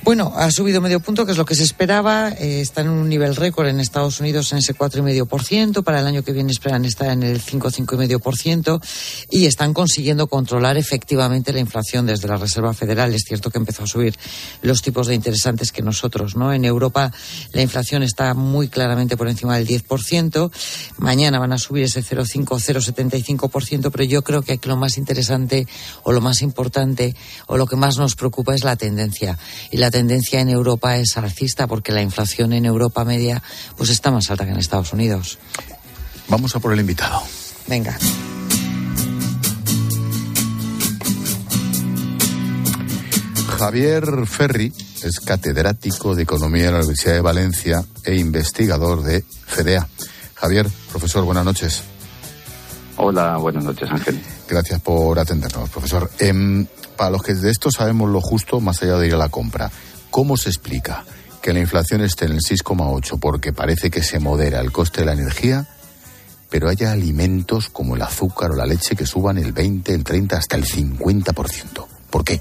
Bueno, 0.05 0.35
ha 0.37 0.51
subido 0.51 0.83
medio 0.83 1.01
punto, 1.01 1.25
que 1.25 1.33
es 1.33 1.39
lo 1.39 1.47
que 1.47 1.55
se 1.55 1.63
esperaba. 1.63 2.29
Eh, 2.29 2.61
está 2.61 2.83
en 2.83 2.91
un 2.91 3.09
nivel 3.09 3.35
récord 3.35 3.69
en 3.69 3.81
Estados 3.81 4.21
Unidos 4.21 4.53
en 4.53 4.59
ese 4.59 4.75
4,5%. 4.75 5.83
Para 5.83 6.01
el 6.01 6.07
año 6.07 6.23
que 6.23 6.33
viene 6.33 6.53
esperan 6.53 6.85
estar 6.85 7.09
en 7.09 7.23
el 7.23 7.41
5, 7.41 7.71
5,5%. 7.71 8.83
Y 9.31 9.47
están 9.47 9.73
consiguiendo 9.73 10.27
controlar 10.27 10.77
efectivamente 10.77 11.55
la 11.55 11.61
inflación 11.61 12.05
desde 12.05 12.29
la 12.29 12.37
Reserva 12.37 12.75
Federal. 12.75 13.15
Es 13.15 13.25
cierto 13.27 13.49
que 13.49 13.57
empezó 13.57 13.85
a 13.85 13.87
subir 13.87 14.15
los 14.61 14.83
tipos 14.83 15.07
de 15.07 15.15
interesantes 15.15 15.73
que 15.73 15.81
nosotros, 15.81 16.37
¿no? 16.37 16.53
En 16.53 16.67
Europa 16.67 17.11
la 17.53 17.63
inflación 17.63 18.03
está 18.03 18.35
muy 18.35 18.69
claramente 18.69 19.17
por 19.17 19.27
encima 19.27 19.57
del 19.57 19.67
10%. 19.67 20.51
Mañana 20.99 21.39
van 21.39 21.55
a 21.55 21.59
subir 21.59 21.85
ese 21.85 22.03
0,5, 22.03 22.45
0,75%. 22.45 23.91
Pero 23.91 24.05
yo 24.05 24.21
creo 24.21 24.43
que 24.43 24.53
aquí 24.53 24.69
lo 24.69 24.77
más 24.77 24.99
interesante 24.99 25.67
o 26.03 26.13
lo 26.13 26.21
más 26.21 26.43
importante 26.43 27.17
o 27.47 27.57
lo 27.57 27.67
que 27.67 27.77
más 27.77 27.97
nos 27.97 28.17
preocupa 28.17 28.55
es 28.55 28.65
la 28.65 28.77
tendencia. 28.77 29.39
Y 29.71 29.79
la 29.79 29.94
tendencia 29.95 30.41
en 30.41 30.49
Europa 30.49 30.97
es 30.97 31.17
alcista 31.17 31.69
porque 31.69 31.93
la 31.93 32.03
inflación 32.03 32.53
en 32.53 32.65
Europa 32.65 33.05
media 33.05 33.41
pues 33.77 33.91
está 33.91 34.11
más 34.11 34.29
alta 34.29 34.45
que 34.45 34.51
en 34.51 34.59
Estados 34.59 34.93
Unidos. 34.93 35.39
Vamos 36.27 36.57
a 36.57 36.59
por 36.59 36.73
el 36.73 36.81
invitado. 36.81 37.23
Venga. 37.69 37.97
Javier 43.57 44.27
Ferri 44.27 44.73
es 45.05 45.21
catedrático 45.21 46.17
de 46.17 46.25
Economía 46.25 46.67
en 46.67 46.73
la 46.73 46.79
Universidad 46.81 47.15
de 47.15 47.21
Valencia 47.21 47.85
e 48.03 48.17
investigador 48.17 49.05
de 49.05 49.23
FEDEA. 49.47 49.87
Javier, 50.35 50.67
profesor, 50.91 51.25
buenas 51.25 51.45
noches. 51.45 51.85
Hola, 52.97 53.37
buenas 53.37 53.63
noches, 53.63 53.89
Ángel. 53.89 54.21
Gracias 54.49 54.81
por 54.81 55.21
atendernos, 55.21 55.71
profesor. 55.71 56.11
Em, 56.19 56.67
para 56.97 57.11
los 57.11 57.23
que 57.23 57.35
de 57.35 57.51
esto 57.51 57.71
sabemos 57.71 58.11
lo 58.11 58.21
justo, 58.21 58.61
más 58.61 58.83
allá 58.83 58.97
de 58.97 59.09
ir 59.09 59.15
a 59.15 59.19
la 59.19 59.29
compra, 59.29 59.71
¿cómo 60.11 60.37
se 60.37 60.49
explica 60.49 61.05
que 61.43 61.53
la 61.53 61.61
inflación 61.61 62.01
esté 62.01 62.25
en 62.25 62.33
el 62.33 62.41
6,8 62.41 63.19
porque 63.21 63.53
parece 63.53 63.91
que 63.91 64.03
se 64.03 64.19
modera 64.19 64.61
el 64.61 64.73
coste 64.73 65.01
de 65.01 65.07
la 65.07 65.13
energía, 65.13 65.67
pero 66.49 66.69
haya 66.69 66.93
alimentos 66.93 67.69
como 67.69 67.97
el 67.97 68.03
azúcar 68.03 68.53
o 68.53 68.57
la 68.57 68.65
leche 68.65 68.97
que 68.97 69.05
suban 69.05 69.37
el 69.37 69.53
20, 69.53 69.93
el 69.93 70.05
30, 70.05 70.39
hasta 70.39 70.57
el 70.57 70.65
50%? 70.65 71.87
¿Por 72.11 72.25
qué? 72.25 72.41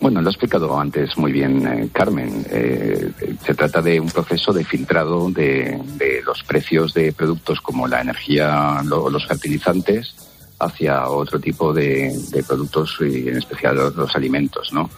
Bueno, 0.00 0.20
lo 0.22 0.28
ha 0.28 0.32
explicado 0.32 0.78
antes 0.78 1.16
muy 1.18 1.32
bien 1.32 1.66
eh, 1.66 1.88
Carmen. 1.92 2.44
Eh, 2.50 3.12
se 3.44 3.54
trata 3.54 3.82
de 3.82 4.00
un 4.00 4.10
proceso 4.10 4.52
de 4.52 4.64
filtrado 4.64 5.30
de, 5.30 5.80
los 6.24 6.42
precios 6.42 6.94
de 6.94 7.12
productos 7.12 7.60
como 7.60 7.86
la 7.86 8.00
energía 8.00 8.82
o 8.90 9.10
los 9.10 9.26
fertilizantes 9.26 10.14
hacia 10.58 11.08
otro 11.08 11.38
tipo 11.38 11.72
de, 11.72 12.12
productos 12.46 12.98
y 13.00 13.28
en 13.28 13.36
especial 13.36 13.76
los, 13.76 14.16
alimentos, 14.16 14.72
¿no? 14.72 14.90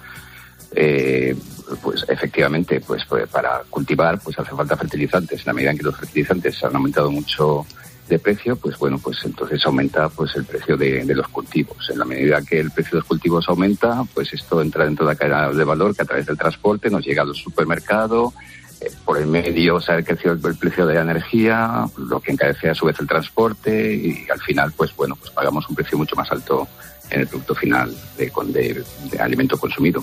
Eh, 0.73 1.35
pues 1.83 2.05
efectivamente, 2.09 2.81
pues, 2.81 3.05
pues, 3.09 3.29
para 3.29 3.63
cultivar 3.69 4.21
pues 4.21 4.39
hace 4.39 4.55
falta 4.55 4.77
fertilizantes. 4.77 5.41
En 5.41 5.47
la 5.47 5.53
medida 5.53 5.71
en 5.71 5.79
que 5.79 5.85
los 5.85 5.97
fertilizantes 5.97 6.63
han 6.65 6.77
aumentado 6.77 7.11
mucho 7.11 7.67
de 8.11 8.19
precio, 8.19 8.57
pues 8.57 8.77
bueno, 8.77 8.99
pues 8.99 9.19
entonces 9.25 9.65
aumenta 9.65 10.09
pues 10.09 10.35
el 10.35 10.45
precio 10.45 10.77
de, 10.77 11.05
los 11.15 11.29
cultivos. 11.29 11.89
En 11.91 11.99
la 11.99 12.05
medida 12.05 12.43
que 12.43 12.59
el 12.59 12.71
precio 12.71 12.93
de 12.93 12.99
los 12.99 13.05
cultivos 13.07 13.49
aumenta, 13.49 14.03
pues 14.13 14.33
esto 14.33 14.61
entra 14.61 14.85
dentro 14.85 15.07
de 15.07 15.13
la 15.13 15.19
cadena 15.19 15.51
de 15.51 15.65
valor 15.65 15.95
que 15.95 16.03
a 16.03 16.07
través 16.07 16.27
del 16.27 16.37
transporte 16.37 16.91
nos 16.91 17.07
llega 17.07 17.23
al 17.23 17.35
supermercado, 17.35 18.33
eh, 18.35 18.60
por 19.05 19.19
el 19.19 19.27
medio 19.27 19.81
se 19.81 19.93
ha 19.93 20.03
crecido 20.03 20.33
el, 20.33 20.57
precio 20.57 20.87
de 20.87 20.95
la 20.95 21.03
energía, 21.03 21.85
lo 21.97 22.21
que 22.21 22.33
encarece 22.33 22.71
a 22.71 22.75
su 22.75 22.87
vez 22.87 22.99
el 23.01 23.07
transporte 23.07 23.95
y 23.95 24.27
al 24.31 24.41
final, 24.41 24.73
pues 24.77 24.95
bueno, 24.97 25.17
pues 25.17 25.31
pagamos 25.31 25.69
un 25.69 25.75
precio 25.75 25.99
mucho 25.99 26.17
más 26.17 26.31
alto 26.31 26.67
en 27.11 27.21
el 27.21 27.27
producto 27.27 27.55
final 27.55 27.95
de, 28.17 28.33
de, 29.11 29.19
alimento 29.19 29.59
consumido. 29.59 30.03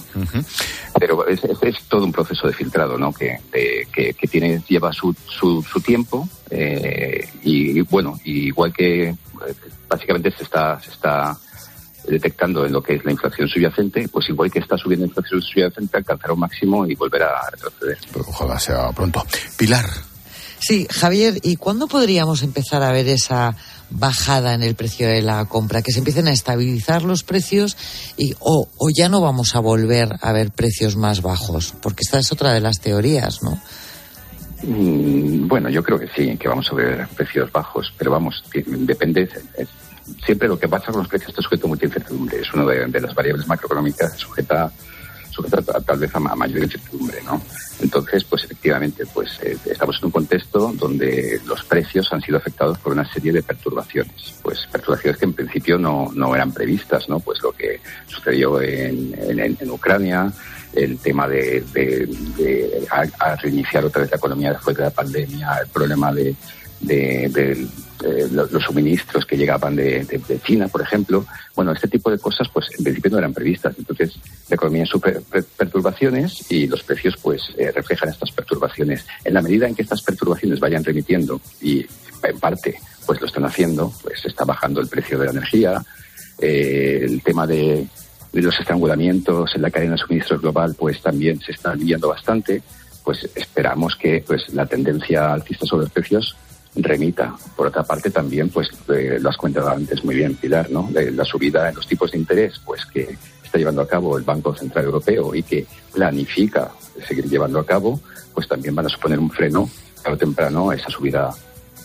Pero 0.99 1.25
es, 1.28 1.43
es, 1.43 1.84
todo 1.88 2.03
un 2.03 2.11
proceso 2.11 2.47
de 2.47 2.53
filtrado, 2.53 2.97
¿no? 2.97 3.13
Que, 3.13 3.39
que, 3.51 4.28
tiene, 4.28 4.61
lleva 4.67 4.91
su, 4.91 5.15
su, 5.25 5.63
tiempo 5.82 6.28
eh, 6.49 7.30
y, 7.43 7.82
bueno, 7.82 8.19
igual 8.25 8.73
que 8.73 9.09
eh, 9.09 9.15
básicamente 9.88 10.32
se 10.32 10.43
está, 10.43 10.80
se 10.82 10.91
está 10.91 11.38
detectando 12.08 12.66
en 12.66 12.74
lo 12.74 12.82
que 12.82 12.95
es 12.95 13.05
la 13.05 13.12
inflación 13.12 13.47
subyacente, 13.47 14.08
pues 14.08 14.30
igual 14.30 14.51
que 14.51 14.60
está 14.60 14.78
subiendo 14.78 15.05
la 15.05 15.10
inflación 15.10 15.41
subyacente, 15.41 15.97
alcanzará 15.97 16.34
un 16.34 16.39
máximo 16.39 16.86
y 16.86 16.95
volverá 16.95 17.28
a 17.39 17.49
retroceder. 17.51 17.97
Pero 18.12 18.26
ojalá 18.28 18.60
sea 18.60 18.91
pronto. 18.91 19.24
Pilar. 19.58 19.86
Sí, 20.60 20.88
Javier, 20.89 21.36
¿y 21.43 21.55
cuándo 21.55 21.88
podríamos 21.88 22.41
empezar 22.41 22.82
a 22.82 22.91
ver 22.91 23.08
esa 23.08 23.55
bajada 23.89 24.53
en 24.53 24.64
el 24.64 24.76
precio 24.76 25.08
de 25.08 25.22
la 25.22 25.45
compra, 25.45 25.82
que 25.82 25.91
se 25.91 25.99
empiecen 25.99 26.28
a 26.28 26.32
estabilizar 26.32 27.03
los 27.03 27.24
precios 27.24 27.78
y 28.18 28.34
o, 28.39 28.68
ya 28.95 29.10
no 29.10 29.22
vamos 29.22 29.55
a 29.55 29.60
volver 29.60 30.10
a 30.22 30.32
ver 30.32 30.51
precios 30.51 30.95
más 30.95 31.22
bajos, 31.22 31.74
porque 31.82 32.01
esta 32.03 32.20
es 32.20 32.32
otra 32.32 32.53
de 32.53 32.62
las 32.62 32.80
teorías, 32.80 33.41
¿no? 33.43 33.62
Mm, 34.64 35.47
bueno, 35.47 35.70
yo 35.70 35.84
creo 35.84 35.99
que 35.99 36.10
sí, 36.16 36.36
que 36.38 36.47
vamos 36.47 36.70
a 36.72 36.76
ver 36.76 37.08
precios 37.16 37.51
bajos, 37.51 37.93
pero 37.97 38.12
vamos, 38.12 38.43
depende. 38.53 39.30
Siempre 40.26 40.47
lo 40.47 40.60
que 40.60 40.68
pasa 40.68 40.91
con 40.91 41.01
los 41.01 41.08
precios 41.08 41.30
está 41.30 41.41
sujeto 41.41 41.68
a 41.68 41.70
mucha 41.70 41.86
incertidumbre. 41.86 42.39
Es 42.39 42.53
una 42.53 42.66
de, 42.66 43.01
las 43.01 43.14
variables 43.14 43.47
macroeconómicas 43.47 44.14
sujeta, 44.18 44.72
sujeta 45.30 45.62
tal 45.82 45.99
vez 45.99 46.14
a 46.16 46.20
mayor 46.20 46.64
incertidumbre, 46.64 47.22
¿no? 47.24 47.41
Entonces, 47.80 48.24
pues 48.24 48.43
efectivamente, 48.43 49.05
pues 49.14 49.39
eh, 49.43 49.55
estamos 49.66 49.97
en 49.99 50.05
un 50.05 50.12
contexto 50.12 50.74
donde 50.74 51.39
los 51.45 51.64
precios 51.64 52.12
han 52.12 52.22
sido 52.22 52.38
afectados 52.38 52.80
por 52.80 52.93
una 52.93 53.12
serie 53.12 53.32
de 53.32 53.43
perturbaciones. 53.43 54.34
Pues 54.41 54.66
perturbaciones 54.72 55.20
que 55.20 55.26
en 55.26 55.34
principio 55.34 55.78
no, 55.78 56.12
no 56.14 56.34
eran 56.34 56.51
previstas, 56.51 57.08
¿no? 57.08 57.20
Pues 57.20 57.41
lo 57.43 57.51
que 57.51 57.80
sucedió 58.08 58.60
en, 58.62 59.14
en, 59.39 59.70
Ucrania, 59.70 60.32
el 60.74 60.97
tema 60.97 61.28
de, 61.28 61.64
de, 61.74 62.88
reiniciar 63.41 63.86
otra 63.86 64.01
vez 64.01 64.12
la 64.12 64.18
economía 64.18 64.53
después 64.53 64.76
de 64.76 64.84
la 64.84 64.89
pandemia, 64.89 65.58
el 65.62 65.68
problema 65.68 66.12
de, 66.12 66.36
de, 66.80 67.68
eh, 68.04 68.28
los, 68.32 68.64
suministros 68.64 69.26
que 69.26 69.38
llegaban 69.38 69.76
de, 69.76 70.06
China, 70.45 70.68
por 70.68 70.82
ejemplo. 70.82 71.26
Bueno, 71.56 71.72
este 71.72 71.88
tipo 71.88 72.12
de 72.12 72.20
cosas, 72.20 72.48
pues 72.50 72.68
en 72.78 72.84
principio 72.84 73.12
no 73.12 73.18
eran 73.18 73.34
previstas. 73.34 73.76
Entonces, 73.78 74.20
la 74.50 74.56
economía 74.56 74.86
sufre 74.86 75.20
perturbaciones 75.58 76.52
y 76.52 76.68
los 76.68 76.84
precios, 76.84 77.18
pues, 77.18 77.41
eh, 77.58 77.72
reflejan 77.72 78.10
estas 78.10 78.32
perturbaciones. 78.32 79.06
En 79.24 79.34
la 79.34 79.41
medida 79.41 79.68
en 79.68 79.76
que 79.76 79.82
estas 79.82 80.04
perturbaciones 80.04 80.60
vayan 80.60 80.84
remitiendo 80.84 81.41
y 81.62 81.86
en 82.24 82.39
parte, 82.39 82.76
pues 83.06 83.20
lo 83.22 83.28
están 83.28 83.45
haciendo, 83.45 83.91
pues 84.04 84.26
está 84.26 84.45
bajando 84.45 84.82
el 84.82 84.88
precio 84.88 85.18
de 85.18 85.26
la 85.26 85.32
energía, 85.32 85.84
eh, 86.39 87.00
el 87.04 87.22
tema 87.24 87.48
de, 87.48 87.88
los 88.34 88.60
estrangulamientos 88.60 89.56
en 89.56 89.64
la 89.64 89.72
cadena 89.72 89.93
de 89.93 89.98
suministros 89.98 90.41
global, 90.41 90.76
pues 90.78 91.02
también 91.02 91.39
se 91.39 91.54
está 91.54 91.72
aliviando 91.72 92.10
bastante. 92.10 92.62
Pues 93.04 93.28
esperamos 93.36 93.95
que 93.95 94.24
pues 94.28 94.54
la 94.54 94.66
tendencia 94.66 95.34
alcista 95.34 95.66
sobre 95.66 95.86
los 95.86 95.93
precios 95.93 96.36
remita. 96.84 97.36
Por 97.55 97.67
otra 97.67 97.84
parte, 97.84 98.09
también, 98.09 98.49
pues 98.49 98.69
eh, 98.89 99.17
lo 99.19 99.30
has 99.30 99.38
comentado 99.38 99.69
antes 99.69 100.03
muy 100.03 100.15
bien, 100.15 100.36
Pilar, 100.36 100.69
¿no? 100.69 100.89
la 100.91 101.25
subida 101.25 101.69
en 101.69 101.75
los 101.75 101.88
tipos 101.88 102.11
de 102.11 102.17
interés, 102.17 102.59
pues 102.65 102.86
que 102.86 103.17
está 103.43 103.57
llevando 103.57 103.82
a 103.82 103.88
cabo 103.88 104.17
el 104.17 104.23
Banco 104.23 104.55
Central 104.55 104.86
Europeo 104.86 105.34
y 105.34 105.43
que 105.43 105.65
planifica 105.93 106.71
seguir 107.07 107.25
llevando 107.25 107.59
a 107.59 107.65
cabo, 107.65 107.99
pues 108.34 108.47
también 108.47 108.75
van 108.75 108.86
a 108.86 108.89
suponer 108.89 109.19
un 109.19 109.32
freno 109.32 109.69
tarde 110.03 110.15
o 110.15 110.17
temprano 110.17 110.69
a 110.69 110.75
esa 110.75 110.89
subida 110.89 111.34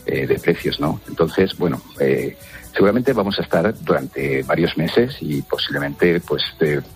eh, 0.07 0.27
de 0.27 0.39
precios, 0.39 0.81
¿no? 0.81 1.01
Entonces, 1.09 1.57
bueno, 1.57 1.81
eh, 2.01 2.37
seguramente 2.73 3.13
vamos 3.13 3.39
a 3.39 3.43
estar 3.43 3.73
durante 3.83 4.43
varios 4.43 4.77
meses 4.77 5.17
y 5.21 5.43
posiblemente, 5.43 6.21
pues, 6.21 6.43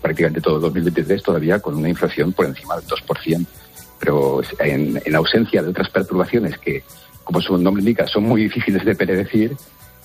prácticamente 0.01 0.41
todo 0.41 0.59
2023 0.59 1.23
todavía 1.23 1.59
con 1.59 1.75
una 1.75 1.89
inflación 1.89 2.33
por 2.33 2.45
encima 2.45 2.75
del 2.75 2.85
2%. 2.85 3.45
Pero 3.99 4.41
en, 4.59 5.01
en 5.03 5.15
ausencia 5.15 5.63
de 5.63 5.69
otras 5.69 5.89
perturbaciones 5.89 6.57
que 6.59 6.83
como 7.27 7.41
su 7.41 7.57
nombre 7.57 7.81
indica, 7.81 8.07
son 8.07 8.23
muy 8.23 8.43
difíciles 8.43 8.85
de 8.85 8.95
predecir, 8.95 9.53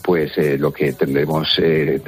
pues 0.02 0.36
eh, 0.38 0.58
lo 0.58 0.72
que 0.72 0.92
tendremos, 0.92 1.56
eh, 1.62 2.02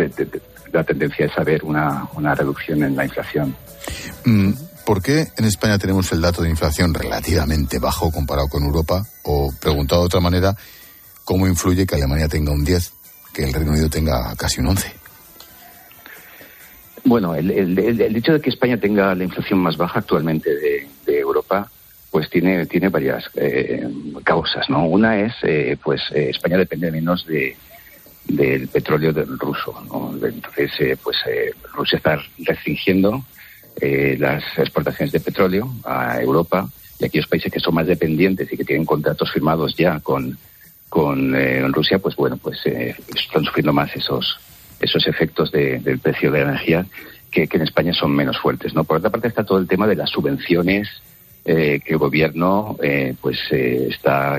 la 0.73 0.83
tendencia 0.83 1.27
es 1.27 1.39
a 1.39 1.45
ver 1.45 1.63
una, 1.63 2.09
una 2.17 2.35
reducción 2.35 2.83
en 2.83 2.97
la 2.97 3.05
inflación. 3.05 3.55
Mm, 4.25 4.51
¿Por 4.85 5.01
qué 5.01 5.29
en 5.39 5.45
España 5.45 5.79
tenemos 5.79 6.11
el 6.11 6.21
dato 6.21 6.43
de 6.43 6.51
inflación 6.51 6.93
relativamente 6.93 7.79
bajo 7.79 8.11
comparado 8.11 8.49
con 8.49 8.65
Europa? 8.65 9.05
O, 9.23 9.53
preguntado 9.61 10.01
de 10.01 10.07
otra 10.07 10.19
manera, 10.19 10.57
¿cómo 11.25 11.47
influye 11.47 11.87
que 11.87 11.95
Alemania 11.95 12.27
tenga 12.27 12.51
un 12.51 12.65
10, 12.65 12.93
que 13.33 13.45
el 13.45 13.53
Reino 13.53 13.71
Unido 13.71 13.89
tenga 13.89 14.35
casi 14.35 14.61
un 14.61 14.67
11? 14.67 14.93
Bueno, 17.05 17.37
el, 17.37 17.79
hecho 18.17 18.33
de 18.33 18.41
que 18.41 18.51
España 18.51 18.81
tenga 18.81 19.15
la 19.15 19.23
inflación 19.23 19.61
más 19.61 19.77
baja 19.77 20.01
actualmente 20.01 20.51
de, 20.51 20.89
Europa, 21.07 21.71
pues 22.15 22.31
tiene, 22.31 22.65
tiene 22.67 22.91
varias 22.91 23.29
eh, 23.35 23.89
causas, 24.23 24.71
¿no? 24.71 24.87
Una 24.87 25.19
es, 25.19 25.33
eh, 25.43 25.77
pues 25.83 26.01
eh, 26.15 26.29
España 26.31 26.57
depende 26.57 26.93
menos 26.93 27.27
de, 27.27 27.57
del 28.29 28.69
petróleo 28.69 29.13
del 29.13 29.37
ruso, 29.37 29.75
¿no? 29.89 30.15
Entonces, 30.25 30.97
pues 31.03 31.17
Rusia 31.73 31.97
está 31.97 32.21
restringiendo 32.39 33.25
las 33.81 34.45
exportaciones 34.57 35.11
de 35.11 35.19
petróleo 35.19 35.75
a 35.85 36.21
Europa 36.21 36.69
y 37.01 37.05
aquellos 37.05 37.27
países 37.27 37.53
que 37.53 37.59
son 37.59 37.75
más 37.75 37.89
dependientes 37.89 38.47
y 38.53 38.57
que 38.59 38.65
tienen 38.65 38.87
contratos 38.87 39.33
firmados 39.33 39.75
ya 39.75 39.99
con, 39.99 40.39
con 40.89 41.35
Rusia, 41.73 41.99
pues 41.99 42.15
bueno, 42.15 42.37
pues 42.37 42.65
están 42.65 43.43
sufriendo 43.43 43.73
más 43.73 43.93
esos 43.97 44.39
esos 44.79 45.05
efectos 45.09 45.51
del 45.51 45.99
precio 45.99 46.31
de 46.31 46.45
la 46.45 46.51
energía 46.51 46.87
que, 47.33 47.49
en 47.51 47.63
España 47.63 47.93
son 47.93 48.15
menos 48.15 48.39
fuertes. 48.39 48.73
¿no? 48.73 48.85
Por 48.85 48.99
otra 48.99 49.11
parte 49.11 49.27
está 49.27 49.43
todo 49.43 49.59
el 49.59 49.67
tema 49.67 49.89
de 49.89 49.97
las 49.97 50.11
subvenciones 50.11 50.89
eh, 51.47 51.81
que 51.85 51.93
el 51.93 51.99
gobierno 51.99 52.77
eh, 52.83 53.15
pues 53.21 53.39
eh, 53.51 53.89
está 53.91 54.39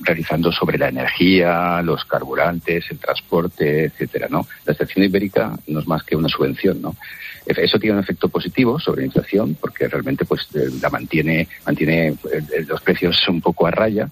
realizando 0.00 0.50
sobre 0.50 0.78
la 0.78 0.88
energía, 0.88 1.82
los 1.82 2.04
carburantes, 2.06 2.86
el 2.90 2.98
transporte, 2.98 3.84
etcétera, 3.84 4.28
¿no? 4.30 4.46
La 4.64 4.72
excepción 4.72 5.04
ibérica 5.04 5.54
no 5.66 5.80
es 5.80 5.86
más 5.86 6.02
que 6.02 6.16
una 6.16 6.28
subvención, 6.28 6.80
¿no? 6.80 6.96
Eso 7.44 7.78
tiene 7.78 7.98
un 7.98 8.02
efecto 8.02 8.28
positivo 8.28 8.80
sobre 8.80 9.02
la 9.02 9.06
inflación 9.06 9.54
porque 9.60 9.86
realmente 9.86 10.24
pues 10.24 10.48
la 10.80 10.88
mantiene 10.88 11.46
mantiene 11.66 12.14
los 12.66 12.80
precios 12.80 13.28
un 13.28 13.42
poco 13.42 13.66
a 13.66 13.70
raya 13.70 14.08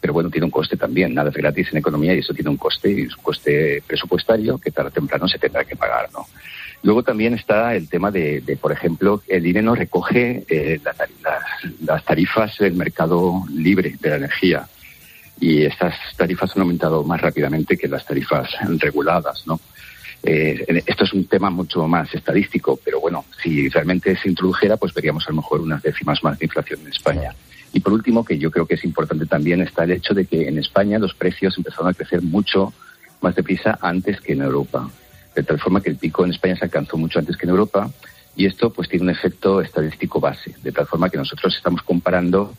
pero 0.00 0.12
bueno, 0.12 0.30
tiene 0.30 0.44
un 0.44 0.50
coste 0.50 0.76
también. 0.76 1.12
Nada 1.12 1.30
es 1.30 1.36
gratis 1.36 1.68
en 1.72 1.78
economía 1.78 2.14
y 2.14 2.20
eso 2.20 2.32
tiene 2.32 2.50
un 2.50 2.56
coste, 2.56 2.90
y 2.90 3.02
es 3.02 3.16
un 3.16 3.22
coste 3.22 3.82
presupuestario 3.86 4.58
que 4.58 4.70
tarde 4.70 4.90
o 4.90 4.92
temprano 4.92 5.26
se 5.26 5.38
tendrá 5.38 5.64
que 5.64 5.74
pagar, 5.76 6.08
¿no? 6.12 6.26
Luego 6.82 7.02
también 7.02 7.34
está 7.34 7.74
el 7.74 7.88
tema 7.88 8.10
de, 8.10 8.58
por 8.60 8.72
ejemplo, 8.72 9.22
el 9.26 9.46
INE 9.46 9.62
no 9.62 9.74
recoge 9.74 10.44
eh, 10.48 10.80
las 11.84 12.04
tarifas 12.04 12.56
del 12.58 12.74
mercado 12.74 13.44
libre 13.52 13.96
de 14.00 14.10
la 14.10 14.16
energía 14.16 14.68
y 15.40 15.64
estas 15.64 15.94
tarifas 16.16 16.54
han 16.54 16.62
aumentado 16.62 17.04
más 17.04 17.20
rápidamente 17.20 17.76
que 17.76 17.88
las 17.88 18.04
tarifas 18.04 18.48
reguladas, 18.78 19.46
¿no? 19.46 19.60
Eh, 20.22 20.82
esto 20.84 21.04
es 21.04 21.12
un 21.12 21.26
tema 21.26 21.48
mucho 21.48 21.86
más 21.86 22.12
estadístico, 22.12 22.78
pero 22.84 23.00
bueno, 23.00 23.24
si 23.40 23.68
realmente 23.68 24.16
se 24.16 24.28
introdujera, 24.28 24.76
pues 24.76 24.92
veríamos 24.92 25.24
a 25.26 25.30
lo 25.30 25.36
mejor 25.36 25.60
unas 25.60 25.82
décimas 25.82 26.22
más 26.24 26.38
de 26.38 26.46
inflación 26.46 26.80
en 26.80 26.88
España. 26.88 27.34
Y 27.72 27.80
por 27.80 27.92
último, 27.92 28.24
que 28.24 28.38
yo 28.38 28.50
creo 28.50 28.66
que 28.66 28.74
es 28.74 28.84
importante 28.84 29.26
también, 29.26 29.60
está 29.60 29.84
el 29.84 29.92
hecho 29.92 30.14
de 30.14 30.24
que 30.24 30.48
en 30.48 30.58
España 30.58 30.98
los 30.98 31.14
precios 31.14 31.56
empezaron 31.56 31.88
a 31.88 31.94
crecer 31.94 32.22
mucho 32.22 32.72
más 33.20 33.34
deprisa 33.36 33.78
antes 33.80 34.20
que 34.20 34.32
en 34.32 34.42
Europa. 34.42 34.90
De 35.38 35.44
tal 35.44 35.60
forma 35.60 35.80
que 35.80 35.90
el 35.90 35.96
pico 35.96 36.24
en 36.24 36.32
España 36.32 36.56
se 36.56 36.64
alcanzó 36.64 36.96
mucho 36.96 37.20
antes 37.20 37.36
que 37.36 37.46
en 37.46 37.50
Europa 37.50 37.88
y 38.34 38.46
esto 38.46 38.70
pues 38.70 38.88
tiene 38.88 39.04
un 39.04 39.10
efecto 39.10 39.60
estadístico 39.60 40.18
base. 40.18 40.56
De 40.64 40.72
tal 40.72 40.88
forma 40.88 41.08
que 41.10 41.16
nosotros 41.16 41.54
estamos 41.56 41.82
comparando 41.82 42.54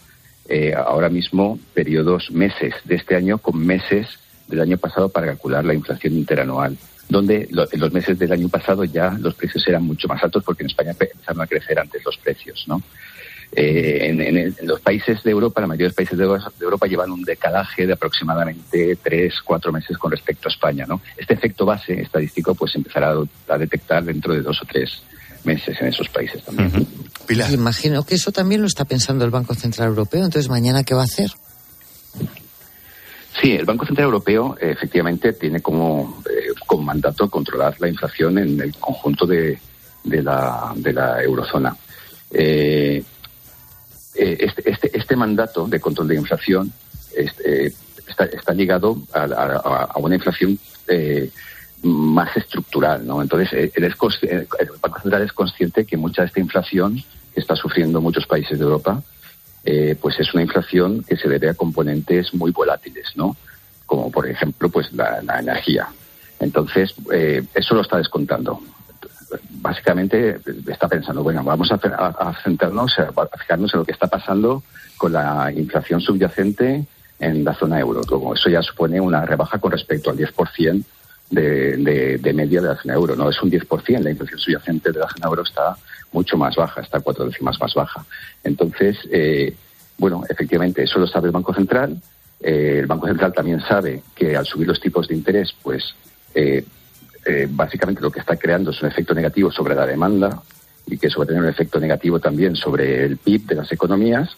eh, 0.47 0.73
ahora 0.73 1.09
mismo 1.09 1.59
periodos, 1.73 2.32
meses 2.32 2.73
de 2.86 2.95
este 2.95 3.17
año 3.17 3.38
con 3.39 3.59
meses 3.59 4.17
del 4.47 4.61
año 4.61 4.77
pasado 4.77 5.09
para 5.09 5.27
calcular 5.27 5.65
la 5.65 5.73
inflación 5.73 6.13
interanual 6.13 6.77
donde 7.09 7.49
en 7.49 7.80
los 7.80 7.91
meses 7.91 8.17
del 8.17 8.32
año 8.32 8.47
pasado 8.47 8.84
ya 8.84 9.17
los 9.19 9.34
precios 9.34 9.67
eran 9.67 9.84
mucho 9.84 10.07
más 10.07 10.23
altos 10.23 10.43
porque 10.43 10.63
en 10.63 10.67
España 10.67 10.91
empezaron 10.91 11.41
a 11.41 11.47
crecer 11.47 11.80
antes 11.80 12.05
los 12.05 12.17
precios, 12.17 12.63
¿no? 12.67 12.82
Eh, 13.52 14.10
en, 14.10 14.68
los 14.68 14.80
países 14.80 15.24
de 15.24 15.32
Europa, 15.32 15.62
la 15.62 15.68
mayoría 15.68 15.86
de 15.86 15.89
los 15.89 15.95
países 15.95 16.18
de 16.18 16.24
Europa, 16.24 16.86
llevan 16.86 17.12
un 17.12 17.24
decalaje 17.24 17.88
de 17.88 17.93
aproximadamente 17.93 18.95
tres, 19.02 19.36
cuatro 19.43 19.72
meses 19.72 19.97
con 19.97 20.12
respecto 20.12 20.50
a 20.50 20.52
España. 20.52 20.86
¿no? 20.88 21.02
Este 21.18 21.34
efecto 21.34 21.66
base 21.66 22.00
estadístico 22.02 22.54
pues 22.54 22.76
empezará 22.76 23.16
a, 23.47 23.58
detectar 23.58 24.04
dentro 24.04 24.34
de 24.34 24.41
dos 24.41 24.62
o 24.62 24.66
tres 24.66 25.02
meses 25.43 25.80
en 25.82 25.88
esos 25.88 26.10
países 26.10 26.43
también. 26.43 26.88
Imagino 27.52 28.04
que 28.04 28.16
eso 28.16 28.32
también 28.32 28.62
lo 28.62 28.68
está 28.68 28.86
pensando 28.86 29.26
el 29.26 29.32
Banco 29.32 29.56
Central 29.56 29.89
Europeo. 29.89 30.26
Entonces, 30.26 30.50
¿mañana 30.50 30.84
qué 30.84 30.93
va 30.93 31.02
a 31.02 31.06
hacer? 31.06 31.32
Sí, 33.41 33.54
el 33.54 33.66
Banco 33.66 33.86
Central 33.86 34.06
Europeo 34.06 34.58
efectivamente 34.60 35.34
tiene 35.34 35.62
como, 35.62 36.22
eh, 36.30 36.54
como 36.68 36.84
mandato 36.84 37.30
controlar 37.30 37.76
la 37.80 37.88
inflación 37.88 38.38
en 38.38 38.60
el 38.60 38.76
conjunto 38.76 39.26
de, 39.26 39.58
de, 40.04 40.22
la, 40.22 40.74
de 40.76 40.93
la 40.93 41.24
eurozona. 41.24 41.76
Eh, 42.32 43.04
eh, 44.22 44.38
este, 44.41 44.70
este, 44.70 44.97
este, 44.97 45.15
mandato 45.15 45.65
de 45.65 45.80
control 45.80 46.09
de 46.09 46.15
inflación 46.15 46.74
este, 47.15 47.74
está, 48.05 48.53
ligado 48.53 48.97
a, 49.13 49.97
una 49.97 50.15
inflación 50.15 50.59
eh, 50.89 51.30
más 51.84 52.36
estructural, 52.36 53.07
¿no? 53.07 53.22
Entonces, 53.22 53.53
eh, 53.53 53.72
el, 53.76 53.95
Banco 54.82 54.99
Central 54.99 55.22
es 55.22 55.32
consciente 55.32 55.86
que 55.86 55.95
mucha 55.95 56.24
de 56.24 56.28
esta 56.28 56.41
inflación 56.41 57.01
que 57.34 57.39
está 57.39 57.55
sufriendo 57.55 58.01
muchos 58.01 58.28
países 58.28 58.59
de 58.59 58.65
Europa, 58.65 59.01
pues 60.01 60.20
es 60.20 60.34
una 60.34 60.43
inflación 60.43 61.03
que 61.03 61.15
se 61.15 61.30
debe 61.30 61.47
a 61.47 61.53
componentes 61.53 62.34
muy 62.34 62.51
volátiles, 62.51 63.15
¿no? 63.15 63.38
Como 63.86 64.11
por 64.11 64.28
ejemplo, 64.28 64.67
pues 64.70 64.91
la 64.91 65.39
energía. 65.39 65.88
Entonces, 66.39 66.93
eso 67.53 67.76
lo 67.76 67.82
está 67.82 67.97
descontando 67.97 68.59
básicamente 69.49 70.39
está 70.67 70.88
pensando, 70.88 71.23
bueno, 71.23 71.43
vamos 71.43 71.71
a, 71.71 71.77
centrarnos, 72.43 72.99
a 72.99 73.38
fijarnos 73.38 73.73
en 73.73 73.80
lo 73.80 73.86
que 73.86 73.91
está 73.91 74.07
pasando 74.07 74.63
con 74.97 75.13
la 75.13 75.51
inflación 75.51 76.01
subyacente 76.01 76.86
en 77.19 77.43
la 77.43 77.53
zona 77.53 77.80
euro. 77.80 78.01
Eso 78.34 78.49
ya 78.49 78.61
supone 78.61 78.99
una 78.99 79.25
rebaja 79.25 79.59
con 79.59 79.71
respecto 79.71 80.09
al 80.09 80.17
10% 80.17 80.84
de, 81.30 81.77
de, 81.77 82.17
de 82.17 82.34
media 82.34 82.61
de 82.61 82.67
la 82.69 82.75
zona 82.75 82.93
euro. 82.93 83.15
No 83.15 83.30
es 83.30 83.41
un 83.41 83.51
10%, 83.51 83.99
la 83.99 84.11
inflación 84.11 84.39
subyacente 84.39 84.91
de 84.91 84.99
la 84.99 85.07
zona 85.07 85.27
euro 85.27 85.43
está 85.43 85.75
mucho 86.11 86.38
más 86.38 86.55
baja, 86.55 86.82
está 86.82 86.99
cuatro 86.99 87.25
décimas 87.25 87.59
más 87.59 87.73
baja. 87.73 88.05
Entonces, 88.43 88.97
eh, 89.11 89.55
bueno, 89.97 90.23
efectivamente, 90.30 90.84
eso 90.84 90.99
lo 90.99 91.07
sabe 91.07 91.27
el 91.27 91.34
Banco 91.34 91.53
Central. 91.53 92.01
Eh, 92.39 92.80
el 92.80 92.88
Banco 92.88 93.07
Central 93.07 93.34
también 93.34 93.59
sabe 93.61 94.01
que 94.15 94.36
al 94.36 94.45
subir 94.45 94.67
los 94.67 94.80
tipos 94.80 95.07
de 95.07 95.15
interés, 95.15 95.53
pues 95.61 95.84
eh, 96.34 96.63
eh, 97.26 97.47
básicamente 97.49 98.01
lo 98.01 98.11
que 98.11 98.20
está 98.20 98.36
creando 98.38 98.72
es 98.72 98.82
un 98.82 98.89
efecto 98.89 99.13
negativo 99.13 99.51
sobre 99.51 99.76
la 99.76 99.86
demanda 99.86 100.41
y 100.86 100.97
que 100.97 101.07
eso 101.07 101.20
va 101.20 101.26
a 101.26 101.28
tener 101.28 101.43
un 101.43 101.49
efecto 101.49 101.80
negativo 101.80 102.20
también 102.20 102.55
sobre 102.55 103.05
el 103.05 103.17
PIB 103.17 103.47
de 103.47 103.55
las 103.55 103.72
economías 103.72 104.36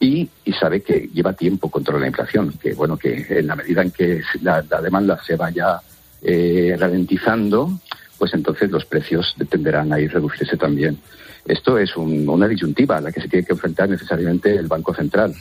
y, 0.00 0.28
sabe 0.58 0.80
que 0.80 1.08
lleva 1.12 1.32
tiempo 1.32 1.70
controlar 1.70 2.02
la 2.02 2.08
inflación, 2.08 2.52
que 2.60 2.74
bueno, 2.74 2.96
que 2.96 3.26
en 3.28 3.46
la 3.46 3.56
medida 3.56 3.82
en 3.82 3.90
que 3.90 4.22
la, 4.42 4.62
demanda 4.62 5.20
se 5.24 5.36
vaya 5.36 5.80
eh, 6.22 6.76
ralentizando, 6.78 7.78
pues 8.16 8.34
entonces 8.34 8.70
los 8.70 8.84
precios 8.84 9.36
tenderán 9.48 9.92
a 9.92 10.00
ir 10.00 10.12
reducirse 10.12 10.56
también. 10.56 10.98
Esto 11.44 11.78
es 11.78 11.96
una 11.96 12.48
disyuntiva 12.48 12.96
a 12.96 13.00
la 13.00 13.12
que 13.12 13.20
se 13.20 13.28
tiene 13.28 13.46
que 13.46 13.52
enfrentar 13.52 13.88
necesariamente 13.88 14.54
el 14.54 14.66
Banco 14.66 14.94
Central. 14.94 15.34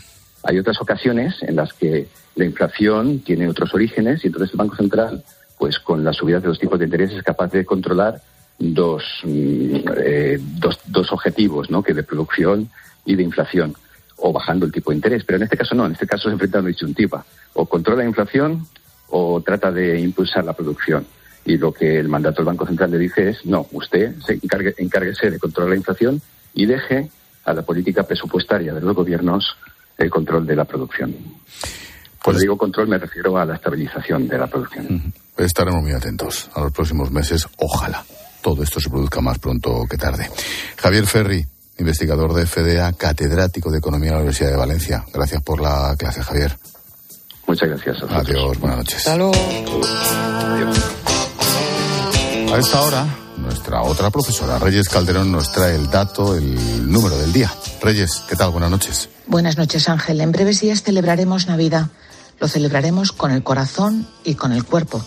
Hay 0.43 0.59
otras 0.59 0.79
ocasiones 0.79 1.35
en 1.41 1.55
las 1.55 1.73
que 1.73 2.07
la 2.35 2.45
inflación 2.45 3.19
tiene 3.19 3.47
otros 3.47 3.73
orígenes 3.73 4.23
y 4.23 4.27
entonces 4.27 4.51
el 4.51 4.57
Banco 4.57 4.75
Central 4.75 5.23
pues 5.57 5.79
con 5.79 6.03
la 6.03 6.13
subida 6.13 6.39
de 6.39 6.47
los 6.47 6.59
tipos 6.59 6.77
de 6.79 6.85
interés 6.85 7.11
es 7.11 7.23
capaz 7.23 7.51
de 7.51 7.65
controlar 7.65 8.21
dos, 8.59 9.03
mm, 9.23 9.75
eh, 9.97 10.39
dos, 10.59 10.79
dos, 10.85 11.11
objetivos, 11.11 11.69
¿no? 11.69 11.83
Que 11.83 11.93
de 11.93 12.03
producción 12.03 12.69
y 13.05 13.15
de 13.15 13.23
inflación, 13.23 13.75
o 14.17 14.33
bajando 14.33 14.65
el 14.65 14.71
tipo 14.71 14.91
de 14.91 14.97
interés. 14.97 15.23
Pero 15.23 15.37
en 15.37 15.43
este 15.43 15.57
caso 15.57 15.75
no, 15.75 15.85
en 15.85 15.93
este 15.93 16.07
caso 16.07 16.29
se 16.29 16.33
enfrenta 16.33 16.57
a 16.57 16.61
una 16.61 16.69
disyuntiva. 16.69 17.25
O 17.53 17.65
controla 17.65 18.03
la 18.03 18.09
inflación 18.09 18.67
o 19.09 19.41
trata 19.41 19.71
de 19.71 19.99
impulsar 19.99 20.43
la 20.43 20.53
producción. 20.53 21.05
Y 21.45 21.57
lo 21.57 21.71
que 21.71 21.97
el 21.97 22.09
mandato 22.09 22.37
del 22.37 22.45
Banco 22.45 22.65
Central 22.65 22.91
le 22.91 22.97
dice 22.97 23.29
es, 23.29 23.45
no, 23.45 23.67
usted 23.71 24.15
se 24.25 24.33
encargue, 24.33 24.75
encárguese 24.77 25.31
de 25.31 25.39
controlar 25.39 25.71
la 25.71 25.77
inflación 25.77 26.21
y 26.53 26.65
deje 26.65 27.09
a 27.45 27.53
la 27.53 27.61
política 27.61 28.03
presupuestaria 28.03 28.73
de 28.73 28.81
los 28.81 28.93
gobiernos 28.93 29.55
el 29.97 30.09
control 30.09 30.45
de 30.45 30.55
la 30.55 30.65
producción. 30.65 31.15
Cuando 32.27 32.41
digo 32.41 32.57
control 32.57 32.89
me 32.89 32.97
refiero 32.97 33.37
a 33.37 33.45
la 33.45 33.55
estabilización 33.55 34.27
de 34.27 34.37
la 34.37 34.47
producción. 34.47 35.13
Estaremos 35.37 35.81
muy 35.81 35.93
atentos 35.93 36.49
a 36.53 36.59
los 36.59 36.73
próximos 36.73 37.09
meses. 37.09 37.47
Ojalá 37.57 38.03
todo 38.41 38.63
esto 38.63 38.81
se 38.81 38.89
produzca 38.89 39.21
más 39.21 39.39
pronto 39.39 39.85
que 39.89 39.95
tarde. 39.95 40.29
Javier 40.75 41.05
Ferri, 41.05 41.45
investigador 41.79 42.33
de 42.33 42.45
FDA, 42.45 42.91
catedrático 42.91 43.71
de 43.71 43.77
Economía 43.77 44.09
de 44.09 44.15
la 44.15 44.21
Universidad 44.23 44.49
de 44.51 44.57
Valencia. 44.57 45.05
Gracias 45.13 45.41
por 45.41 45.61
la 45.61 45.95
clase, 45.97 46.21
Javier. 46.21 46.57
Muchas 47.47 47.69
gracias. 47.69 48.03
A 48.03 48.17
Adiós, 48.17 48.59
buenas 48.59 48.79
noches. 48.79 49.07
Adiós. 49.07 49.37
A 52.53 52.57
esta 52.57 52.81
hora, 52.81 53.05
nuestra 53.37 53.81
otra 53.83 54.09
profesora, 54.09 54.59
Reyes 54.59 54.89
Calderón, 54.89 55.31
nos 55.31 55.49
trae 55.53 55.75
el 55.75 55.89
dato, 55.89 56.35
el 56.35 56.91
número 56.91 57.17
del 57.17 57.31
día. 57.31 57.49
Reyes, 57.81 58.21
¿qué 58.27 58.35
tal? 58.35 58.51
Buenas 58.51 58.69
noches. 58.69 59.07
Buenas 59.27 59.57
noches, 59.57 59.87
Ángel. 59.87 60.19
En 60.19 60.33
breves 60.33 60.59
días 60.59 60.83
celebraremos 60.83 61.47
Navidad. 61.47 61.87
Lo 62.39 62.47
celebraremos 62.47 63.11
con 63.11 63.31
el 63.31 63.43
corazón 63.43 64.07
y 64.23 64.35
con 64.35 64.51
el 64.51 64.63
cuerpo. 64.63 65.03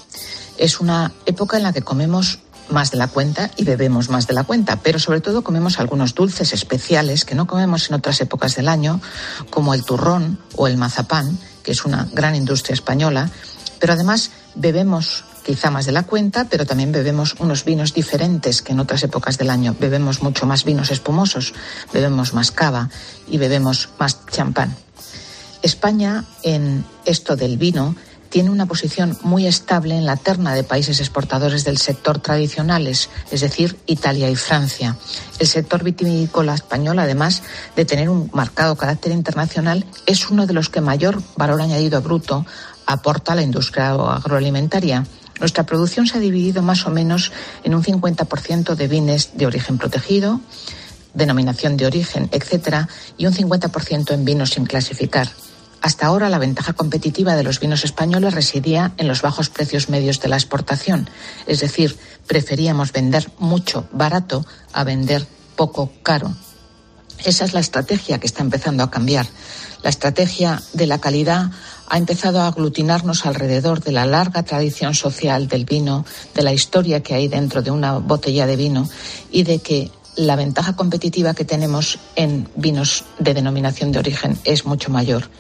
Es 0.59 0.81
una 0.81 1.13
época 1.27 1.57
en 1.57 1.63
la 1.63 1.73
que 1.73 1.83
comemos 1.83 2.41
más 2.71 2.91
de 2.91 2.99
la 2.99 3.09
cuenta 3.09 3.51
y 3.57 3.65
bebemos 3.65 4.11
más 4.11 4.27
de 4.27 4.35
la 4.35 4.45
cuenta, 4.45 4.77
pero 4.77 4.99
sobre 4.99 5.21
todo 5.21 5.43
comemos 5.43 5.79
algunos 5.79 6.15
dulces 6.15 6.53
especiales 6.53 7.25
que 7.25 7.35
no 7.35 7.47
comemos 7.47 7.89
en 7.89 7.97
otras 7.97 8.21
épocas 8.21 8.55
del 8.57 8.69
año, 8.69 9.01
como 9.51 9.75
el 9.75 9.85
turrón 9.85 10.39
o 10.57 10.67
el 10.67 10.77
mazapán, 10.77 11.39
que 11.63 11.73
es 11.73 11.85
una 11.85 12.09
gran 12.13 12.37
industria 12.37 12.75
española, 12.75 13.31
pero 13.79 13.93
además 13.95 14.31
bebemos 14.55 15.25
quizá 15.45 15.71
más 15.71 15.87
de 15.87 15.93
la 15.93 16.05
cuenta, 16.05 16.47
pero 16.49 16.67
también 16.67 16.93
bebemos 16.93 17.35
unos 17.39 17.65
vinos 17.65 17.95
diferentes 17.95 18.63
que 18.63 18.73
en 18.73 18.81
otras 18.81 19.03
épocas 19.03 19.39
del 19.39 19.51
año. 19.51 19.75
Bebemos 19.79 20.23
mucho 20.23 20.47
más 20.47 20.65
vinos 20.65 20.91
espumosos, 20.91 21.55
bebemos 21.93 22.35
más 22.35 22.51
cava 22.51 22.91
y 23.27 23.39
bebemos 23.39 23.89
más 23.99 24.27
champán. 24.27 24.77
España 25.63 26.25
en 26.43 26.85
esto 27.05 27.37
del 27.37 27.57
vino 27.57 27.95
tiene 28.31 28.51
una 28.51 28.67
posición 28.67 29.19
muy 29.23 29.47
estable 29.47 29.97
en 29.97 30.07
la 30.07 30.17
terna 30.17 30.55
de 30.55 30.63
países 30.63 31.01
exportadores 31.01 31.65
del 31.65 31.79
sector 31.79 32.21
tradicionales, 32.21 33.11
es 33.31 33.41
decir, 33.41 33.77
Italia 33.87 34.31
y 34.31 34.37
Francia. 34.37 34.97
El 35.41 35.49
sector 35.49 35.83
vitivinícola 35.83 36.55
español, 36.55 37.01
además 37.01 37.43
de 37.75 37.85
tener 37.85 38.09
un 38.09 38.31
marcado 38.33 38.77
carácter 38.77 39.13
internacional, 39.13 39.85
es 40.07 40.31
uno 40.31 40.47
de 40.47 40.55
los 40.55 40.69
que 40.69 40.81
mayor 40.81 41.21
valor 41.37 41.61
añadido 41.61 42.01
bruto 42.01 42.47
aporta 42.87 43.33
a 43.33 43.37
la 43.37 43.43
industria 43.43 43.91
agroalimentaria. 43.91 45.05
Nuestra 45.41 45.65
producción 45.65 46.07
se 46.07 46.19
ha 46.19 46.21
dividido 46.21 46.63
más 46.63 46.87
o 46.87 46.91
menos 46.91 47.33
en 47.65 47.75
un 47.75 47.83
50% 47.83 48.77
de 48.77 48.89
vines 48.89 49.31
de 49.35 49.47
origen 49.47 49.77
protegido, 49.77 50.41
denominación 51.15 51.77
de 51.77 51.87
origen, 51.87 52.29
etcétera, 52.31 52.89
y 53.19 53.27
un 53.27 53.33
50% 53.33 54.13
en 54.13 54.25
vinos 54.25 54.51
sin 54.51 54.67
clasificar. 54.67 55.29
Hasta 55.83 56.07
ahora 56.07 56.29
la 56.29 56.39
ventaja 56.39 56.75
competitiva 56.75 57.37
de 57.37 57.43
los 57.43 57.59
vinos 57.59 57.85
españoles 57.85 58.35
residía 58.35 58.93
en 58.99 59.09
los 59.09 59.23
bajos 59.23 59.49
precios 59.49 59.89
medios 59.89 60.21
de 60.21 60.29
la 60.29 60.37
exportación, 60.37 61.09
es 61.47 61.61
decir, 61.61 61.97
preferíamos 62.27 62.93
vender 62.93 63.31
mucho 63.39 63.89
barato 63.93 64.45
a 64.73 64.85
vender 64.85 65.27
poco 65.57 65.91
caro. 66.03 66.35
Esa 67.25 67.45
es 67.45 67.55
la 67.55 67.61
estrategia 67.61 68.19
que 68.19 68.27
está 68.27 68.43
empezando 68.43 68.83
a 68.83 68.91
cambiar. 68.91 69.27
La 69.83 69.91
estrategia 69.91 70.63
de 70.75 70.87
la 70.87 71.01
calidad 71.01 71.51
ha 71.89 71.99
empezado 71.99 72.41
a 72.41 72.47
aglutinarnos 72.47 73.27
alrededor 73.27 73.83
de 73.83 73.93
la 73.93 74.07
larga 74.07 74.43
tradición 74.43 74.95
social 74.95 75.49
del 75.49 75.65
vino, 75.65 76.05
de 76.35 76.43
la 76.43 76.53
historia 76.53 77.03
que 77.03 77.15
hay 77.15 77.29
dentro 77.29 77.63
de 77.63 77.71
una 77.71 77.99
botella 77.99 78.47
de 78.47 78.57
vino 78.57 78.89
y 79.31 79.43
de 79.43 79.59
que 79.59 79.91
la 80.17 80.37
ventaja 80.37 80.77
competitiva 80.77 81.35
que 81.35 81.45
tenemos 81.45 81.99
en 82.17 82.49
vinos 82.55 83.05
de 83.19 83.35
denominación 83.35 83.93
de 83.93 83.99
origen 83.99 84.39
es 84.45 84.67
mucho 84.67 84.91
mayor. 84.91 85.31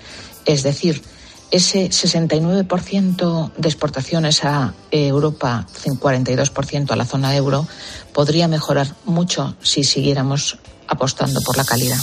Es 0.45 0.62
decir, 0.62 1.03
ese 1.51 1.91
69% 1.91 3.53
de 3.57 3.68
exportaciones 3.68 4.45
a 4.45 4.74
Europa, 4.91 5.66
42% 5.84 6.91
a 6.91 6.97
la 6.97 7.05
zona 7.05 7.34
euro, 7.34 7.66
podría 8.12 8.49
mejorar 8.49 8.95
mucho 9.05 9.57
si 9.62 9.84
siguiéramos 9.84 10.59
apostando 10.86 11.41
por 11.41 11.57
la 11.57 11.64
calidad. 11.64 11.99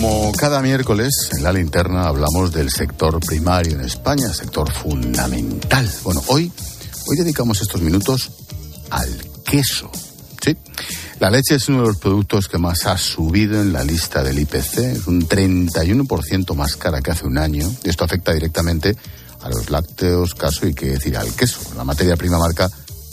Como 0.00 0.32
cada 0.32 0.62
miércoles 0.62 1.28
en 1.36 1.42
la 1.42 1.52
linterna 1.52 2.04
hablamos 2.04 2.54
del 2.54 2.70
sector 2.70 3.20
primario 3.20 3.74
en 3.74 3.82
España, 3.82 4.32
sector 4.32 4.72
fundamental. 4.72 5.86
Bueno, 6.02 6.22
hoy, 6.28 6.50
hoy 7.06 7.16
dedicamos 7.18 7.60
estos 7.60 7.82
minutos 7.82 8.30
al 8.88 9.14
queso. 9.44 9.90
Sí, 10.42 10.56
la 11.18 11.28
leche 11.28 11.56
es 11.56 11.68
uno 11.68 11.82
de 11.82 11.88
los 11.88 11.98
productos 11.98 12.48
que 12.48 12.56
más 12.56 12.86
ha 12.86 12.96
subido 12.96 13.60
en 13.60 13.74
la 13.74 13.84
lista 13.84 14.22
del 14.22 14.38
IPC, 14.38 14.78
es 14.78 15.06
un 15.06 15.28
31% 15.28 16.54
más 16.54 16.76
cara 16.76 17.02
que 17.02 17.10
hace 17.10 17.26
un 17.26 17.36
año. 17.36 17.70
Esto 17.84 18.04
afecta 18.04 18.32
directamente 18.32 18.96
a 19.42 19.50
los 19.50 19.68
lácteos, 19.68 20.34
caso 20.34 20.66
y 20.66 20.72
que 20.72 20.92
decir 20.92 21.18
al 21.18 21.34
queso. 21.34 21.60
La 21.76 21.84
materia 21.84 22.16
prima 22.16 22.38
marca 22.38 22.70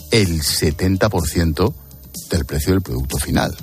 el 0.10 0.42
70% 0.42 1.74
del 2.30 2.46
precio 2.46 2.72
del 2.72 2.82
producto 2.82 3.18
final. 3.18 3.54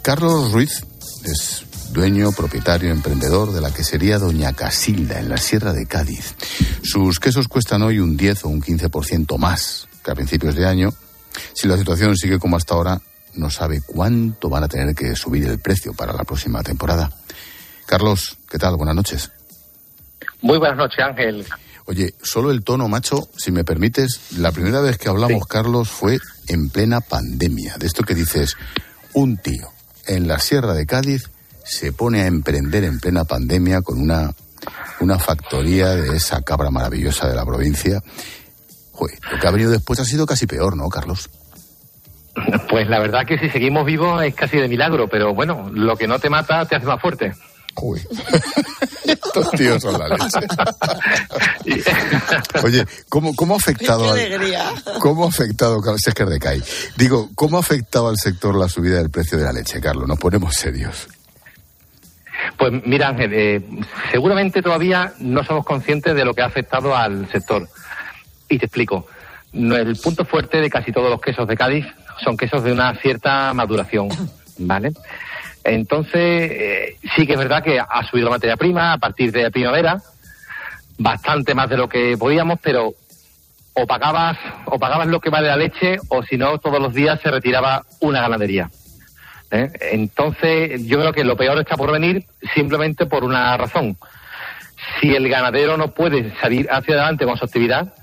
Carlos 0.00 0.52
Ruiz 0.52 0.84
es 1.24 1.64
dueño, 1.92 2.32
propietario, 2.32 2.90
emprendedor 2.90 3.52
de 3.52 3.60
la 3.60 3.72
quesería 3.72 4.18
Doña 4.18 4.52
Casilda 4.52 5.20
en 5.20 5.28
la 5.28 5.36
Sierra 5.36 5.72
de 5.72 5.86
Cádiz. 5.86 6.34
Sus 6.82 7.18
quesos 7.18 7.48
cuestan 7.48 7.82
hoy 7.82 7.98
un 7.98 8.16
10 8.16 8.44
o 8.44 8.48
un 8.48 8.62
15% 8.62 9.38
más 9.38 9.88
que 10.04 10.10
a 10.10 10.14
principios 10.14 10.54
de 10.54 10.66
año. 10.66 10.90
Si 11.54 11.68
la 11.68 11.76
situación 11.76 12.16
sigue 12.16 12.38
como 12.38 12.56
hasta 12.56 12.74
ahora, 12.74 13.00
no 13.34 13.50
sabe 13.50 13.82
cuánto 13.84 14.48
van 14.48 14.64
a 14.64 14.68
tener 14.68 14.94
que 14.94 15.14
subir 15.16 15.46
el 15.46 15.58
precio 15.58 15.92
para 15.94 16.12
la 16.12 16.24
próxima 16.24 16.62
temporada. 16.62 17.10
Carlos, 17.86 18.36
¿qué 18.50 18.58
tal? 18.58 18.76
Buenas 18.76 18.94
noches. 18.94 19.30
Muy 20.40 20.58
buenas 20.58 20.76
noches, 20.76 20.98
Ángel. 21.04 21.46
Oye, 21.86 22.14
solo 22.22 22.50
el 22.50 22.64
tono, 22.64 22.88
macho, 22.88 23.28
si 23.36 23.52
me 23.52 23.64
permites, 23.64 24.32
la 24.38 24.52
primera 24.52 24.80
vez 24.80 24.96
que 24.96 25.08
hablamos, 25.08 25.46
Carlos, 25.46 25.90
fue 25.90 26.18
en 26.48 26.70
plena 26.70 27.00
pandemia. 27.00 27.76
De 27.76 27.86
esto 27.86 28.04
que 28.04 28.14
dices, 28.14 28.56
un 29.12 29.36
tío 29.36 29.68
en 30.06 30.26
la 30.26 30.38
Sierra 30.38 30.72
de 30.72 30.86
Cádiz 30.86 31.30
se 31.64 31.92
pone 31.92 32.22
a 32.22 32.26
emprender 32.26 32.84
en 32.84 33.00
plena 33.00 33.24
pandemia 33.24 33.82
con 33.82 34.00
una, 34.00 34.32
una 35.00 35.18
factoría 35.18 35.96
de 35.96 36.16
esa 36.16 36.42
cabra 36.42 36.70
maravillosa 36.70 37.28
de 37.28 37.34
la 37.34 37.44
provincia. 37.44 38.02
Joder, 38.92 39.18
lo 39.32 39.40
que 39.40 39.46
ha 39.46 39.50
venido 39.50 39.70
después 39.70 39.98
ha 39.98 40.04
sido 40.04 40.26
casi 40.26 40.46
peor, 40.46 40.76
¿no, 40.76 40.88
Carlos? 40.88 41.30
Pues 42.68 42.88
la 42.88 43.00
verdad 43.00 43.26
que 43.26 43.38
si 43.38 43.48
seguimos 43.48 43.86
vivos 43.86 44.22
es 44.22 44.34
casi 44.34 44.58
de 44.58 44.68
milagro, 44.68 45.08
pero 45.08 45.34
bueno, 45.34 45.70
lo 45.72 45.96
que 45.96 46.06
no 46.06 46.18
te 46.18 46.28
mata 46.28 46.64
te 46.66 46.76
hace 46.76 46.86
más 46.86 47.00
fuerte. 47.00 47.32
Uy. 47.76 48.00
Estos 49.04 49.50
tíos 49.52 49.82
son 49.82 49.98
la 49.98 50.08
leche. 50.08 50.24
Oye, 52.62 52.86
¿cómo, 53.08 53.34
cómo 53.34 53.54
ha 53.54 53.56
afectado... 53.56 54.14
Qué 54.14 54.58
¿Cómo 55.00 55.24
ha 55.24 55.28
afectado, 55.28 55.82
si 55.98 56.10
es 56.10 56.14
que 56.14 56.24
recae? 56.24 56.62
Digo, 56.96 57.30
¿cómo 57.34 57.56
ha 57.56 57.60
afectado 57.60 58.08
al 58.08 58.16
sector 58.16 58.54
la 58.54 58.68
subida 58.68 58.98
del 58.98 59.10
precio 59.10 59.38
de 59.38 59.44
la 59.44 59.52
leche, 59.52 59.80
Carlos? 59.80 60.06
Nos 60.06 60.18
ponemos 60.18 60.54
serios. 60.54 61.08
Pues 62.56 62.72
mira, 62.84 63.08
Ángel, 63.08 63.32
eh, 63.32 63.62
seguramente 64.10 64.62
todavía 64.62 65.12
no 65.18 65.44
somos 65.44 65.64
conscientes 65.64 66.14
de 66.14 66.24
lo 66.24 66.34
que 66.34 66.42
ha 66.42 66.46
afectado 66.46 66.96
al 66.96 67.28
sector. 67.30 67.68
Y 68.48 68.58
te 68.58 68.66
explico. 68.66 69.06
El 69.52 69.96
punto 69.96 70.24
fuerte 70.24 70.60
de 70.60 70.68
casi 70.68 70.92
todos 70.92 71.10
los 71.10 71.20
quesos 71.20 71.46
de 71.46 71.56
Cádiz 71.56 71.86
son 72.22 72.36
quesos 72.36 72.64
de 72.64 72.72
una 72.72 72.94
cierta 72.96 73.52
maduración, 73.54 74.08
¿vale? 74.58 74.92
Entonces, 75.62 76.50
eh, 76.52 76.96
sí 77.16 77.26
que 77.26 77.32
es 77.32 77.38
verdad 77.38 77.62
que 77.62 77.78
ha 77.80 78.06
subido 78.08 78.26
la 78.26 78.36
materia 78.36 78.56
prima 78.56 78.92
a 78.92 78.98
partir 78.98 79.32
de 79.32 79.50
primavera, 79.50 79.98
bastante 80.98 81.54
más 81.54 81.70
de 81.70 81.76
lo 81.76 81.88
que 81.88 82.16
podíamos, 82.18 82.58
pero 82.62 82.94
o 83.76 83.86
pagabas, 83.86 84.36
o 84.66 84.78
pagabas 84.78 85.08
lo 85.08 85.20
que 85.20 85.30
vale 85.30 85.48
la 85.48 85.56
leche, 85.56 85.96
o 86.08 86.22
si 86.22 86.36
no, 86.36 86.58
todos 86.58 86.80
los 86.80 86.94
días 86.94 87.20
se 87.20 87.30
retiraba 87.30 87.84
una 88.00 88.20
ganadería. 88.20 88.70
¿Eh? 89.54 89.72
Entonces, 89.92 90.86
yo 90.86 90.98
creo 90.98 91.12
que 91.12 91.24
lo 91.24 91.36
peor 91.36 91.58
está 91.58 91.76
por 91.76 91.92
venir 91.92 92.24
simplemente 92.54 93.06
por 93.06 93.24
una 93.24 93.56
razón. 93.56 93.96
Si 95.00 95.14
el 95.14 95.28
ganadero 95.28 95.76
no 95.76 95.92
puede 95.92 96.34
salir 96.40 96.68
hacia 96.70 96.94
adelante 96.94 97.24
con 97.24 97.36
su 97.36 97.44
actividad, 97.44 97.94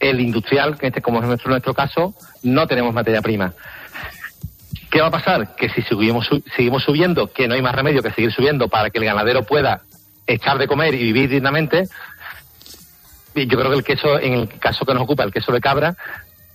el 0.00 0.20
industrial, 0.20 0.76
que 0.76 0.88
este, 0.88 1.00
como 1.00 1.20
es 1.20 1.26
nuestro, 1.26 1.50
nuestro 1.50 1.74
caso, 1.74 2.14
no 2.42 2.66
tenemos 2.66 2.92
materia 2.92 3.22
prima. 3.22 3.54
¿Qué 4.90 5.00
va 5.00 5.06
a 5.06 5.12
pasar? 5.12 5.54
Que 5.56 5.70
si 5.70 5.80
seguimos, 5.82 6.28
seguimos 6.54 6.82
subiendo, 6.82 7.32
que 7.32 7.48
no 7.48 7.54
hay 7.54 7.62
más 7.62 7.74
remedio 7.74 8.02
que 8.02 8.10
seguir 8.10 8.32
subiendo 8.32 8.68
para 8.68 8.90
que 8.90 8.98
el 8.98 9.04
ganadero 9.04 9.44
pueda 9.44 9.82
echar 10.26 10.58
de 10.58 10.66
comer 10.66 10.94
y 10.94 11.04
vivir 11.04 11.30
dignamente, 11.30 11.88
yo 13.34 13.58
creo 13.58 13.70
que 13.70 13.76
el 13.76 13.84
queso, 13.84 14.18
en 14.18 14.34
el 14.34 14.48
caso 14.58 14.84
que 14.84 14.92
nos 14.92 15.04
ocupa, 15.04 15.24
el 15.24 15.32
queso 15.32 15.52
de 15.52 15.60
cabra, 15.60 15.96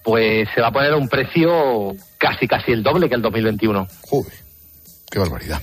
pues 0.08 0.48
se 0.56 0.62
va 0.62 0.70
a 0.70 0.72
poner 0.72 0.94
a 0.94 0.96
un 0.96 1.10
precio 1.10 1.94
casi 2.18 2.48
casi 2.48 2.72
el 2.72 2.82
doble 2.82 3.10
que 3.10 3.16
el 3.16 3.22
2021. 3.22 3.88
Joder, 4.04 4.34
qué 5.12 5.20
barbaridad. 5.20 5.62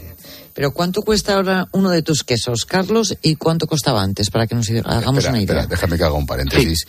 Pero 0.53 0.73
¿cuánto 0.73 1.01
cuesta 1.01 1.33
ahora 1.33 1.67
uno 1.73 1.89
de 1.89 2.03
tus 2.03 2.25
quesos, 2.25 2.67
Carlos, 2.67 3.17
y 3.23 3.37
cuánto 3.37 3.67
costaba 3.67 4.03
antes, 4.03 4.29
para 4.29 4.47
que 4.47 4.55
nos 4.55 4.69
hagamos 4.69 5.25
una 5.25 5.41
idea? 5.41 5.61
Espera, 5.61 5.67
déjame 5.67 5.97
que 5.97 6.05
haga 6.05 6.13
un 6.13 6.27
paréntesis. 6.27 6.87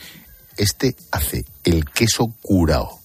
Este 0.58 0.98
hace 1.12 1.46
el 1.64 1.86
queso 1.86 2.34
curado 2.42 3.00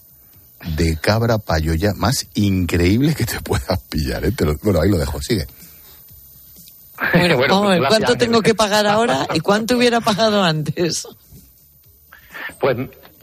de 0.76 0.96
cabra 0.96 1.38
payoya 1.38 1.92
más 1.94 2.26
increíble 2.34 3.14
que 3.14 3.26
te 3.26 3.40
puedas 3.42 3.78
pillar. 3.88 4.24
¿eh? 4.24 4.32
bueno, 4.64 4.80
ahí 4.80 4.90
lo 4.90 4.98
dejo, 4.98 5.22
sigue. 5.22 5.46
Bueno, 7.12 7.38
vamos 7.38 7.66
a 7.66 7.74
ver, 7.78 7.82
¿cuánto 7.86 8.16
tengo 8.16 8.42
que 8.42 8.57
pagar 8.57 8.88
ahora 8.88 9.28
y 9.32 9.38
cuánto 9.38 9.76
hubiera 9.76 10.01
pagado 10.01 10.42
antes? 10.42 11.07
Pues 12.61 12.76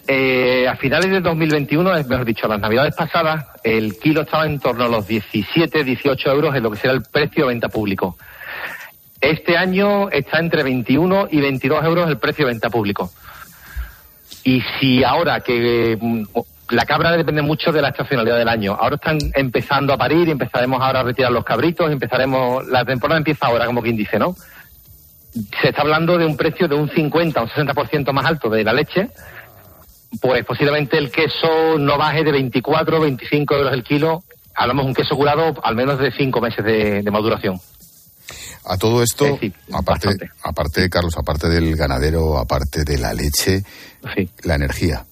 eh, 0.07 0.67
a 0.67 0.75
finales 0.77 1.11
del 1.11 1.21
2021, 1.21 1.91
mejor 2.07 2.25
dicho, 2.25 2.47
las 2.47 2.59
navidades 2.59 2.95
pasadas, 2.95 3.45
el 3.63 3.97
kilo 3.99 4.21
estaba 4.21 4.45
en 4.45 4.59
torno 4.59 4.85
a 4.85 4.87
los 4.87 5.05
17, 5.05 5.83
18 5.83 6.31
euros 6.31 6.55
en 6.55 6.63
lo 6.63 6.71
que 6.71 6.77
será 6.77 6.93
el 6.93 7.03
precio 7.03 7.43
de 7.43 7.49
venta 7.49 7.69
público. 7.69 8.17
Este 9.19 9.57
año 9.57 10.09
está 10.09 10.39
entre 10.39 10.63
21 10.63 11.27
y 11.31 11.41
22 11.41 11.83
euros 11.83 12.09
el 12.09 12.17
precio 12.19 12.45
de 12.45 12.53
venta 12.53 12.69
público. 12.69 13.11
Y 14.43 14.61
si 14.79 15.03
ahora 15.03 15.41
que 15.41 15.97
mm, 15.99 16.23
la 16.69 16.85
cabra 16.85 17.11
depende 17.11 17.41
mucho 17.41 17.71
de 17.71 17.81
la 17.81 17.89
estacionalidad 17.89 18.37
del 18.37 18.49
año. 18.49 18.77
Ahora 18.79 18.95
están 18.95 19.17
empezando 19.35 19.93
a 19.93 19.97
parir 19.97 20.27
y 20.27 20.31
empezaremos 20.31 20.81
ahora 20.81 21.01
a 21.01 21.03
retirar 21.03 21.31
los 21.31 21.43
cabritos, 21.43 21.91
empezaremos, 21.91 22.65
la 22.67 22.85
temporada 22.85 23.17
empieza 23.17 23.47
ahora, 23.47 23.65
como 23.65 23.81
quien 23.81 23.95
dice, 23.95 24.19
¿no? 24.19 24.35
Se 25.61 25.69
está 25.69 25.81
hablando 25.81 26.17
de 26.17 26.25
un 26.25 26.35
precio 26.35 26.67
de 26.67 26.75
un 26.75 26.89
50 26.89 27.39
o 27.39 27.43
un 27.43 27.49
60% 27.49 28.11
más 28.11 28.25
alto 28.25 28.49
de 28.49 28.63
la 28.63 28.73
leche, 28.73 29.09
pues 30.21 30.45
posiblemente 30.45 30.97
el 30.97 31.11
queso 31.11 31.77
no 31.77 31.97
baje 31.97 32.23
de 32.23 32.31
24 32.31 32.97
o 32.97 33.01
25 33.01 33.55
euros 33.55 33.73
el 33.73 33.83
kilo. 33.83 34.23
Hablamos 34.55 34.85
de 34.85 34.89
un 34.89 34.95
queso 34.95 35.15
curado 35.15 35.53
al 35.63 35.75
menos 35.75 35.99
de 35.99 36.11
5 36.11 36.41
meses 36.41 36.63
de, 36.65 37.01
de 37.03 37.11
maduración. 37.11 37.59
A 38.65 38.77
todo 38.77 39.01
esto, 39.01 39.25
Sí, 39.39 39.47
sí, 39.47 39.53
aparte, 39.71 40.07
bastante. 40.07 40.29
aparte, 40.43 40.89
Carlos, 40.89 41.13
aparte 41.17 41.47
del 41.47 41.75
ganadero, 41.75 42.37
aparte 42.37 42.83
de 42.83 42.97
la 42.97 43.13
leche, 43.13 43.63
la 44.43 44.55
energía, 44.55 45.05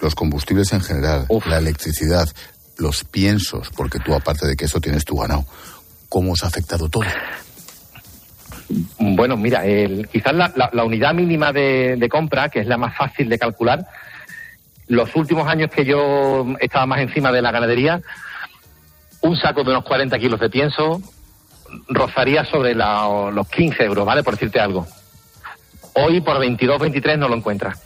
los 0.00 0.14
combustibles 0.14 0.72
en 0.72 0.80
general, 0.80 1.26
la 1.46 1.58
electricidad, 1.58 2.28
los 2.78 3.02
piensos, 3.04 3.70
porque 3.76 3.98
tú 3.98 4.14
aparte 4.14 4.46
de 4.46 4.54
que 4.54 4.66
eso 4.66 4.80
tienes 4.80 5.04
tu 5.04 5.16
ganado, 5.16 5.44
¿cómo 6.08 6.32
os 6.32 6.44
ha 6.44 6.46
afectado 6.46 6.88
todo? 6.88 7.02
Bueno, 8.98 9.36
mira, 9.36 9.64
el- 9.66 10.08
quizás 10.08 10.32
la, 10.34 10.52
la- 10.54 10.70
la 10.72 10.84
unidad 10.84 11.12
mínima 11.12 11.52
de, 11.52 11.96
de 11.98 12.08
compra, 12.08 12.48
que 12.48 12.60
es 12.60 12.66
la 12.66 12.76
más 12.76 12.96
fácil 12.96 13.28
de 13.28 13.38
calcular, 13.38 13.84
los 14.90 15.14
últimos 15.14 15.46
años 15.48 15.70
que 15.70 15.84
yo 15.84 16.44
estaba 16.60 16.84
más 16.84 17.00
encima 17.00 17.30
de 17.32 17.40
la 17.40 17.52
ganadería, 17.52 18.00
un 19.22 19.36
saco 19.36 19.62
de 19.62 19.70
unos 19.70 19.84
40 19.84 20.18
kilos 20.18 20.40
de 20.40 20.50
pienso 20.50 21.00
rozaría 21.88 22.44
sobre 22.44 22.74
los 22.74 23.48
15 23.48 23.84
euros, 23.84 24.04
¿vale? 24.04 24.24
Por 24.24 24.34
decirte 24.34 24.58
algo. 24.58 24.86
Hoy 25.94 26.20
por 26.20 26.38
22, 26.40 26.80
23 26.80 27.18
no 27.18 27.28
lo 27.28 27.36
encuentras, 27.36 27.80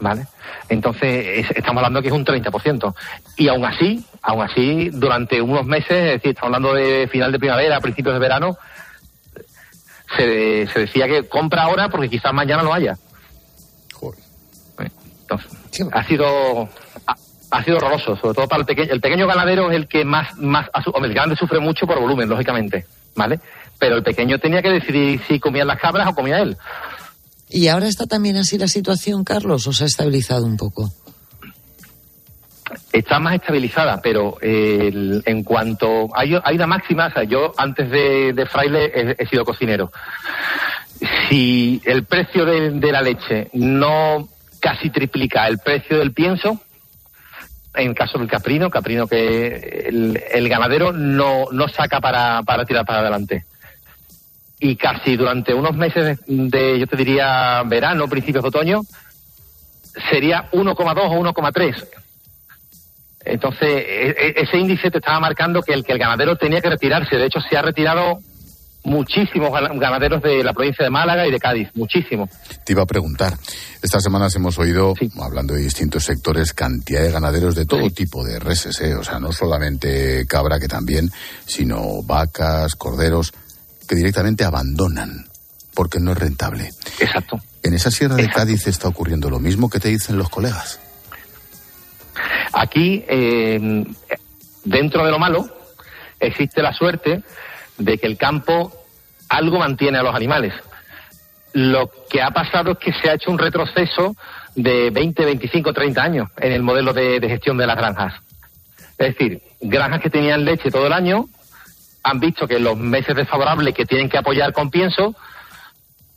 ¿vale? 0.00 0.26
Entonces 0.68 1.44
es- 1.50 1.56
estamos 1.56 1.80
hablando 1.82 2.02
que 2.02 2.08
es 2.08 2.14
un 2.14 2.24
30%. 2.24 2.94
Y 3.36 3.46
aún 3.46 3.64
así, 3.64 4.04
aún 4.22 4.42
así, 4.42 4.90
durante 4.90 5.40
unos 5.40 5.64
meses, 5.64 5.90
es 5.92 6.12
decir, 6.14 6.30
estamos 6.30 6.46
hablando 6.56 6.74
de 6.74 7.08
final 7.12 7.30
de 7.30 7.38
primavera, 7.38 7.80
principios 7.80 8.14
de 8.14 8.18
verano, 8.20 8.56
se, 10.16 10.66
se 10.72 10.80
decía 10.80 11.06
que 11.06 11.28
compra 11.28 11.62
ahora 11.62 11.88
porque 11.88 12.08
quizás 12.08 12.32
mañana 12.32 12.62
no 12.64 12.72
haya. 12.74 12.96
Ha 15.92 16.04
sido 16.04 16.68
ha, 17.06 17.14
ha 17.50 17.64
sido 17.64 17.76
horroroso, 17.78 18.16
sobre 18.16 18.34
todo 18.34 18.48
para 18.48 18.60
el 18.60 18.66
pequeño. 18.66 18.92
El 18.92 19.00
pequeño 19.00 19.26
ganadero 19.26 19.70
es 19.70 19.76
el 19.76 19.88
que 19.88 20.04
más, 20.04 20.36
más 20.38 20.68
el 21.02 21.14
grande 21.14 21.36
sufre 21.36 21.58
mucho 21.60 21.86
por 21.86 21.98
volumen, 22.00 22.28
lógicamente, 22.28 22.86
¿vale? 23.16 23.40
Pero 23.78 23.96
el 23.96 24.02
pequeño 24.02 24.38
tenía 24.38 24.62
que 24.62 24.70
decidir 24.70 25.20
si 25.26 25.40
comían 25.40 25.66
las 25.66 25.80
cabras 25.80 26.08
o 26.08 26.14
comía 26.14 26.38
él. 26.40 26.56
¿Y 27.50 27.68
ahora 27.68 27.86
está 27.86 28.06
también 28.06 28.36
así 28.36 28.58
la 28.58 28.68
situación, 28.68 29.22
Carlos, 29.24 29.66
o 29.66 29.72
se 29.72 29.84
ha 29.84 29.86
estabilizado 29.86 30.44
un 30.46 30.56
poco? 30.56 30.90
está 32.92 33.18
más 33.18 33.34
estabilizada, 33.34 34.00
pero 34.00 34.36
eh, 34.40 34.88
el- 34.92 35.22
en 35.26 35.42
cuanto 35.44 36.08
hay, 36.14 36.34
hay 36.42 36.54
una 36.56 36.66
máxima, 36.66 37.06
o 37.08 37.10
sea, 37.12 37.24
yo 37.24 37.52
antes 37.56 37.90
de, 37.90 38.32
de 38.32 38.46
fraile 38.46 38.90
he, 38.94 39.16
he 39.18 39.26
sido 39.26 39.44
cocinero. 39.44 39.90
Si 41.28 41.80
el 41.84 42.04
precio 42.04 42.44
de, 42.44 42.70
de 42.70 42.92
la 42.92 43.02
leche 43.02 43.50
no 43.52 44.28
casi 44.64 44.88
triplica 44.88 45.46
el 45.46 45.58
precio 45.58 45.98
del 45.98 46.14
pienso, 46.14 46.58
en 47.74 47.92
caso 47.92 48.16
del 48.18 48.28
caprino, 48.28 48.70
caprino 48.70 49.06
que 49.06 49.84
el, 49.88 50.18
el 50.32 50.48
ganadero 50.48 50.90
no, 50.90 51.44
no 51.52 51.68
saca 51.68 52.00
para, 52.00 52.42
para 52.44 52.64
tirar 52.64 52.86
para 52.86 53.00
adelante. 53.00 53.44
Y 54.58 54.76
casi 54.76 55.18
durante 55.18 55.52
unos 55.52 55.76
meses 55.76 56.18
de, 56.26 56.78
yo 56.78 56.86
te 56.86 56.96
diría, 56.96 57.62
verano, 57.66 58.08
principios 58.08 58.42
de 58.42 58.48
otoño, 58.48 58.80
sería 60.10 60.50
1,2 60.52 60.76
o 60.78 61.32
1,3. 61.34 61.86
Entonces, 63.26 63.68
e- 63.68 64.16
e- 64.18 64.34
ese 64.38 64.56
índice 64.56 64.90
te 64.90 64.96
estaba 64.96 65.20
marcando 65.20 65.60
que 65.60 65.74
el, 65.74 65.84
que 65.84 65.92
el 65.92 65.98
ganadero 65.98 66.36
tenía 66.36 66.62
que 66.62 66.70
retirarse. 66.70 67.16
De 67.16 67.26
hecho, 67.26 67.40
se 67.42 67.54
ha 67.58 67.60
retirado 67.60 68.20
muchísimos 68.84 69.50
gan- 69.50 69.78
ganaderos 69.78 70.22
de 70.22 70.44
la 70.44 70.52
provincia 70.52 70.84
de 70.84 70.90
Málaga 70.90 71.26
y 71.26 71.30
de 71.30 71.38
Cádiz, 71.38 71.68
muchísimos. 71.74 72.30
Te 72.64 72.72
iba 72.72 72.82
a 72.82 72.86
preguntar. 72.86 73.34
Estas 73.82 74.02
semanas 74.02 74.34
hemos 74.36 74.58
oído, 74.58 74.94
hablando 75.20 75.54
de 75.54 75.62
distintos 75.62 76.04
sectores, 76.04 76.52
cantidad 76.52 77.02
de 77.02 77.10
ganaderos 77.10 77.54
de 77.54 77.66
todo 77.66 77.90
tipo 77.90 78.24
de 78.24 78.38
reses, 78.38 78.80
¿eh? 78.80 78.94
o 78.94 79.02
sea, 79.04 79.18
no 79.18 79.32
solamente 79.32 80.24
cabra, 80.26 80.58
que 80.60 80.68
también, 80.68 81.10
sino 81.46 82.02
vacas, 82.02 82.74
corderos, 82.74 83.32
que 83.88 83.94
directamente 83.96 84.44
abandonan 84.44 85.26
porque 85.74 85.98
no 85.98 86.12
es 86.12 86.18
rentable. 86.18 86.70
Exacto. 87.00 87.36
En 87.62 87.74
esa 87.74 87.90
sierra 87.90 88.14
de 88.14 88.28
Cádiz 88.28 88.66
está 88.68 88.88
ocurriendo 88.88 89.28
lo 89.28 89.40
mismo 89.40 89.68
que 89.68 89.80
te 89.80 89.88
dicen 89.88 90.16
los 90.16 90.28
colegas. 90.28 90.78
Aquí, 92.52 93.04
eh, 93.08 93.84
dentro 94.64 95.04
de 95.04 95.10
lo 95.10 95.18
malo, 95.18 95.44
existe 96.20 96.62
la 96.62 96.72
suerte 96.72 97.22
de 97.78 97.98
que 97.98 98.06
el 98.06 98.16
campo 98.16 98.72
algo 99.28 99.58
mantiene 99.58 99.98
a 99.98 100.02
los 100.02 100.14
animales. 100.14 100.54
Lo 101.52 101.90
que 102.10 102.22
ha 102.22 102.30
pasado 102.30 102.72
es 102.72 102.78
que 102.78 102.92
se 102.92 103.10
ha 103.10 103.14
hecho 103.14 103.30
un 103.30 103.38
retroceso 103.38 104.16
de 104.54 104.90
20, 104.90 105.24
25, 105.24 105.72
30 105.72 106.02
años 106.02 106.28
en 106.36 106.52
el 106.52 106.62
modelo 106.62 106.92
de, 106.92 107.20
gestión 107.20 107.56
de 107.56 107.66
las 107.66 107.76
granjas. 107.76 108.14
Es 108.98 109.14
decir, 109.14 109.42
granjas 109.60 110.00
que 110.00 110.10
tenían 110.10 110.44
leche 110.44 110.70
todo 110.70 110.86
el 110.86 110.92
año 110.92 111.26
han 112.02 112.20
visto 112.20 112.46
que 112.46 112.56
en 112.56 112.64
los 112.64 112.76
meses 112.76 113.16
desfavorables 113.16 113.74
que 113.74 113.86
tienen 113.86 114.08
que 114.08 114.18
apoyar 114.18 114.52
con 114.52 114.70
pienso 114.70 115.14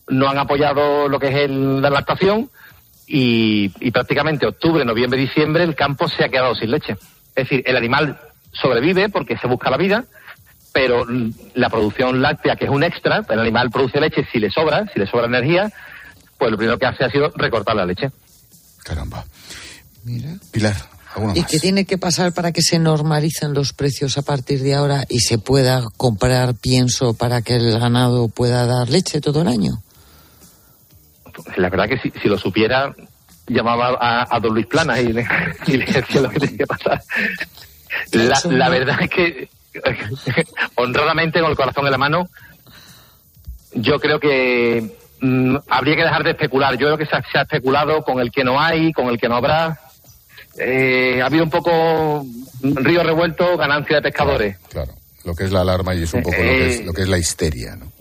no 0.10 0.30
han 0.30 0.38
apoyado 0.38 1.08
lo 1.08 1.20
que 1.20 1.44
es 1.44 1.50
la 1.50 1.90
lactación 1.90 2.50
y, 3.08 3.72
y 3.80 3.92
prácticamente 3.92 4.46
octubre, 4.46 4.84
noviembre, 4.86 5.20
diciembre 5.20 5.64
el 5.64 5.76
campo 5.76 6.08
se 6.08 6.24
ha 6.24 6.30
quedado 6.30 6.56
sin 6.56 6.72
leche. 6.72 6.94
Es 7.36 7.48
decir, 7.48 7.64
el 7.66 7.78
animal 7.78 8.20
sobrevive 8.52 9.10
porque 9.10 9.38
se 9.38 9.48
busca 9.48 9.70
la 9.70 9.78
vida, 9.78 10.06
pero 10.78 11.08
la 11.56 11.70
producción 11.72 12.22
láctea, 12.22 12.56
que 12.56 12.66
es 12.66 12.70
un 12.70 12.84
extra, 12.84 13.26
el 13.28 13.40
animal 13.40 13.72
produce 13.72 14.00
leche 14.00 14.28
si 14.32 14.38
le 14.38 14.52
sobra, 14.52 14.86
si 14.94 15.00
le 15.00 15.08
sobra 15.08 15.26
energía, 15.26 15.72
pues 16.38 16.52
lo 16.52 16.58
primero 16.58 16.78
que 16.78 16.86
hace 16.86 17.04
ha 17.04 17.10
sido 17.10 17.34
recortar 17.36 17.76
la 17.76 17.84
leche. 17.84 18.12
Pilar, 20.52 20.76
¿alguna 21.16 21.34
¿Y 21.36 21.42
más? 21.42 21.50
qué 21.50 21.60
tiene 21.60 21.86
que 21.86 21.98
pasar 21.98 22.32
para 22.32 22.52
que 22.52 22.62
se 22.62 22.78
normalicen 22.78 23.56
los 23.56 23.74
precios 23.74 24.20
a 24.20 24.22
partir 24.22 24.62
de 24.62 24.76
ahora 24.76 25.04
y 25.10 25.22
se 25.22 25.40
pueda 25.40 25.82
comprar 25.98 26.54
pienso 26.54 27.16
para 27.16 27.42
que 27.42 27.56
el 27.56 27.80
ganado 27.80 28.28
pueda 28.28 28.68
dar 28.68 28.88
leche 28.88 29.20
todo 29.20 29.42
el 29.42 29.48
año? 29.48 29.82
La 31.56 31.72
verdad 31.72 31.88
que 31.90 31.98
si, 31.98 32.12
si 32.22 32.28
lo 32.28 32.38
supiera, 32.38 32.94
llamaba 33.48 33.98
a, 34.00 34.28
a 34.30 34.40
don 34.40 34.54
Luis 34.54 34.68
Plana 34.68 35.02
y 35.02 35.12
le, 35.12 35.26
y 35.66 35.78
le 35.78 35.86
decía 35.86 36.22
lo 36.22 36.30
que 36.30 36.40
tenía 36.40 36.58
que 36.58 36.68
pasar. 36.68 37.02
La, 38.12 38.40
la 38.46 38.70
verdad 38.70 39.02
es 39.02 39.10
que, 39.10 39.50
honradamente, 40.76 41.40
con 41.40 41.52
el 41.52 41.58
corazón 41.58 41.86
en 41.86 41.92
la 41.92 41.98
mano, 41.98 42.30
yo 43.74 44.00
creo 44.00 44.20
que 44.20 44.98
mm, 45.22 45.56
habría 45.70 45.96
que 45.96 46.04
dejar 46.04 46.24
de 46.24 46.32
especular. 46.32 46.74
Yo 46.78 46.88
creo 46.88 46.98
que 46.98 47.06
se 47.06 47.16
ha, 47.16 47.24
se 47.32 47.38
ha 47.38 47.42
especulado 47.42 48.04
con 48.04 48.20
el 48.20 48.32
que 48.32 48.44
no 48.44 48.60
hay, 48.60 48.92
con 48.94 49.08
el 49.08 49.20
que 49.20 49.30
no 49.30 49.36
habrá. 49.36 49.80
Eh, 50.58 51.22
ha 51.22 51.28
habido 51.28 51.44
un 51.44 51.50
poco 51.50 52.26
río 52.62 53.04
revuelto, 53.04 53.58
ganancia 53.58 53.98
de 53.98 54.02
pescadores. 54.02 54.58
Claro, 54.70 54.94
lo 55.24 55.36
que 55.36 55.44
es 55.44 55.52
la 55.52 55.62
alarma 55.62 55.94
y 55.94 56.04
es 56.04 56.14
un 56.14 56.24
poco 56.24 56.38
lo, 56.38 56.44
que 56.44 56.68
es, 56.68 56.80
Eh, 56.80 56.84
lo 56.84 56.94
que 56.94 57.02
es 57.04 57.10
la 57.10 57.18
histeria, 57.18 57.76
¿no? 57.76 57.92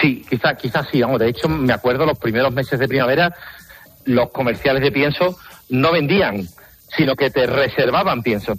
Sí, 0.00 0.24
quizás 0.28 0.56
quizás 0.58 0.86
sí. 0.92 1.00
Vamos, 1.00 1.20
de 1.20 1.28
hecho, 1.28 1.48
me 1.48 1.72
acuerdo 1.72 2.04
los 2.04 2.18
primeros 2.18 2.52
meses 2.52 2.78
de 2.78 2.86
primavera, 2.86 3.34
los 4.04 4.30
comerciales 4.30 4.82
de 4.82 4.92
pienso 4.92 5.38
no 5.70 5.92
vendían, 5.92 6.46
sino 6.96 7.16
que 7.16 7.30
te 7.30 7.46
reservaban 7.46 8.22
pienso. 8.22 8.54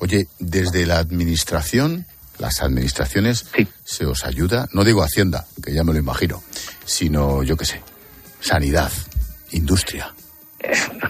Oye, 0.00 0.26
desde 0.38 0.86
la 0.86 0.98
administración, 0.98 2.06
las 2.38 2.62
administraciones, 2.62 3.46
se 3.84 4.06
os 4.06 4.24
ayuda, 4.24 4.66
no 4.72 4.84
digo 4.84 5.02
Hacienda, 5.02 5.44
que 5.64 5.72
ya 5.74 5.84
me 5.84 5.92
lo 5.92 5.98
imagino, 5.98 6.42
sino, 6.84 7.42
yo 7.42 7.56
qué 7.56 7.64
sé, 7.64 7.80
sanidad, 8.40 8.90
industria. 9.52 10.12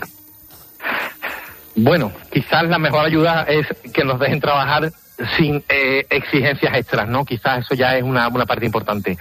Bueno, 1.77 2.13
quizás 2.33 2.65
la 2.65 2.79
mejor 2.79 3.07
ayuda 3.07 3.45
es 3.45 3.67
que 3.93 4.05
nos 4.05 4.19
dejen 4.19 4.41
trabajar 4.41 4.93
sin 5.37 5.65
eh, 5.69 6.05
exigencias 6.11 6.75
extras, 6.77 7.09
¿no? 7.09 7.25
Quizás 7.25 7.61
eso 7.65 7.75
ya 7.75 7.97
es 7.97 8.03
una, 8.03 8.29
una 8.29 8.45
parte 8.45 8.67
importante. 8.67 9.17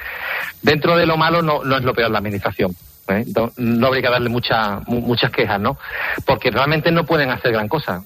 Dentro 0.61 0.97
de 0.97 1.05
lo 1.05 1.15
malo 1.15 1.41
no, 1.41 1.63
no 1.63 1.77
es 1.77 1.83
lo 1.83 1.93
peor 1.93 2.09
la 2.11 2.17
administración. 2.17 2.75
¿eh? 3.07 3.23
No, 3.35 3.51
no 3.57 3.87
habría 3.87 4.01
que 4.01 4.09
darle 4.09 4.29
mucha, 4.29 4.79
mu- 4.87 5.01
muchas 5.01 5.31
quejas, 5.31 5.59
¿no? 5.59 5.77
Porque 6.25 6.49
realmente 6.51 6.91
no 6.91 7.05
pueden 7.05 7.29
hacer 7.29 7.51
gran 7.51 7.67
cosa. 7.67 8.03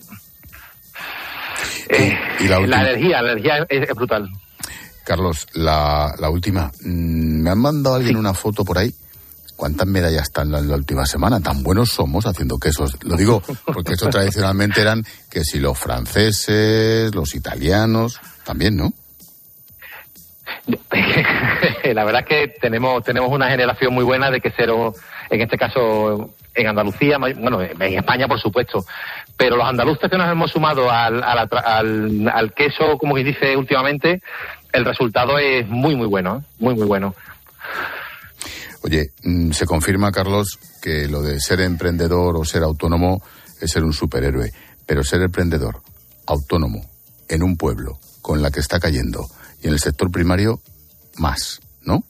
Eh, 1.89 2.17
Y 2.39 2.47
la 2.47 2.59
última- 2.59 2.81
energía, 2.81 3.21
la 3.21 3.31
energía 3.33 3.65
es, 3.69 3.89
es 3.89 3.95
brutal. 3.95 4.29
Carlos, 5.05 5.47
la, 5.53 6.13
la 6.19 6.29
última. 6.29 6.71
Mm, 6.81 7.41
Me 7.43 7.49
han 7.49 7.59
mandado 7.59 7.95
alguien 7.95 8.15
una 8.17 8.33
foto 8.33 8.63
por 8.63 8.77
ahí. 8.77 8.93
¿Cuántas 9.55 9.87
medallas 9.87 10.23
están 10.23 10.53
en 10.55 10.67
la 10.67 10.75
última 10.75 11.05
semana? 11.05 11.39
Tan 11.39 11.61
buenos 11.61 11.89
somos 11.89 12.25
haciendo 12.25 12.57
quesos. 12.57 12.97
Lo 13.03 13.15
digo 13.15 13.41
porque 13.65 13.93
eso 13.93 14.09
tradicionalmente 14.09 14.81
eran 14.81 15.05
que 15.29 15.43
si 15.43 15.59
los 15.59 15.77
franceses, 15.77 17.13
los 17.13 17.35
italianos, 17.35 18.19
también, 18.43 18.75
¿no? 18.77 18.93
la 21.93 22.05
verdad 22.05 22.21
es 22.21 22.27
que 22.27 22.47
tenemos 22.59 23.03
tenemos 23.03 23.29
una 23.29 23.49
generación 23.49 23.93
muy 23.93 24.03
buena 24.03 24.31
de 24.31 24.39
queseros, 24.39 24.95
en 25.29 25.41
este 25.41 25.57
caso 25.57 26.33
en 26.55 26.67
Andalucía, 26.67 27.17
bueno, 27.17 27.61
en 27.61 27.81
España 27.81 28.27
por 28.27 28.39
supuesto, 28.39 28.85
pero 29.35 29.57
los 29.57 29.67
andaluces 29.67 30.09
que 30.09 30.17
nos 30.17 30.31
hemos 30.31 30.51
sumado 30.51 30.89
al, 30.89 31.21
al, 31.23 32.53
queso, 32.53 32.97
como 32.97 33.15
que 33.15 33.23
dice 33.23 33.57
últimamente, 33.57 34.21
el 34.71 34.85
resultado 34.85 35.37
es 35.37 35.67
muy 35.67 35.95
muy 35.95 36.07
bueno, 36.07 36.43
muy 36.59 36.75
muy 36.75 36.87
bueno. 36.87 37.13
Oye, 38.83 39.07
mm, 39.23 39.51
se 39.51 39.65
confirma, 39.65 40.11
Carlos, 40.11 40.59
que 40.81 41.07
lo 41.07 41.21
de 41.21 41.39
ser 41.39 41.61
emprendedor 41.61 42.37
o 42.37 42.45
ser 42.45 42.63
autónomo 42.63 43.21
es 43.59 43.71
ser 43.71 43.83
un 43.83 43.93
superhéroe, 43.93 44.51
pero 44.85 45.03
ser 45.03 45.21
emprendedor, 45.21 45.81
autónomo, 46.27 46.81
en 47.29 47.43
un 47.43 47.57
pueblo, 47.57 47.97
con 48.21 48.41
la 48.41 48.51
que 48.51 48.59
está 48.59 48.79
cayendo, 48.79 49.25
y 49.63 49.67
en 49.67 49.73
el 49.73 49.79
sector 49.79 50.11
primario, 50.11 50.61
más, 51.17 51.61
¿no? 51.83 52.03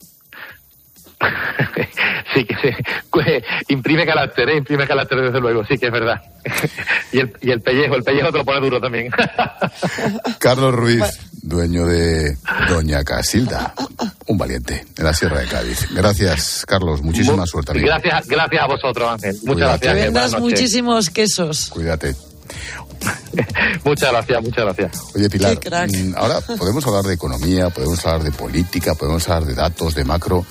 sí, 2.34 2.44
que 2.44 2.54
se, 2.56 3.44
imprime 3.68 4.04
carácter, 4.04 4.48
¿eh? 4.50 4.56
imprime 4.58 4.86
carácter 4.86 5.22
desde 5.22 5.40
luego, 5.40 5.64
sí 5.64 5.78
que 5.78 5.86
es 5.86 5.92
verdad. 5.92 6.20
y, 7.12 7.20
el, 7.20 7.32
y 7.40 7.50
el 7.50 7.60
pellejo, 7.60 7.94
el 7.94 8.02
pellejo 8.02 8.32
te 8.32 8.38
lo 8.38 8.44
pone 8.44 8.60
duro 8.60 8.80
también. 8.80 9.10
Carlos 10.38 10.74
Ruiz, 10.74 11.04
dueño 11.42 11.86
de 11.86 12.36
Doña 12.68 13.04
Casilda, 13.04 13.74
un 14.26 14.36
valiente 14.36 14.84
en 14.96 15.04
la 15.04 15.14
Sierra 15.14 15.40
de 15.40 15.46
Cádiz. 15.46 15.88
Gracias, 15.92 16.64
Carlos, 16.66 17.02
muchísima 17.02 17.46
suerte. 17.46 17.72
Amigo. 17.72 17.86
Gracias, 17.86 18.26
gracias 18.26 18.62
a 18.62 18.66
vosotros, 18.66 19.10
Ángel. 19.10 19.36
Muchas 19.44 19.54
Cuídate. 19.54 19.86
gracias. 19.86 19.94
Que 19.94 20.04
vendas 20.04 20.40
muchísimos 20.40 21.10
quesos. 21.10 21.70
Cuídate. 21.70 22.14
Muchas 23.84 24.10
gracias, 24.10 24.42
muchas 24.42 24.64
gracias. 24.64 24.92
Oye, 25.14 25.28
Pilar, 25.28 25.58
mm, 25.58 26.14
ahora 26.16 26.40
podemos 26.40 26.86
hablar 26.86 27.04
de 27.04 27.14
economía, 27.14 27.70
podemos 27.70 28.04
hablar 28.06 28.22
de 28.22 28.32
política, 28.32 28.94
podemos 28.94 29.28
hablar 29.28 29.48
de 29.48 29.54
datos, 29.54 29.94
de 29.94 30.04
macro. 30.04 30.44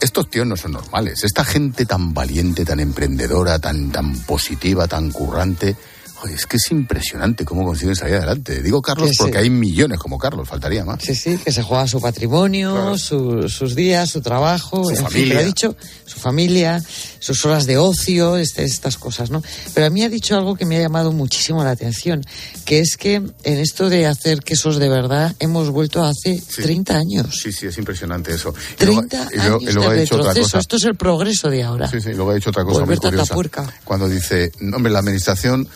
Estos 0.00 0.28
tíos 0.28 0.46
no 0.46 0.56
son 0.56 0.72
normales. 0.72 1.24
Esta 1.24 1.44
gente 1.44 1.86
tan 1.86 2.12
valiente, 2.12 2.64
tan 2.64 2.80
emprendedora, 2.80 3.58
tan, 3.58 3.90
tan 3.90 4.14
positiva, 4.20 4.86
tan 4.86 5.10
currante. 5.10 5.74
Joder, 6.18 6.34
es 6.34 6.46
que 6.46 6.56
es 6.56 6.70
impresionante 6.70 7.44
cómo 7.44 7.64
consiguen 7.64 7.94
salir 7.94 8.14
adelante. 8.16 8.62
Digo 8.62 8.80
Carlos 8.80 9.08
Que 9.10 9.12
sí. 9.14 9.18
porque 9.20 9.36
hay 9.38 9.50
millones 9.50 9.98
como 9.98 10.16
Carlos, 10.16 10.48
faltaría 10.48 10.82
más. 10.84 11.02
Sí, 11.02 11.14
sí, 11.14 11.36
que 11.36 11.52
se 11.52 11.62
juega 11.62 11.86
su 11.86 12.00
patrimonio, 12.00 12.72
Claro. 12.72 12.98
su- 12.98 13.48
sus 13.50 13.74
días, 13.74 14.08
su 14.10 14.22
trabajo, 14.22 14.82
Su 14.84 14.90
en 14.90 14.96
fin, 14.96 15.04
familia. 15.04 15.28
pero 15.34 15.40
ha 15.40 15.44
dicho 15.46 15.76
su 16.06 16.18
familia, 16.18 16.82
sus 17.18 17.44
horas 17.44 17.66
de 17.66 17.76
ocio, 17.76 18.38
este- 18.38 18.64
estas 18.64 18.96
cosas, 18.96 19.30
¿no? 19.30 19.42
Pero 19.74 19.86
a 19.86 19.90
mí 19.90 20.02
ha 20.04 20.08
dicho 20.08 20.34
algo 20.36 20.56
que 20.56 20.64
me 20.64 20.78
ha 20.78 20.80
llamado 20.80 21.12
muchísimo 21.12 21.62
la 21.62 21.72
atención, 21.72 22.24
que 22.64 22.80
es 22.80 22.96
que 22.96 23.16
en 23.16 23.58
esto 23.58 23.90
de 23.90 24.06
hacer 24.06 24.40
quesos 24.40 24.78
de 24.78 24.88
verdad 24.88 25.34
hemos 25.38 25.68
vuelto 25.70 26.02
a 26.02 26.08
hace 26.08 26.42
30 26.56 26.96
años. 26.96 27.38
Sí, 27.42 27.52
sí, 27.52 27.66
es 27.66 27.76
impresionante 27.76 28.32
eso. 28.34 28.54
Y 28.80 28.84
luego- 28.86 29.02
30 29.06 29.28
y 29.34 29.36
luego, 29.36 29.60
y 29.60 29.64
años 29.64 29.74
luego 29.74 29.90
de 29.92 30.02
otra 30.04 30.16
retroceso. 30.16 30.42
cosa. 30.44 30.58
Esto 30.60 30.76
es 30.76 30.84
el 30.84 30.94
progreso 30.96 31.50
de 31.50 31.62
ahora. 31.62 31.90
Sí, 31.90 32.00
sí, 32.00 32.12
luego 32.14 32.30
ha 32.30 32.34
dicho 32.34 32.48
otra 32.48 32.64
cosa 32.64 32.80
Volver 32.80 32.98
muy 32.98 33.10
curiosa. 33.10 33.34
Cuando 33.84 34.08
dice, 34.08 34.50
no, 34.60 34.76
hombre, 34.78 34.90
la 34.92 35.00
administración 35.00 35.68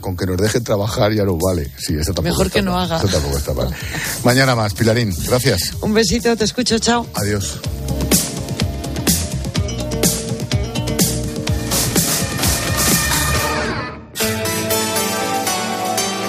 con 0.00 0.16
que 0.16 0.26
nos 0.26 0.36
dejen 0.36 0.64
trabajar 0.64 1.12
ya 1.12 1.24
nos 1.24 1.38
vale. 1.38 1.70
Sí, 1.78 1.94
eso 1.94 2.12
tampoco 2.12 2.22
Mejor 2.24 2.46
está 2.46 2.58
que 2.58 2.62
no 2.62 2.72
mal. 2.72 2.84
haga. 2.84 2.98
Eso 2.98 3.08
tampoco 3.08 3.36
está 3.38 3.54
mal. 3.54 3.68
Mañana 4.24 4.54
más, 4.54 4.74
Pilarín. 4.74 5.14
Gracias. 5.26 5.72
Un 5.80 5.94
besito, 5.94 6.36
te 6.36 6.44
escucho, 6.44 6.78
chao. 6.78 7.06
Adiós. 7.14 7.58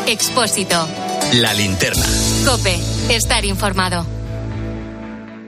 Expósito. 0.08 0.88
La 1.34 1.54
linterna. 1.54 2.06
Cope. 2.46 2.80
Estar 3.10 3.46
informado. 3.46 4.06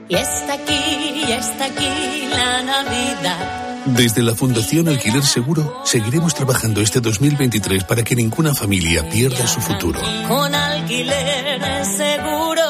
Y 0.08 0.14
está 0.14 0.54
aquí, 0.54 1.24
y 1.26 1.32
está 1.32 1.64
aquí 1.66 2.28
la 2.30 2.62
Navidad. 2.62 3.61
Desde 3.86 4.22
la 4.22 4.34
Fundación 4.34 4.88
Alquiler 4.88 5.24
Seguro 5.24 5.82
seguiremos 5.84 6.34
trabajando 6.34 6.80
este 6.80 7.00
2023 7.00 7.84
para 7.84 8.02
que 8.04 8.14
ninguna 8.14 8.54
familia 8.54 9.08
pierda 9.08 9.46
su 9.46 9.60
futuro. 9.60 10.00
Con 10.28 10.54
alquiler 10.54 11.84
seguro. 11.84 12.62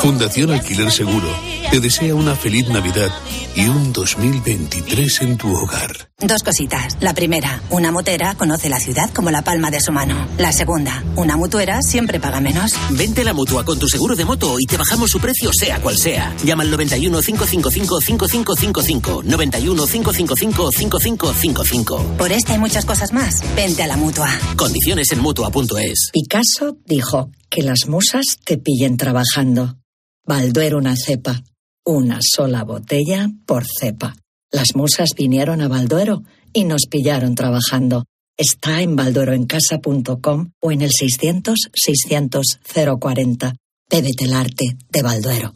Fundación 0.00 0.50
Alquiler 0.52 0.90
Seguro 0.92 1.25
te 1.70 1.80
desea 1.80 2.14
una 2.14 2.34
feliz 2.34 2.68
Navidad 2.68 3.10
y 3.54 3.66
un 3.66 3.92
2023 3.92 5.22
en 5.22 5.36
tu 5.36 5.54
hogar. 5.54 6.10
Dos 6.18 6.42
cositas. 6.42 6.96
La 7.00 7.14
primera, 7.14 7.62
una 7.70 7.92
motera 7.92 8.34
conoce 8.34 8.68
la 8.68 8.80
ciudad 8.80 9.10
como 9.12 9.30
la 9.30 9.42
palma 9.42 9.70
de 9.70 9.80
su 9.80 9.92
mano. 9.92 10.26
La 10.38 10.52
segunda, 10.52 11.04
una 11.16 11.36
mutuera 11.36 11.82
siempre 11.82 12.20
paga 12.20 12.40
menos. 12.40 12.72
Vente 12.90 13.22
a 13.22 13.24
la 13.24 13.34
mutua 13.34 13.64
con 13.64 13.78
tu 13.78 13.88
seguro 13.88 14.16
de 14.16 14.24
moto 14.24 14.58
y 14.58 14.66
te 14.66 14.76
bajamos 14.76 15.10
su 15.10 15.20
precio 15.20 15.50
sea 15.52 15.80
cual 15.80 15.96
sea. 15.96 16.34
Llama 16.44 16.62
al 16.62 16.70
91 16.70 17.20
555 17.20 18.00
5555. 18.00 19.22
91 19.24 19.86
555 19.86 20.70
5555. 20.72 22.16
Por 22.16 22.32
esta 22.32 22.54
y 22.54 22.58
muchas 22.58 22.84
cosas 22.84 23.12
más, 23.12 23.42
vente 23.54 23.82
a 23.82 23.86
la 23.86 23.96
mutua. 23.96 24.30
Condiciones 24.56 25.10
en 25.12 25.20
mutua.es. 25.20 26.10
Picasso 26.12 26.78
dijo 26.86 27.30
que 27.50 27.62
las 27.62 27.88
musas 27.88 28.24
te 28.44 28.58
pillen 28.58 28.96
trabajando. 28.96 29.76
Balduero 30.24 30.78
una 30.78 30.96
cepa. 30.96 31.42
Una 31.88 32.18
sola 32.20 32.64
botella 32.64 33.28
por 33.46 33.64
cepa. 33.64 34.16
Las 34.50 34.74
musas 34.74 35.10
vinieron 35.16 35.60
a 35.60 35.68
Balduero 35.68 36.24
y 36.52 36.64
nos 36.64 36.82
pillaron 36.90 37.36
trabajando. 37.36 38.04
Está 38.36 38.80
en 38.82 38.96
baldueroencasa.com 38.96 40.50
o 40.60 40.72
en 40.72 40.82
el 40.82 40.90
600 40.90 41.58
600 41.72 42.58
040. 42.98 43.54
Bébete 43.88 44.24
el 44.24 44.34
arte 44.34 44.76
de 44.90 45.02
Balduero. 45.02 45.54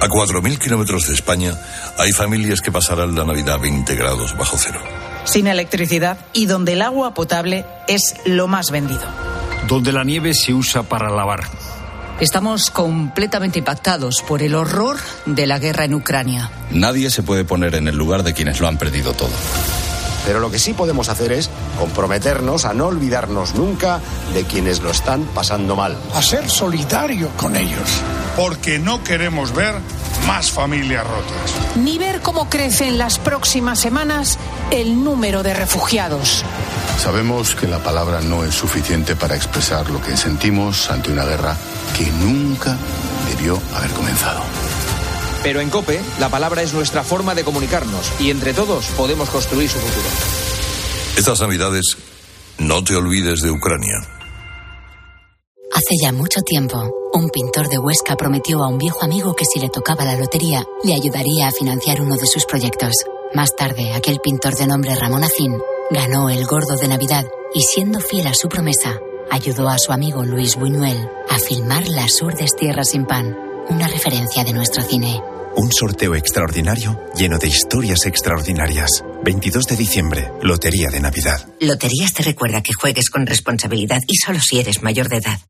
A 0.00 0.08
4.000 0.08 0.58
kilómetros 0.58 1.06
de 1.06 1.14
España 1.14 1.52
hay 1.96 2.10
familias 2.12 2.60
que 2.60 2.72
pasarán 2.72 3.14
la 3.14 3.24
Navidad 3.24 3.54
a 3.54 3.58
20 3.58 3.94
grados 3.94 4.36
bajo 4.36 4.56
cero. 4.58 4.80
sin 5.24 5.46
electricidad 5.46 6.18
y 6.32 6.46
donde 6.46 6.72
el 6.74 6.82
agua 6.82 7.14
potable 7.14 7.64
es 7.88 8.14
lo 8.24 8.46
más 8.48 8.70
vendido. 8.70 9.02
donde 9.68 9.92
la 9.92 10.04
nieve 10.04 10.34
se 10.34 10.52
usa 10.54 10.82
para 10.84 11.08
lavar. 11.10 11.40
Estamos 12.18 12.70
completamente 12.70 13.58
impactados 13.58 14.22
por 14.26 14.40
el 14.42 14.54
horror 14.54 14.96
de 15.26 15.46
la 15.46 15.58
guerra 15.58 15.84
en 15.84 15.92
Ucrania. 15.92 16.50
Nadie 16.70 17.10
se 17.10 17.22
puede 17.22 17.44
poner 17.44 17.74
en 17.74 17.88
el 17.88 17.96
lugar 17.96 18.22
de 18.22 18.32
quienes 18.32 18.58
lo 18.58 18.68
han 18.68 18.78
perdido 18.78 19.12
todo. 19.12 19.28
Pero 20.26 20.40
lo 20.40 20.50
que 20.50 20.58
sí 20.58 20.74
podemos 20.74 21.08
hacer 21.08 21.32
es 21.32 21.48
comprometernos 21.78 22.64
a 22.66 22.74
no 22.74 22.86
olvidarnos 22.88 23.54
nunca 23.54 24.00
de 24.34 24.44
quienes 24.44 24.80
lo 24.80 24.90
están 24.90 25.22
pasando 25.34 25.76
mal. 25.76 25.96
a 26.14 26.20
ser 26.20 26.50
solidario 26.50 27.30
con 27.36 27.56
ellos. 27.56 27.88
Porque 28.36 28.78
no 28.78 29.02
queremos 29.02 29.54
ver 29.54 29.74
más 30.26 30.50
familias 30.50 31.06
rotas. 31.06 31.76
ni 31.76 31.96
ver 31.98 32.20
cómo 32.20 32.50
crece 32.50 32.88
en 32.88 32.98
las 32.98 33.18
próximas 33.18 33.78
semanas 33.78 34.38
el 34.70 35.04
número 35.04 35.42
de 35.42 35.54
refugiados. 35.54 36.44
Sabemos 36.98 37.54
que 37.54 37.68
la 37.68 37.78
palabra 37.78 38.20
no 38.20 38.44
es 38.44 38.54
suficiente 38.54 39.14
para 39.14 39.36
expresar 39.36 39.88
lo 39.90 40.00
que 40.02 40.16
sentimos 40.16 40.90
ante 40.90 41.12
una 41.12 41.24
guerra 41.24 41.56
que 41.96 42.06
nunca 42.24 42.76
debió 43.28 43.60
haber 43.76 43.90
comenzado. 43.92 44.40
Pero 45.46 45.60
en 45.60 45.70
COPE, 45.70 46.00
la 46.18 46.28
palabra 46.28 46.62
es 46.62 46.74
nuestra 46.74 47.04
forma 47.04 47.32
de 47.32 47.44
comunicarnos 47.44 48.10
y 48.18 48.30
entre 48.30 48.52
todos 48.52 48.86
podemos 48.96 49.30
construir 49.30 49.70
su 49.70 49.78
futuro. 49.78 50.08
Estas 51.16 51.40
Navidades, 51.40 51.96
no 52.58 52.82
te 52.82 52.96
olvides 52.96 53.42
de 53.42 53.52
Ucrania. 53.52 53.94
Hace 55.72 55.94
ya 56.02 56.10
mucho 56.10 56.40
tiempo, 56.40 56.92
un 57.12 57.28
pintor 57.28 57.68
de 57.68 57.78
Huesca 57.78 58.16
prometió 58.16 58.64
a 58.64 58.68
un 58.68 58.78
viejo 58.78 59.04
amigo 59.04 59.36
que 59.36 59.44
si 59.44 59.60
le 59.60 59.68
tocaba 59.68 60.04
la 60.04 60.16
lotería, 60.16 60.64
le 60.82 60.94
ayudaría 60.94 61.46
a 61.46 61.52
financiar 61.52 62.00
uno 62.00 62.16
de 62.16 62.26
sus 62.26 62.44
proyectos. 62.44 62.94
Más 63.32 63.54
tarde, 63.54 63.94
aquel 63.94 64.18
pintor 64.18 64.56
de 64.56 64.66
nombre 64.66 64.96
Ramón 64.96 65.22
Acín 65.22 65.56
ganó 65.92 66.28
el 66.28 66.44
gordo 66.44 66.74
de 66.74 66.88
Navidad 66.88 67.24
y 67.54 67.62
siendo 67.62 68.00
fiel 68.00 68.26
a 68.26 68.34
su 68.34 68.48
promesa, 68.48 68.98
ayudó 69.30 69.68
a 69.68 69.78
su 69.78 69.92
amigo 69.92 70.24
Luis 70.24 70.56
Buñuel 70.56 71.08
a 71.30 71.38
filmar 71.38 71.86
Las 71.86 72.20
Urdes 72.20 72.56
Tierras 72.56 72.88
sin 72.88 73.06
Pan, 73.06 73.38
una 73.68 73.86
referencia 73.86 74.42
de 74.42 74.52
nuestro 74.52 74.82
cine. 74.82 75.22
Un 75.58 75.72
sorteo 75.72 76.14
extraordinario 76.14 77.00
lleno 77.16 77.38
de 77.38 77.48
historias 77.48 78.04
extraordinarias. 78.04 79.02
22 79.24 79.64
de 79.64 79.76
diciembre, 79.76 80.30
Lotería 80.42 80.90
de 80.90 81.00
Navidad. 81.00 81.48
Loterías 81.60 82.12
te 82.12 82.22
recuerda 82.22 82.62
que 82.62 82.74
juegues 82.74 83.08
con 83.08 83.26
responsabilidad 83.26 84.02
y 84.06 84.16
solo 84.16 84.38
si 84.38 84.60
eres 84.60 84.82
mayor 84.82 85.08
de 85.08 85.16
edad. 85.16 85.40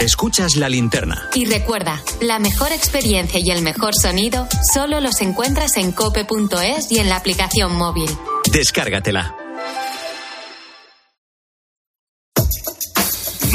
Escuchas 0.00 0.56
la 0.56 0.70
linterna. 0.70 1.28
Y 1.34 1.44
recuerda, 1.44 2.02
la 2.20 2.38
mejor 2.38 2.72
experiencia 2.72 3.40
y 3.40 3.50
el 3.50 3.62
mejor 3.62 3.94
sonido 3.94 4.48
solo 4.72 5.00
los 5.00 5.20
encuentras 5.20 5.76
en 5.76 5.92
cope.es 5.92 6.90
y 6.90 6.98
en 6.98 7.10
la 7.10 7.16
aplicación 7.16 7.74
móvil. 7.76 8.10
Descárgatela. 8.50 9.43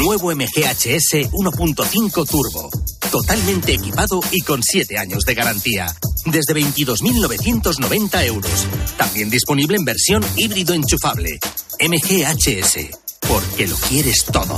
Nuevo 0.00 0.34
MGHS 0.34 1.30
1.5 1.30 2.26
Turbo. 2.26 2.70
Totalmente 3.10 3.74
equipado 3.74 4.20
y 4.30 4.40
con 4.40 4.62
7 4.62 4.96
años 4.96 5.24
de 5.26 5.34
garantía. 5.34 5.94
Desde 6.24 6.54
22.990 6.54 8.24
euros. 8.24 8.66
También 8.96 9.28
disponible 9.28 9.76
en 9.76 9.84
versión 9.84 10.24
híbrido 10.36 10.72
enchufable. 10.72 11.38
MGHS. 11.78 12.98
porque 13.28 13.68
lo 13.68 13.76
quieres 13.76 14.24
todo. 14.24 14.56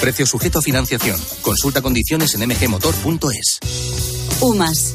Precio 0.00 0.24
sujeto 0.26 0.60
a 0.60 0.62
financiación. 0.62 1.20
Consulta 1.42 1.82
condiciones 1.82 2.34
en 2.34 2.48
mgmotor.es. 2.48 3.58
UMAS, 4.40 4.94